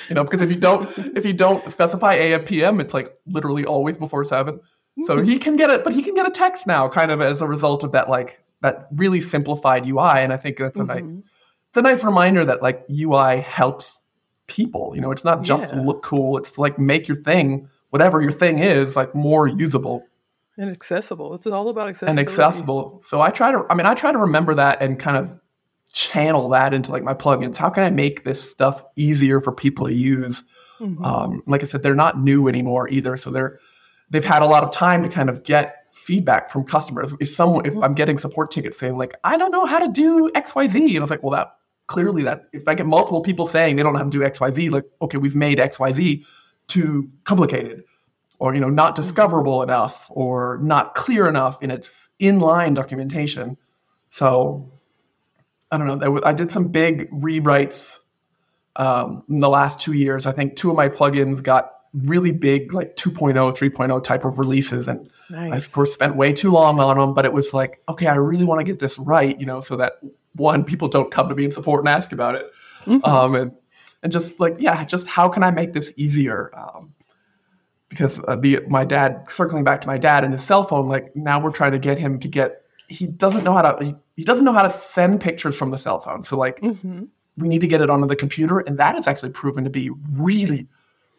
You 0.08 0.16
know, 0.16 0.24
because 0.24 0.42
if 0.42 0.52
you 0.52 0.58
don't 0.58 0.90
if 1.18 1.26
you 1.26 1.34
don't 1.34 1.64
specify 1.72 2.16
AM 2.16 2.44
PM, 2.44 2.80
it's 2.80 2.94
like 2.94 3.18
literally 3.28 3.66
always 3.66 3.98
before 3.98 4.26
seven. 4.26 4.60
So 5.06 5.22
he 5.22 5.38
can 5.40 5.56
get 5.56 5.70
it, 5.70 5.84
but 5.84 5.94
he 5.94 6.02
can 6.02 6.14
get 6.14 6.28
a 6.28 6.32
text 6.32 6.68
now, 6.68 6.90
kind 6.90 7.10
of 7.12 7.22
as 7.22 7.42
a 7.42 7.48
result 7.48 7.84
of 7.84 7.94
that, 7.94 8.10
like 8.10 8.44
that 8.62 8.88
really 8.92 9.22
simplified 9.22 9.86
UI. 9.86 10.20
And 10.20 10.34
I 10.34 10.38
think 10.38 10.58
that's 10.58 10.76
a 10.76 10.80
mm-hmm. 10.80 10.88
nice, 11.16 11.24
it's 11.70 11.78
a 11.78 11.82
nice 11.82 12.04
reminder 12.04 12.46
that 12.46 12.62
like 12.62 12.86
UI 12.90 13.42
helps 13.42 13.98
people. 14.48 14.94
You 14.96 15.02
know, 15.02 15.12
it's 15.12 15.24
not 15.24 15.44
just 15.44 15.74
yeah. 15.74 15.82
look 15.82 16.04
cool. 16.04 16.38
It's 16.38 16.58
like 16.58 16.78
make 16.80 17.08
your 17.08 17.18
thing, 17.18 17.70
whatever 17.90 18.22
your 18.22 18.32
thing 18.32 18.60
is, 18.60 18.96
like 18.96 19.16
more 19.16 19.48
usable 19.48 20.04
and 20.60 20.70
accessible. 20.70 21.34
It's 21.34 21.48
all 21.48 21.70
about 21.70 21.88
accessibility 21.88 22.20
and 22.20 22.30
accessible. 22.30 23.02
So 23.06 23.22
I 23.22 23.30
try 23.30 23.52
to, 23.52 23.66
I 23.70 23.76
mean, 23.76 23.86
I 23.86 23.94
try 23.94 24.12
to 24.12 24.18
remember 24.18 24.54
that 24.56 24.82
and 24.82 25.00
kind 25.00 25.16
of 25.16 25.30
channel 25.94 26.50
that 26.50 26.74
into 26.74 26.92
like 26.92 27.02
my 27.02 27.14
plugins. 27.14 27.56
How 27.56 27.70
can 27.70 27.84
I 27.84 27.90
make 27.90 28.26
this 28.26 28.52
stuff 28.52 28.84
easier 28.98 29.40
for 29.40 29.54
people 29.54 29.88
to 29.88 29.94
use? 29.94 30.44
Mm-hmm. 30.80 31.04
Um, 31.04 31.44
like 31.48 31.64
I 31.64 31.66
said, 31.66 31.82
they're 31.82 31.96
not 31.96 32.20
new 32.20 32.48
anymore 32.50 32.90
either, 32.90 33.16
so 33.16 33.32
they're 33.32 33.60
they've 34.10 34.24
had 34.24 34.42
a 34.42 34.46
lot 34.46 34.64
of 34.64 34.72
time 34.72 35.02
to 35.04 35.10
kind 35.10 35.30
of 35.30 35.44
get 35.44 35.79
feedback 36.00 36.50
from 36.50 36.64
customers. 36.64 37.14
If 37.20 37.34
someone, 37.34 37.66
if 37.66 37.76
I'm 37.78 37.94
getting 37.94 38.18
support 38.18 38.52
tickets 38.52 38.80
saying 38.80 38.98
like, 38.98 39.16
I 39.24 39.38
don't 39.38 39.52
know 39.52 39.66
how 39.66 39.80
to 39.80 39.92
do 39.92 40.32
X, 40.34 40.56
Y, 40.56 40.68
Z, 40.68 40.80
and 40.80 40.98
I 40.98 41.02
was 41.02 41.10
like, 41.10 41.24
well, 41.24 41.32
that 41.32 41.56
clearly 41.88 42.24
that 42.24 42.44
if 42.54 42.68
I 42.68 42.76
get 42.76 42.86
multiple 42.86 43.22
people 43.22 43.48
saying 43.48 43.76
they 43.76 43.84
don't 43.84 43.94
know 43.94 44.00
how 44.00 44.06
to 44.06 44.10
do 44.10 44.24
X, 44.24 44.40
Y, 44.40 44.52
Z, 44.52 44.70
like, 44.70 44.86
okay, 45.02 45.18
we've 45.18 45.36
made 45.36 45.60
X, 45.60 45.80
Y, 45.80 45.92
Z 45.92 46.26
too 46.68 47.10
complicated, 47.26 47.84
or 48.40 48.54
you 48.54 48.62
know, 48.62 48.70
not 48.70 48.96
discoverable 48.96 49.62
enough, 49.62 50.08
or 50.10 50.60
not 50.62 50.96
clear 50.96 51.28
enough 51.28 51.62
in 51.62 51.72
its 51.72 51.92
inline 52.20 52.76
documentation. 52.76 53.58
So 54.12 54.72
I 55.72 55.78
don't 55.78 56.00
know. 56.00 56.22
I 56.24 56.34
did 56.34 56.52
some 56.52 56.70
big 56.70 57.10
rewrites 57.12 57.98
um, 58.76 59.24
in 59.30 59.40
the 59.40 59.50
last 59.50 59.80
two 59.80 59.94
years. 59.94 60.26
I 60.26 60.32
think 60.32 60.56
two 60.56 60.70
of 60.70 60.76
my 60.76 60.90
plugins 60.90 61.44
got 61.44 61.72
really 61.94 62.32
big, 62.32 62.74
like 62.74 62.96
2.0, 62.96 63.34
3.0 63.36 64.04
type 64.04 64.26
of 64.26 64.40
releases, 64.40 64.88
and 64.88 65.10
Nice. 65.30 65.54
I, 65.54 65.58
of 65.58 65.72
course, 65.72 65.94
spent 65.94 66.16
way 66.16 66.34
too 66.34 66.52
long 66.52 66.80
on 66.80 66.98
them, 66.98 67.14
but 67.14 67.26
it 67.26 67.34
was 67.34 67.54
like, 67.54 67.82
okay, 67.88 68.08
I 68.08 68.16
really 68.16 68.46
want 68.46 68.60
to 68.60 68.64
get 68.64 68.80
this 68.80 68.98
right, 68.98 69.40
you 69.40 69.46
know, 69.46 69.62
so 69.62 69.76
that 69.76 70.00
one, 70.34 70.64
people 70.64 70.88
don't 70.88 71.12
come 71.12 71.30
to 71.30 71.36
me 71.36 71.46
in 71.46 71.52
support 71.52 71.82
and 71.82 71.90
ask 71.90 72.12
about 72.12 72.36
it. 72.36 72.52
Mm-hmm. 72.86 73.06
Um, 73.06 73.36
and, 73.36 73.52
and 74.02 74.12
just 74.12 74.40
like, 74.40 74.56
yeah, 74.60 74.84
just 74.86 75.06
how 75.06 75.30
can 75.30 75.44
I 75.44 75.52
make 75.52 75.74
this 75.74 75.94
easier? 75.98 76.52
Um, 76.58 76.94
because 77.90 78.20
uh, 78.28 78.36
the, 78.36 78.62
my 78.68 78.86
dad, 78.86 79.26
circling 79.30 79.64
back 79.64 79.82
to 79.82 79.88
my 79.88 79.98
dad 79.98 80.24
and 80.24 80.34
his 80.34 80.44
cell 80.44 80.64
phone, 80.64 80.88
like 80.88 81.16
now 81.16 81.40
we're 81.40 81.50
trying 81.50 81.74
to 81.74 81.80
get 81.80 81.98
him 81.98 82.20
to 82.20 82.28
get, 82.28 82.64
he 82.88 83.06
doesn't 83.06 83.44
know 83.44 83.54
how 83.54 83.62
to, 83.62 83.86
he, 83.86 83.96
he 84.16 84.24
doesn't 84.24 84.46
know 84.46 84.54
how 84.54 84.64
to 84.64 84.72
send 84.72 85.22
pictures 85.22 85.56
from 85.56 85.70
the 85.70 85.78
cell 85.78 86.00
phone. 86.00 86.24
So 86.24 86.38
like, 86.38 86.60
mm-hmm. 86.62 87.04
we 87.38 87.48
need 87.48 87.62
to 87.62 87.68
get 87.68 87.82
it 87.82 87.90
onto 87.90 88.08
the 88.08 88.16
computer. 88.16 88.60
And 88.60 88.78
that 88.80 88.96
has 88.96 89.08
actually 89.08 89.32
proven 89.32 89.64
to 89.64 89.70
be 89.70 89.92
really, 90.14 90.68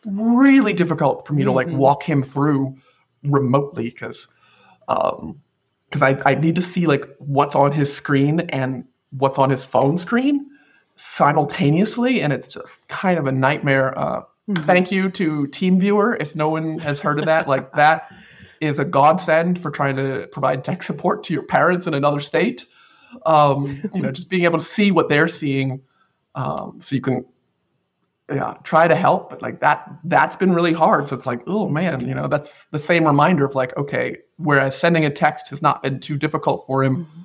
really 0.06 0.72
difficult 0.72 1.26
for 1.26 1.32
me 1.32 1.42
mm-hmm. 1.42 1.50
to 1.50 1.52
like 1.52 1.66
mm-hmm. 1.68 1.76
walk 1.76 2.02
him 2.02 2.22
through 2.22 2.76
remotely 3.22 3.90
because 3.90 4.28
um 4.88 5.40
because 5.88 6.02
I, 6.02 6.20
I 6.24 6.34
need 6.36 6.54
to 6.54 6.62
see 6.62 6.86
like 6.86 7.04
what's 7.18 7.54
on 7.54 7.72
his 7.72 7.92
screen 7.92 8.40
and 8.50 8.84
what's 9.10 9.38
on 9.38 9.50
his 9.50 9.64
phone 9.64 9.98
screen 9.98 10.46
simultaneously 10.96 12.20
and 12.22 12.32
it's 12.32 12.54
just 12.54 12.86
kind 12.88 13.18
of 13.18 13.26
a 13.26 13.32
nightmare 13.32 13.98
uh, 13.98 14.20
mm-hmm. 14.20 14.54
thank 14.64 14.92
you 14.92 15.10
to 15.10 15.46
TeamViewer 15.48 16.16
if 16.20 16.36
no 16.36 16.48
one 16.48 16.78
has 16.78 17.00
heard 17.00 17.18
of 17.18 17.24
that 17.24 17.48
like 17.48 17.72
that 17.72 18.12
is 18.60 18.78
a 18.78 18.84
godsend 18.84 19.60
for 19.60 19.70
trying 19.70 19.96
to 19.96 20.28
provide 20.30 20.62
tech 20.62 20.82
support 20.82 21.24
to 21.24 21.32
your 21.32 21.42
parents 21.42 21.86
in 21.86 21.94
another 21.94 22.20
state 22.20 22.66
um, 23.26 23.66
you 23.94 24.02
know 24.02 24.12
just 24.12 24.28
being 24.28 24.44
able 24.44 24.58
to 24.58 24.64
see 24.64 24.90
what 24.90 25.08
they're 25.08 25.28
seeing 25.28 25.80
um, 26.34 26.78
so 26.80 26.94
you 26.94 27.00
can 27.00 27.24
yeah, 28.30 28.54
try 28.62 28.86
to 28.86 28.94
help, 28.94 29.30
but 29.30 29.42
like 29.42 29.60
that 29.60 29.90
that's 30.04 30.36
been 30.36 30.52
really 30.52 30.72
hard. 30.72 31.08
So 31.08 31.16
it's 31.16 31.26
like, 31.26 31.42
oh 31.46 31.68
man, 31.68 32.06
you 32.06 32.14
know, 32.14 32.28
that's 32.28 32.52
the 32.70 32.78
same 32.78 33.04
reminder 33.04 33.44
of 33.44 33.54
like, 33.54 33.76
okay, 33.76 34.18
whereas 34.36 34.76
sending 34.76 35.04
a 35.04 35.10
text 35.10 35.48
has 35.48 35.60
not 35.60 35.82
been 35.82 35.98
too 36.00 36.16
difficult 36.16 36.64
for 36.66 36.84
him, 36.84 37.04
mm-hmm. 37.04 37.20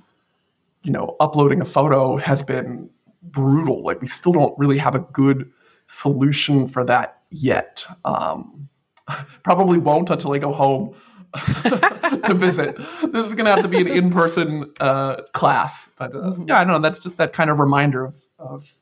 you 0.84 0.91
know, 0.91 1.16
uploading 1.20 1.62
a 1.62 1.66
photo 1.66 2.18
has 2.18 2.41
been 2.41 2.89
brutal. 3.22 3.84
Like 3.84 4.01
we 4.01 4.08
still 4.08 4.32
don't 4.32 4.58
really 4.58 4.78
have 4.80 4.95
a 4.95 4.99
good 4.99 5.51
solution 5.88 6.68
for 6.68 6.84
that 6.86 7.22
yet. 7.30 7.86
Um, 8.03 8.70
probably 9.43 9.78
won't 9.78 10.10
until 10.10 10.34
I 10.34 10.39
go 10.39 10.51
home 10.51 10.95
to 11.36 12.34
visit. 12.34 12.78
This 12.78 13.28
is 13.28 13.34
going 13.34 13.45
to 13.45 13.51
have 13.51 13.62
to 13.62 13.68
be 13.68 13.82
an 13.82 13.88
in-person 13.88 14.72
uh, 14.80 15.22
class, 15.34 15.88
but 15.97 16.16
uh, 16.16 16.20
mm-hmm. 16.20 16.47
yeah, 16.47 16.60
I 16.60 16.64
don't 16.64 16.74
know. 16.74 16.80
That's 16.80 16.99
just 16.99 17.18
that 17.18 17.34
kind 17.34 17.49
of 17.49 17.60
reminder 17.60 18.06
of, 18.06 18.24
of 18.39 18.74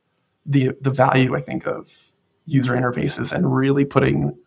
the 0.46 0.72
the 0.82 0.92
value 0.92 1.36
I 1.36 1.42
think 1.42 1.66
of 1.66 2.03
user 2.46 2.74
interfaces 2.74 3.32
and 3.32 3.54
really 3.54 3.86
putting 3.86 4.38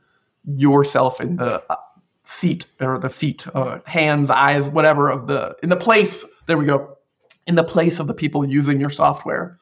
yourself 0.44 1.20
in 1.20 1.36
the 1.36 1.62
uh, 1.70 1.76
seat 2.24 2.66
or 2.80 2.99
the 2.99 3.09
feet, 3.09 3.47
uh, 3.55 3.78
hands, 3.86 4.30
eyes, 4.30 4.68
whatever 4.68 5.09
of 5.09 5.26
the 5.26 5.57
in 5.62 5.68
the 5.68 5.76
place. 5.76 6.24
There 6.47 6.59
we 6.59 6.66
go, 6.66 6.97
in 7.47 7.55
the 7.55 7.64
place 7.64 7.99
of 7.99 8.07
the 8.07 8.14
people 8.14 8.47
using 8.47 8.80
your 8.80 8.90
software. 8.90 9.59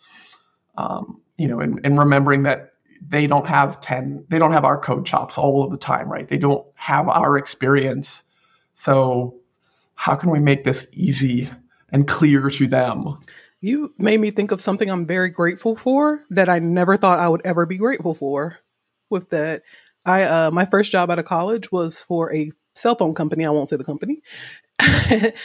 Um, 0.76 1.20
you 1.38 1.48
know, 1.48 1.60
and, 1.60 1.80
and 1.84 1.98
remembering 1.98 2.44
that 2.44 2.74
they 3.06 3.26
don't 3.26 3.46
have 3.46 3.80
10 3.80 4.26
they 4.28 4.38
don't 4.38 4.52
have 4.52 4.64
our 4.64 4.78
code 4.78 5.04
chops 5.04 5.36
all 5.36 5.62
of 5.62 5.70
the 5.70 5.76
time 5.76 6.08
right 6.08 6.28
they 6.28 6.38
don't 6.38 6.66
have 6.74 7.08
our 7.08 7.36
experience 7.36 8.22
so 8.72 9.34
how 9.94 10.14
can 10.14 10.30
we 10.30 10.38
make 10.38 10.64
this 10.64 10.86
easy 10.92 11.50
and 11.90 12.08
clear 12.08 12.48
to 12.48 12.66
them 12.66 13.16
you 13.64 13.94
made 13.96 14.20
me 14.20 14.30
think 14.30 14.52
of 14.52 14.60
something 14.60 14.90
I'm 14.90 15.06
very 15.06 15.30
grateful 15.30 15.74
for 15.74 16.22
that 16.28 16.50
I 16.50 16.58
never 16.58 16.98
thought 16.98 17.18
I 17.18 17.28
would 17.28 17.40
ever 17.46 17.64
be 17.64 17.78
grateful 17.78 18.14
for. 18.14 18.58
With 19.08 19.30
that, 19.30 19.62
I 20.04 20.22
uh, 20.24 20.50
my 20.50 20.66
first 20.66 20.92
job 20.92 21.10
out 21.10 21.18
of 21.18 21.24
college 21.24 21.72
was 21.72 22.02
for 22.02 22.34
a 22.34 22.52
cell 22.74 22.94
phone 22.94 23.14
company. 23.14 23.46
I 23.46 23.50
won't 23.50 23.70
say 23.70 23.76
the 23.76 23.84
company, 23.84 24.20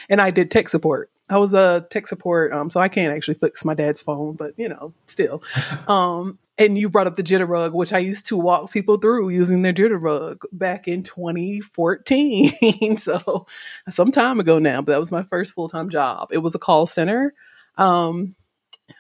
and 0.10 0.20
I 0.20 0.32
did 0.32 0.52
tech 0.52 0.68
support. 0.68 1.12
I 1.30 1.38
was 1.38 1.54
a 1.54 1.88
tech 1.92 2.08
support, 2.08 2.52
um, 2.52 2.70
so 2.70 2.82
I 2.82 2.90
can't 2.90 3.16
actually 3.16 3.36
fix 3.36 3.64
my 3.64 3.74
dad's 3.74 4.02
phone, 4.02 4.34
but 4.34 4.54
you 4.58 4.68
know, 4.68 4.94
still. 5.06 5.42
Um, 5.88 6.40
and 6.58 6.78
you 6.78 6.90
brought 6.90 7.08
up 7.08 7.16
the 7.16 7.24
Jitterbug, 7.24 7.72
which 7.72 7.94
I 7.94 8.00
used 8.00 8.28
to 8.28 8.38
walk 8.38 8.70
people 8.72 8.98
through 8.98 9.30
using 9.30 9.62
their 9.62 9.72
Jitterbug 9.72 10.42
back 10.52 10.90
in 10.90 11.04
2014. 11.04 12.98
so 12.98 13.48
some 13.88 14.12
time 14.12 14.42
ago 14.42 14.60
now, 14.60 14.82
but 14.82 14.92
that 14.92 15.00
was 15.00 15.12
my 15.12 15.24
first 15.24 15.54
full 15.54 15.70
time 15.70 15.90
job. 15.90 16.30
It 16.32 16.40
was 16.40 16.56
a 16.56 16.60
call 16.60 16.86
center. 16.86 17.34
Um, 17.80 18.36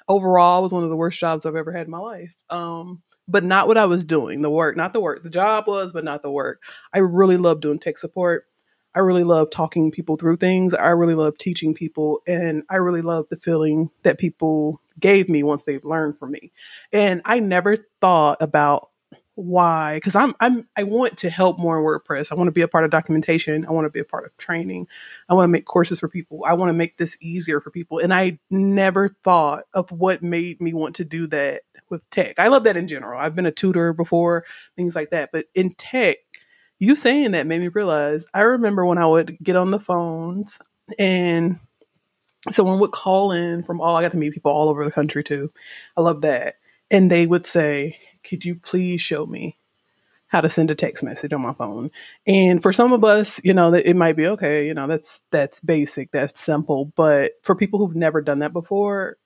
overall, 0.07 0.61
was 0.61 0.73
one 0.73 0.83
of 0.83 0.89
the 0.89 0.95
worst 0.95 1.19
jobs 1.19 1.45
I've 1.45 1.55
ever 1.55 1.71
had 1.71 1.85
in 1.85 1.91
my 1.91 1.99
life. 1.99 2.33
Um, 2.49 3.01
but 3.27 3.43
not 3.43 3.67
what 3.67 3.77
I 3.77 3.85
was 3.85 4.03
doing, 4.03 4.41
the 4.41 4.49
work, 4.49 4.75
not 4.75 4.93
the 4.93 4.99
work. 4.99 5.21
The 5.21 5.29
job 5.29 5.67
was, 5.67 5.93
but 5.93 6.03
not 6.03 6.23
the 6.23 6.31
work. 6.31 6.63
I 6.93 6.99
really 6.99 7.37
love 7.37 7.61
doing 7.61 7.77
tech 7.77 7.97
support. 7.97 8.45
I 8.95 8.99
really 8.99 9.23
love 9.23 9.51
talking 9.51 9.91
people 9.91 10.15
through 10.17 10.37
things. 10.37 10.73
I 10.73 10.89
really 10.89 11.13
love 11.13 11.37
teaching 11.37 11.75
people. 11.75 12.21
And 12.27 12.63
I 12.69 12.77
really 12.77 13.03
love 13.03 13.27
the 13.29 13.37
feeling 13.37 13.91
that 14.01 14.17
people 14.17 14.81
gave 14.99 15.29
me 15.29 15.43
once 15.43 15.65
they've 15.65 15.85
learned 15.85 16.17
from 16.17 16.31
me. 16.31 16.51
And 16.91 17.21
I 17.23 17.39
never 17.39 17.75
thought 18.01 18.37
about 18.41 18.89
why 19.39 19.95
because 19.95 20.15
I'm 20.15 20.33
I'm 20.39 20.67
I 20.75 20.83
want 20.83 21.17
to 21.19 21.29
help 21.29 21.59
more 21.59 21.81
WordPress. 21.81 22.31
I 22.31 22.35
want 22.35 22.49
to 22.49 22.51
be 22.53 22.61
a 22.61 22.67
part 22.67 22.83
of 22.83 22.91
documentation. 22.91 23.65
I 23.65 23.71
want 23.71 23.85
to 23.85 23.89
be 23.89 23.99
a 23.99 24.05
part 24.05 24.25
of 24.25 24.35
training. 24.37 24.87
I 25.29 25.33
want 25.33 25.45
to 25.45 25.51
make 25.51 25.65
courses 25.65 25.99
for 25.99 26.09
people. 26.09 26.43
I 26.45 26.53
want 26.53 26.69
to 26.69 26.73
make 26.73 26.97
this 26.97 27.17
easier 27.21 27.61
for 27.61 27.71
people. 27.71 27.99
And 27.99 28.13
I 28.13 28.39
never 28.49 29.07
thought 29.23 29.63
of 29.73 29.91
what 29.91 30.21
made 30.21 30.61
me 30.61 30.73
want 30.73 30.95
to 30.97 31.05
do 31.05 31.25
that 31.27 31.61
with 31.89 32.07
tech. 32.09 32.37
I 32.37 32.49
love 32.49 32.65
that 32.65 32.77
in 32.77 32.87
general. 32.87 33.19
I've 33.19 33.35
been 33.35 33.45
a 33.45 33.51
tutor 33.51 33.93
before, 33.93 34.45
things 34.75 34.95
like 34.95 35.11
that. 35.11 35.29
But 35.31 35.45
in 35.55 35.71
tech, 35.71 36.17
you 36.77 36.95
saying 36.95 37.31
that 37.31 37.47
made 37.47 37.61
me 37.61 37.69
realize 37.69 38.25
I 38.33 38.41
remember 38.41 38.85
when 38.85 38.97
I 38.97 39.05
would 39.05 39.37
get 39.41 39.55
on 39.55 39.71
the 39.71 39.79
phones 39.79 40.59
and 40.97 41.59
someone 42.51 42.79
would 42.79 42.91
call 42.91 43.31
in 43.31 43.63
from 43.63 43.79
all 43.79 43.95
I 43.95 44.01
got 44.01 44.11
to 44.11 44.17
meet 44.17 44.33
people 44.33 44.51
all 44.51 44.69
over 44.69 44.83
the 44.83 44.91
country 44.91 45.23
too. 45.23 45.51
I 45.95 46.01
love 46.01 46.21
that. 46.21 46.55
And 46.91 47.09
they 47.09 47.27
would 47.27 47.45
say, 47.45 47.97
Could 48.23 48.45
you 48.45 48.55
please 48.55 49.01
show 49.01 49.25
me 49.25 49.57
how 50.27 50.41
to 50.41 50.49
send 50.49 50.69
a 50.69 50.75
text 50.75 51.03
message 51.03 51.33
on 51.33 51.41
my 51.41 51.53
phone? 51.53 51.91
And 52.27 52.61
for 52.61 52.71
some 52.71 52.93
of 52.93 53.03
us, 53.03 53.41
you 53.43 53.53
know, 53.53 53.73
it 53.73 53.95
might 53.95 54.15
be 54.15 54.27
okay, 54.27 54.67
you 54.67 54.73
know, 54.73 54.87
that's 54.87 55.21
that's 55.31 55.59
basic, 55.61 56.11
that's 56.11 56.39
simple. 56.39 56.85
But 56.95 57.33
for 57.43 57.55
people 57.55 57.79
who've 57.79 57.95
never 57.95 58.21
done 58.21 58.39
that 58.39 58.53
before, 58.53 59.17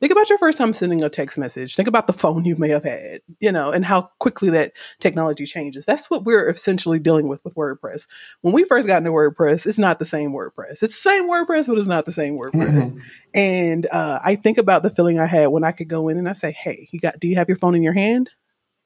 Think 0.00 0.12
about 0.12 0.30
your 0.30 0.38
first 0.38 0.56
time 0.56 0.72
sending 0.72 1.02
a 1.02 1.10
text 1.10 1.36
message. 1.36 1.76
Think 1.76 1.86
about 1.86 2.06
the 2.06 2.14
phone 2.14 2.46
you 2.46 2.56
may 2.56 2.70
have 2.70 2.84
had, 2.84 3.20
you 3.38 3.52
know, 3.52 3.70
and 3.70 3.84
how 3.84 4.08
quickly 4.18 4.48
that 4.48 4.72
technology 4.98 5.44
changes. 5.44 5.84
That's 5.84 6.10
what 6.10 6.24
we're 6.24 6.48
essentially 6.48 6.98
dealing 6.98 7.28
with 7.28 7.44
with 7.44 7.54
WordPress. 7.54 8.08
When 8.40 8.54
we 8.54 8.64
first 8.64 8.88
got 8.88 8.96
into 8.96 9.10
WordPress, 9.10 9.66
it's 9.66 9.78
not 9.78 9.98
the 9.98 10.06
same 10.06 10.32
WordPress. 10.32 10.82
It's 10.82 11.02
the 11.02 11.10
same 11.10 11.28
WordPress, 11.28 11.68
but 11.68 11.76
it's 11.76 11.86
not 11.86 12.06
the 12.06 12.12
same 12.12 12.38
WordPress. 12.38 12.94
Mm-hmm. 12.94 12.98
And 13.34 13.86
uh, 13.92 14.20
I 14.24 14.36
think 14.36 14.56
about 14.56 14.82
the 14.82 14.90
feeling 14.90 15.18
I 15.18 15.26
had 15.26 15.48
when 15.48 15.64
I 15.64 15.72
could 15.72 15.88
go 15.88 16.08
in 16.08 16.16
and 16.16 16.28
I 16.30 16.32
say, 16.32 16.52
"Hey, 16.52 16.88
you 16.92 16.98
got? 16.98 17.20
Do 17.20 17.28
you 17.28 17.36
have 17.36 17.48
your 17.48 17.58
phone 17.58 17.74
in 17.74 17.82
your 17.82 17.92
hand? 17.92 18.30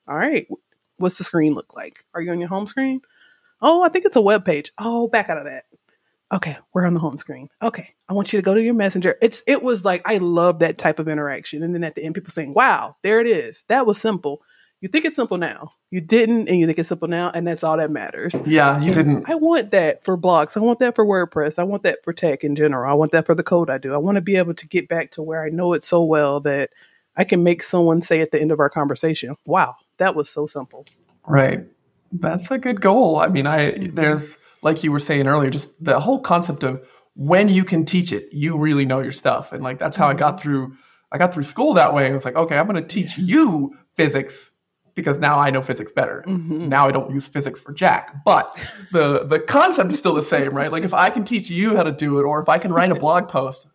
All 0.09 0.17
right. 0.17 0.47
What's 0.97 1.19
the 1.19 1.25
screen 1.25 1.55
look 1.55 1.75
like? 1.75 2.05
Are 2.15 2.21
you 2.21 2.31
on 2.31 2.41
your 2.41 2.49
home 2.49 2.67
screen? 2.67 3.01
Oh, 3.61 3.83
I 3.83 3.89
think 3.89 4.05
it's 4.05 4.17
a 4.17 4.21
web 4.21 4.45
page. 4.45 4.73
Oh, 4.79 5.09
back 5.09 5.29
out 5.29 5.39
of 5.39 5.45
that. 5.45 5.65
Okay, 6.33 6.57
we're 6.73 6.87
on 6.87 6.95
the 6.95 7.01
home 7.01 7.17
screen. 7.17 7.49
Okay, 7.63 7.95
I 8.09 8.13
want 8.13 8.33
you 8.33 8.39
to 8.39 8.45
go 8.45 8.55
to 8.55 8.63
your 8.63 8.75
messenger. 8.75 9.17
It's 9.23 9.43
it 9.47 9.63
was 9.63 9.85
like 9.85 10.03
I 10.05 10.19
love 10.19 10.61
that 10.61 10.79
type 10.79 10.99
of 10.99 11.09
interaction. 11.09 11.63
And 11.63 11.75
then 11.75 11.85
at 11.85 11.95
the 11.95 12.03
end, 12.03 12.15
people 12.15 12.31
saying, 12.31 12.55
Wow, 12.55 12.97
there 13.03 13.21
it 13.21 13.27
is. 13.27 13.65
That 13.69 13.87
was 13.87 13.99
simple. 13.99 14.43
You 14.81 14.89
think 14.89 15.05
it's 15.05 15.17
simple 15.17 15.39
now. 15.39 15.73
You 15.91 16.01
didn't, 16.01 16.49
and 16.49 16.59
you 16.59 16.67
think 16.67 16.79
it's 16.79 16.89
simple 16.89 17.09
now, 17.09 17.31
and 17.33 17.47
that's 17.47 17.63
all 17.63 17.77
that 17.77 17.91
matters. 17.91 18.35
Yeah, 18.45 18.79
you 18.81 18.87
and 18.87 18.95
didn't. 18.95 19.31
I 19.31 19.37
want 19.37 19.71
that 19.71 20.05
for 20.05 20.19
blogs. 20.19 20.57
I 20.57 20.61
want 20.61 20.81
that 20.81 20.95
for 20.95 21.07
WordPress. 21.07 21.59
I 21.59 21.63
want 21.63 21.85
that 21.85 22.05
for 22.05 22.13
tech 22.13 22.43
in 22.45 22.57
general. 22.57 22.91
I 22.91 22.95
want 22.95 23.13
that 23.13 23.27
for 23.27 23.35
the 23.35 23.43
code 23.43 23.71
I 23.71 23.79
do. 23.79 23.95
I 23.95 23.99
want 23.99 24.17
to 24.17 24.21
be 24.21 24.37
able 24.37 24.55
to 24.55 24.69
get 24.69 24.89
back 24.89 25.13
to 25.13 25.23
where 25.23 25.43
I 25.43 25.51
know 25.51 25.73
it 25.73 25.85
so 25.85 26.03
well 26.03 26.41
that 26.41 26.71
I 27.17 27.25
can 27.25 27.43
make 27.43 27.63
someone 27.63 28.03
say 28.03 28.21
at 28.21 28.31
the 28.31 28.41
end 28.41 28.51
of 28.51 28.61
our 28.61 28.71
conversation, 28.71 29.37
Wow, 29.47 29.77
that 29.99 30.15
was 30.15 30.29
so 30.29 30.47
simple. 30.47 30.87
Right. 31.27 31.65
That's 32.13 32.51
a 32.51 32.59
good 32.59 32.81
goal. 32.81 33.19
I 33.19 33.29
mean, 33.29 33.47
I 33.47 33.89
there's 33.93 34.37
like 34.63 34.85
you 34.85 34.93
were 34.93 35.01
saying 35.01 35.27
earlier, 35.27 35.51
just 35.51 35.69
the 35.81 36.01
whole 36.01 36.21
concept 36.21 36.63
of 36.63 36.87
when 37.15 37.49
you 37.49 37.65
can 37.65 37.85
teach 37.85 38.13
it, 38.13 38.29
you 38.33 38.57
really 38.59 38.85
know 38.85 39.01
your 39.01 39.13
stuff. 39.13 39.53
And 39.53 39.63
like 39.63 39.79
that's 39.79 39.97
how 39.97 40.09
I 40.09 40.15
got 40.15 40.41
through 40.41 40.77
I 41.13 41.19
got 41.19 41.33
through 41.33 41.45
school 41.45 41.75
that 41.75 41.95
way. 41.95 42.11
It 42.11 42.15
was 42.15 42.25
like, 42.25 42.37
okay, 42.37 42.57
I'm 42.57 42.67
gonna 42.67 42.83
teach 42.83 43.19
you 43.19 43.77
physics 43.95 44.51
because 44.95 45.19
now 45.19 45.39
I 45.39 45.51
know 45.51 45.63
physics 45.63 45.93
better. 45.93 46.25
Mm-hmm. 46.27 46.69
Now 46.69 46.87
I 46.87 46.93
don't 46.93 47.13
use 47.13 47.27
physics 47.27 47.61
for 47.61 47.73
jack. 47.73 48.25
But 48.25 48.57
the 48.93 49.25
the 49.25 49.41
concept 49.41 49.93
is 49.93 49.99
still 49.99 50.15
the 50.15 50.23
same, 50.23 50.55
right? 50.55 50.71
Like 50.71 50.85
if 50.85 50.95
I 50.95 51.11
can 51.11 51.25
teach 51.25 51.51
you 51.51 51.77
how 51.77 51.83
to 51.83 51.93
do 51.93 52.19
it, 52.19 52.23
or 52.23 52.41
if 52.41 52.49
I 52.49 52.59
can 52.59 52.73
write 52.73 52.91
a 52.91 52.95
blog 52.95 53.29
post, 53.29 53.67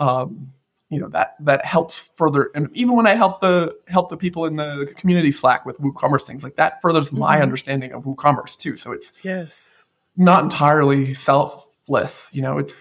um, 0.00 0.52
you 0.90 0.98
know 0.98 1.08
that 1.08 1.34
that 1.40 1.64
helps 1.64 2.10
further. 2.16 2.50
And 2.54 2.68
even 2.74 2.96
when 2.96 3.06
I 3.06 3.14
help 3.14 3.40
the 3.40 3.76
help 3.88 4.08
the 4.08 4.16
people 4.16 4.46
in 4.46 4.56
the 4.56 4.92
community 4.96 5.32
Slack 5.32 5.66
with 5.66 5.78
WooCommerce 5.78 6.22
things, 6.22 6.42
like 6.42 6.56
that 6.56 6.80
furthers 6.80 7.06
mm-hmm. 7.06 7.18
my 7.18 7.42
understanding 7.42 7.92
of 7.92 8.04
WooCommerce 8.04 8.56
too. 8.56 8.76
So 8.76 8.92
it's 8.92 9.12
yes 9.22 9.84
not 10.16 10.42
entirely 10.42 11.14
selfless. 11.14 12.28
You 12.32 12.42
know, 12.42 12.58
it's 12.58 12.74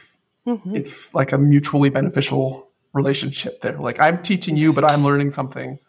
mm-hmm. 0.46 0.76
it's 0.76 1.14
like 1.14 1.32
a 1.32 1.38
mutually 1.38 1.90
beneficial 1.90 2.70
relationship 2.94 3.62
there. 3.62 3.78
Like 3.78 4.00
I'm 4.00 4.22
teaching 4.22 4.56
you, 4.56 4.72
but 4.74 4.84
I'm 4.84 5.04
learning 5.04 5.34
something. 5.34 5.80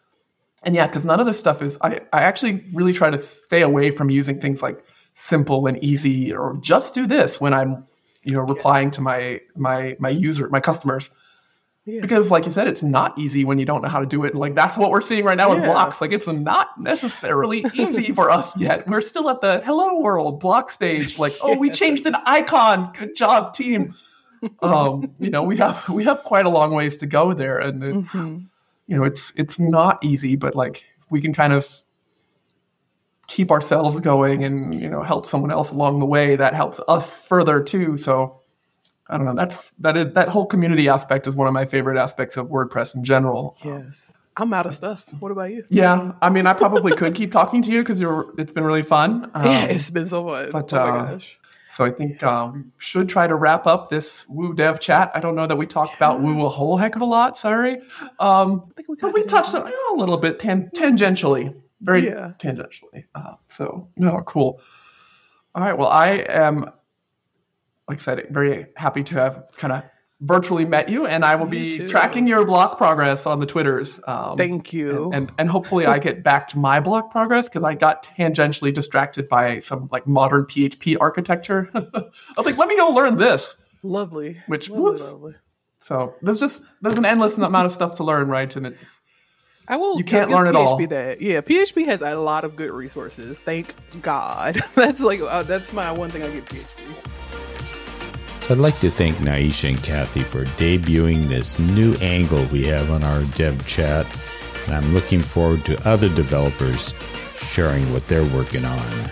And 0.64 0.74
yeah, 0.74 0.88
because 0.88 1.04
none 1.04 1.20
of 1.20 1.26
this 1.26 1.38
stuff 1.38 1.62
is. 1.62 1.78
I 1.82 2.00
I 2.12 2.22
actually 2.22 2.64
really 2.72 2.92
try 2.92 3.10
to 3.10 3.22
stay 3.22 3.62
away 3.62 3.92
from 3.92 4.10
using 4.10 4.40
things 4.40 4.60
like 4.60 4.84
simple 5.14 5.66
and 5.66 5.82
easy 5.82 6.32
or 6.32 6.56
just 6.60 6.94
do 6.94 7.06
this 7.06 7.40
when 7.40 7.54
I'm 7.54 7.86
you 8.24 8.32
know 8.32 8.40
replying 8.40 8.90
to 8.92 9.00
my 9.00 9.40
my 9.56 9.96
my 9.98 10.10
user 10.10 10.48
my 10.48 10.60
customers 10.60 11.10
yeah. 11.88 12.02
Because, 12.02 12.30
like 12.30 12.44
you 12.44 12.52
said, 12.52 12.68
it's 12.68 12.82
not 12.82 13.18
easy 13.18 13.46
when 13.46 13.58
you 13.58 13.64
don't 13.64 13.80
know 13.80 13.88
how 13.88 14.00
to 14.00 14.06
do 14.06 14.22
it. 14.24 14.34
Like 14.34 14.54
that's 14.54 14.76
what 14.76 14.90
we're 14.90 15.00
seeing 15.00 15.24
right 15.24 15.38
now 15.38 15.54
with 15.54 15.64
blocks. 15.64 16.02
Like 16.02 16.12
it's 16.12 16.26
not 16.26 16.78
necessarily 16.78 17.64
easy 17.72 18.12
for 18.12 18.30
us 18.30 18.52
yet. 18.60 18.86
We're 18.86 19.00
still 19.00 19.30
at 19.30 19.40
the 19.40 19.62
hello 19.64 19.98
world 19.98 20.38
block 20.38 20.70
stage. 20.70 21.18
Like, 21.18 21.32
oh, 21.40 21.56
we 21.56 21.70
changed 21.70 22.04
an 22.04 22.14
icon. 22.26 22.92
Good 22.92 23.14
job, 23.16 23.54
team. 23.54 23.94
um, 24.60 25.14
you 25.18 25.30
know, 25.30 25.42
we 25.42 25.56
have 25.56 25.88
we 25.88 26.04
have 26.04 26.22
quite 26.24 26.44
a 26.44 26.50
long 26.50 26.72
ways 26.74 26.98
to 26.98 27.06
go 27.06 27.32
there, 27.32 27.58
and 27.58 27.82
mm-hmm. 27.82 28.38
you 28.86 28.96
know, 28.96 29.04
it's 29.04 29.32
it's 29.34 29.58
not 29.58 30.04
easy. 30.04 30.36
But 30.36 30.54
like, 30.54 30.84
we 31.08 31.22
can 31.22 31.32
kind 31.32 31.54
of 31.54 31.66
keep 33.28 33.50
ourselves 33.50 34.00
going 34.00 34.44
and 34.44 34.78
you 34.78 34.90
know 34.90 35.02
help 35.02 35.24
someone 35.24 35.50
else 35.50 35.70
along 35.70 36.00
the 36.00 36.06
way. 36.06 36.36
That 36.36 36.52
helps 36.52 36.80
us 36.86 37.22
further 37.22 37.62
too. 37.62 37.96
So 37.96 38.37
I 39.08 39.16
don't 39.16 39.26
know. 39.26 39.34
That's 39.34 39.72
that 39.78 39.96
is 39.96 40.14
that 40.14 40.28
whole 40.28 40.46
community 40.46 40.88
aspect 40.88 41.26
is 41.26 41.34
one 41.34 41.48
of 41.48 41.54
my 41.54 41.64
favorite 41.64 41.98
aspects 41.98 42.36
of 42.36 42.48
WordPress 42.48 42.94
in 42.94 43.04
general. 43.04 43.56
Yes. 43.64 44.12
I'm 44.40 44.52
out 44.52 44.66
of 44.66 44.74
stuff. 44.74 45.04
What 45.18 45.32
about 45.32 45.50
you? 45.50 45.64
Yeah, 45.68 46.12
I 46.22 46.30
mean, 46.30 46.46
I 46.46 46.52
probably 46.52 46.94
could 46.94 47.14
keep 47.14 47.32
talking 47.32 47.60
to 47.62 47.72
you 47.72 47.82
because 47.82 48.00
you're. 48.00 48.32
It's 48.38 48.52
been 48.52 48.64
really 48.64 48.82
fun. 48.82 49.30
Um, 49.34 49.44
yeah, 49.44 49.64
it's 49.64 49.90
been 49.90 50.06
so 50.06 50.26
fun. 50.26 50.50
But, 50.52 50.72
oh 50.72 50.76
my 50.76 50.82
uh, 50.82 51.10
gosh. 51.12 51.38
So 51.76 51.84
I 51.84 51.90
think 51.90 52.22
um, 52.22 52.52
we 52.54 52.62
should 52.78 53.08
try 53.08 53.26
to 53.26 53.34
wrap 53.34 53.66
up 53.66 53.88
this 53.88 54.28
Woo 54.28 54.52
Dev 54.52 54.80
chat. 54.80 55.12
I 55.14 55.20
don't 55.20 55.34
know 55.36 55.46
that 55.46 55.56
we 55.56 55.66
talked 55.66 55.92
yeah. 55.92 55.96
about 55.98 56.20
Woo 56.20 56.44
a 56.44 56.48
whole 56.48 56.76
heck 56.76 56.96
of 56.96 57.02
a 57.02 57.04
lot. 57.04 57.38
Sorry, 57.38 57.78
um, 58.18 58.64
I 58.70 58.74
think 58.74 58.88
we, 58.88 58.96
but 59.00 59.12
we 59.12 59.24
touched 59.24 59.54
on, 59.54 59.66
a 59.66 59.94
little 59.94 60.16
bit 60.16 60.38
tan- 60.38 60.70
tangentially, 60.74 61.54
very 61.80 62.06
yeah. 62.06 62.32
tangentially. 62.38 63.04
Uh, 63.14 63.34
so 63.48 63.88
no, 63.96 64.22
cool. 64.26 64.60
All 65.54 65.62
right. 65.62 65.76
Well, 65.76 65.88
I 65.88 66.24
am 66.28 66.70
like 67.88 67.98
I 67.98 68.02
said, 68.02 68.26
very 68.30 68.66
happy 68.76 69.02
to 69.04 69.14
have 69.14 69.44
kind 69.56 69.72
of 69.72 69.82
virtually 70.20 70.64
met 70.64 70.88
you, 70.88 71.06
and 71.06 71.24
I 71.24 71.36
will 71.36 71.46
be 71.46 71.86
tracking 71.86 72.26
your 72.26 72.44
block 72.44 72.76
progress 72.76 73.26
on 73.26 73.40
the 73.40 73.46
Twitters. 73.46 74.00
Um, 74.06 74.36
Thank 74.36 74.72
you, 74.72 75.04
and 75.06 75.14
and, 75.14 75.32
and 75.38 75.50
hopefully 75.50 75.86
I 75.86 75.98
get 75.98 76.22
back 76.22 76.48
to 76.48 76.58
my 76.58 76.80
block 76.80 77.10
progress 77.10 77.48
because 77.48 77.62
I 77.62 77.74
got 77.74 78.02
tangentially 78.02 78.72
distracted 78.72 79.28
by 79.28 79.60
some 79.60 79.88
like 79.92 80.06
modern 80.06 80.44
PHP 80.44 80.96
architecture. 81.00 81.70
I 81.74 81.80
was 82.36 82.46
like, 82.46 82.58
let 82.58 82.68
me 82.68 82.76
go 82.76 82.90
learn 82.90 83.16
this. 83.16 83.54
Lovely, 83.82 84.42
which 84.46 84.68
lovely, 84.70 85.00
lovely. 85.00 85.34
So 85.80 86.14
there's 86.22 86.40
just 86.40 86.60
there's 86.82 86.98
an 86.98 87.04
endless 87.04 87.38
amount 87.38 87.66
of 87.66 87.72
stuff 87.72 87.96
to 87.96 88.04
learn, 88.04 88.28
right? 88.28 88.54
And 88.56 88.66
it's 88.66 88.82
I 89.68 89.76
will. 89.76 89.98
You 89.98 90.04
can't 90.04 90.30
learn 90.30 90.46
PHP 90.46 90.50
it 90.50 90.56
all. 90.56 90.86
That 90.88 91.20
yeah, 91.20 91.40
PHP 91.42 91.84
has 91.86 92.02
a 92.02 92.16
lot 92.16 92.44
of 92.44 92.56
good 92.56 92.70
resources. 92.70 93.38
Thank 93.38 93.74
God. 94.02 94.60
that's 94.74 95.00
like 95.00 95.20
uh, 95.20 95.44
that's 95.44 95.72
my 95.72 95.92
one 95.92 96.10
thing 96.10 96.22
I 96.22 96.30
get 96.30 96.46
PHP. 96.46 97.17
I'd 98.50 98.56
like 98.56 98.80
to 98.80 98.90
thank 98.90 99.18
Nyasha 99.18 99.68
and 99.68 99.82
Kathy 99.82 100.22
for 100.22 100.46
debuting 100.56 101.28
this 101.28 101.58
new 101.58 101.92
angle 101.96 102.46
we 102.46 102.64
have 102.64 102.90
on 102.90 103.04
our 103.04 103.22
dev 103.36 103.66
chat, 103.66 104.06
and 104.64 104.74
I'm 104.74 104.94
looking 104.94 105.20
forward 105.20 105.66
to 105.66 105.76
other 105.86 106.08
developers 106.08 106.94
sharing 107.42 107.92
what 107.92 108.08
they're 108.08 108.24
working 108.34 108.64
on. 108.64 109.10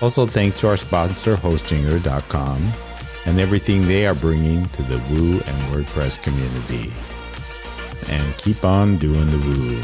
Also, 0.00 0.26
thanks 0.26 0.60
to 0.60 0.68
our 0.68 0.76
sponsor, 0.76 1.36
Hostinger.com, 1.36 2.72
and 3.26 3.40
everything 3.40 3.88
they 3.88 4.06
are 4.06 4.14
bringing 4.14 4.68
to 4.68 4.82
the 4.82 4.98
Woo 5.10 5.40
and 5.40 5.74
WordPress 5.74 6.22
community. 6.22 6.92
And 8.08 8.38
keep 8.38 8.64
on 8.64 8.96
doing 8.96 9.28
the 9.28 9.38
Woo. 9.38 9.82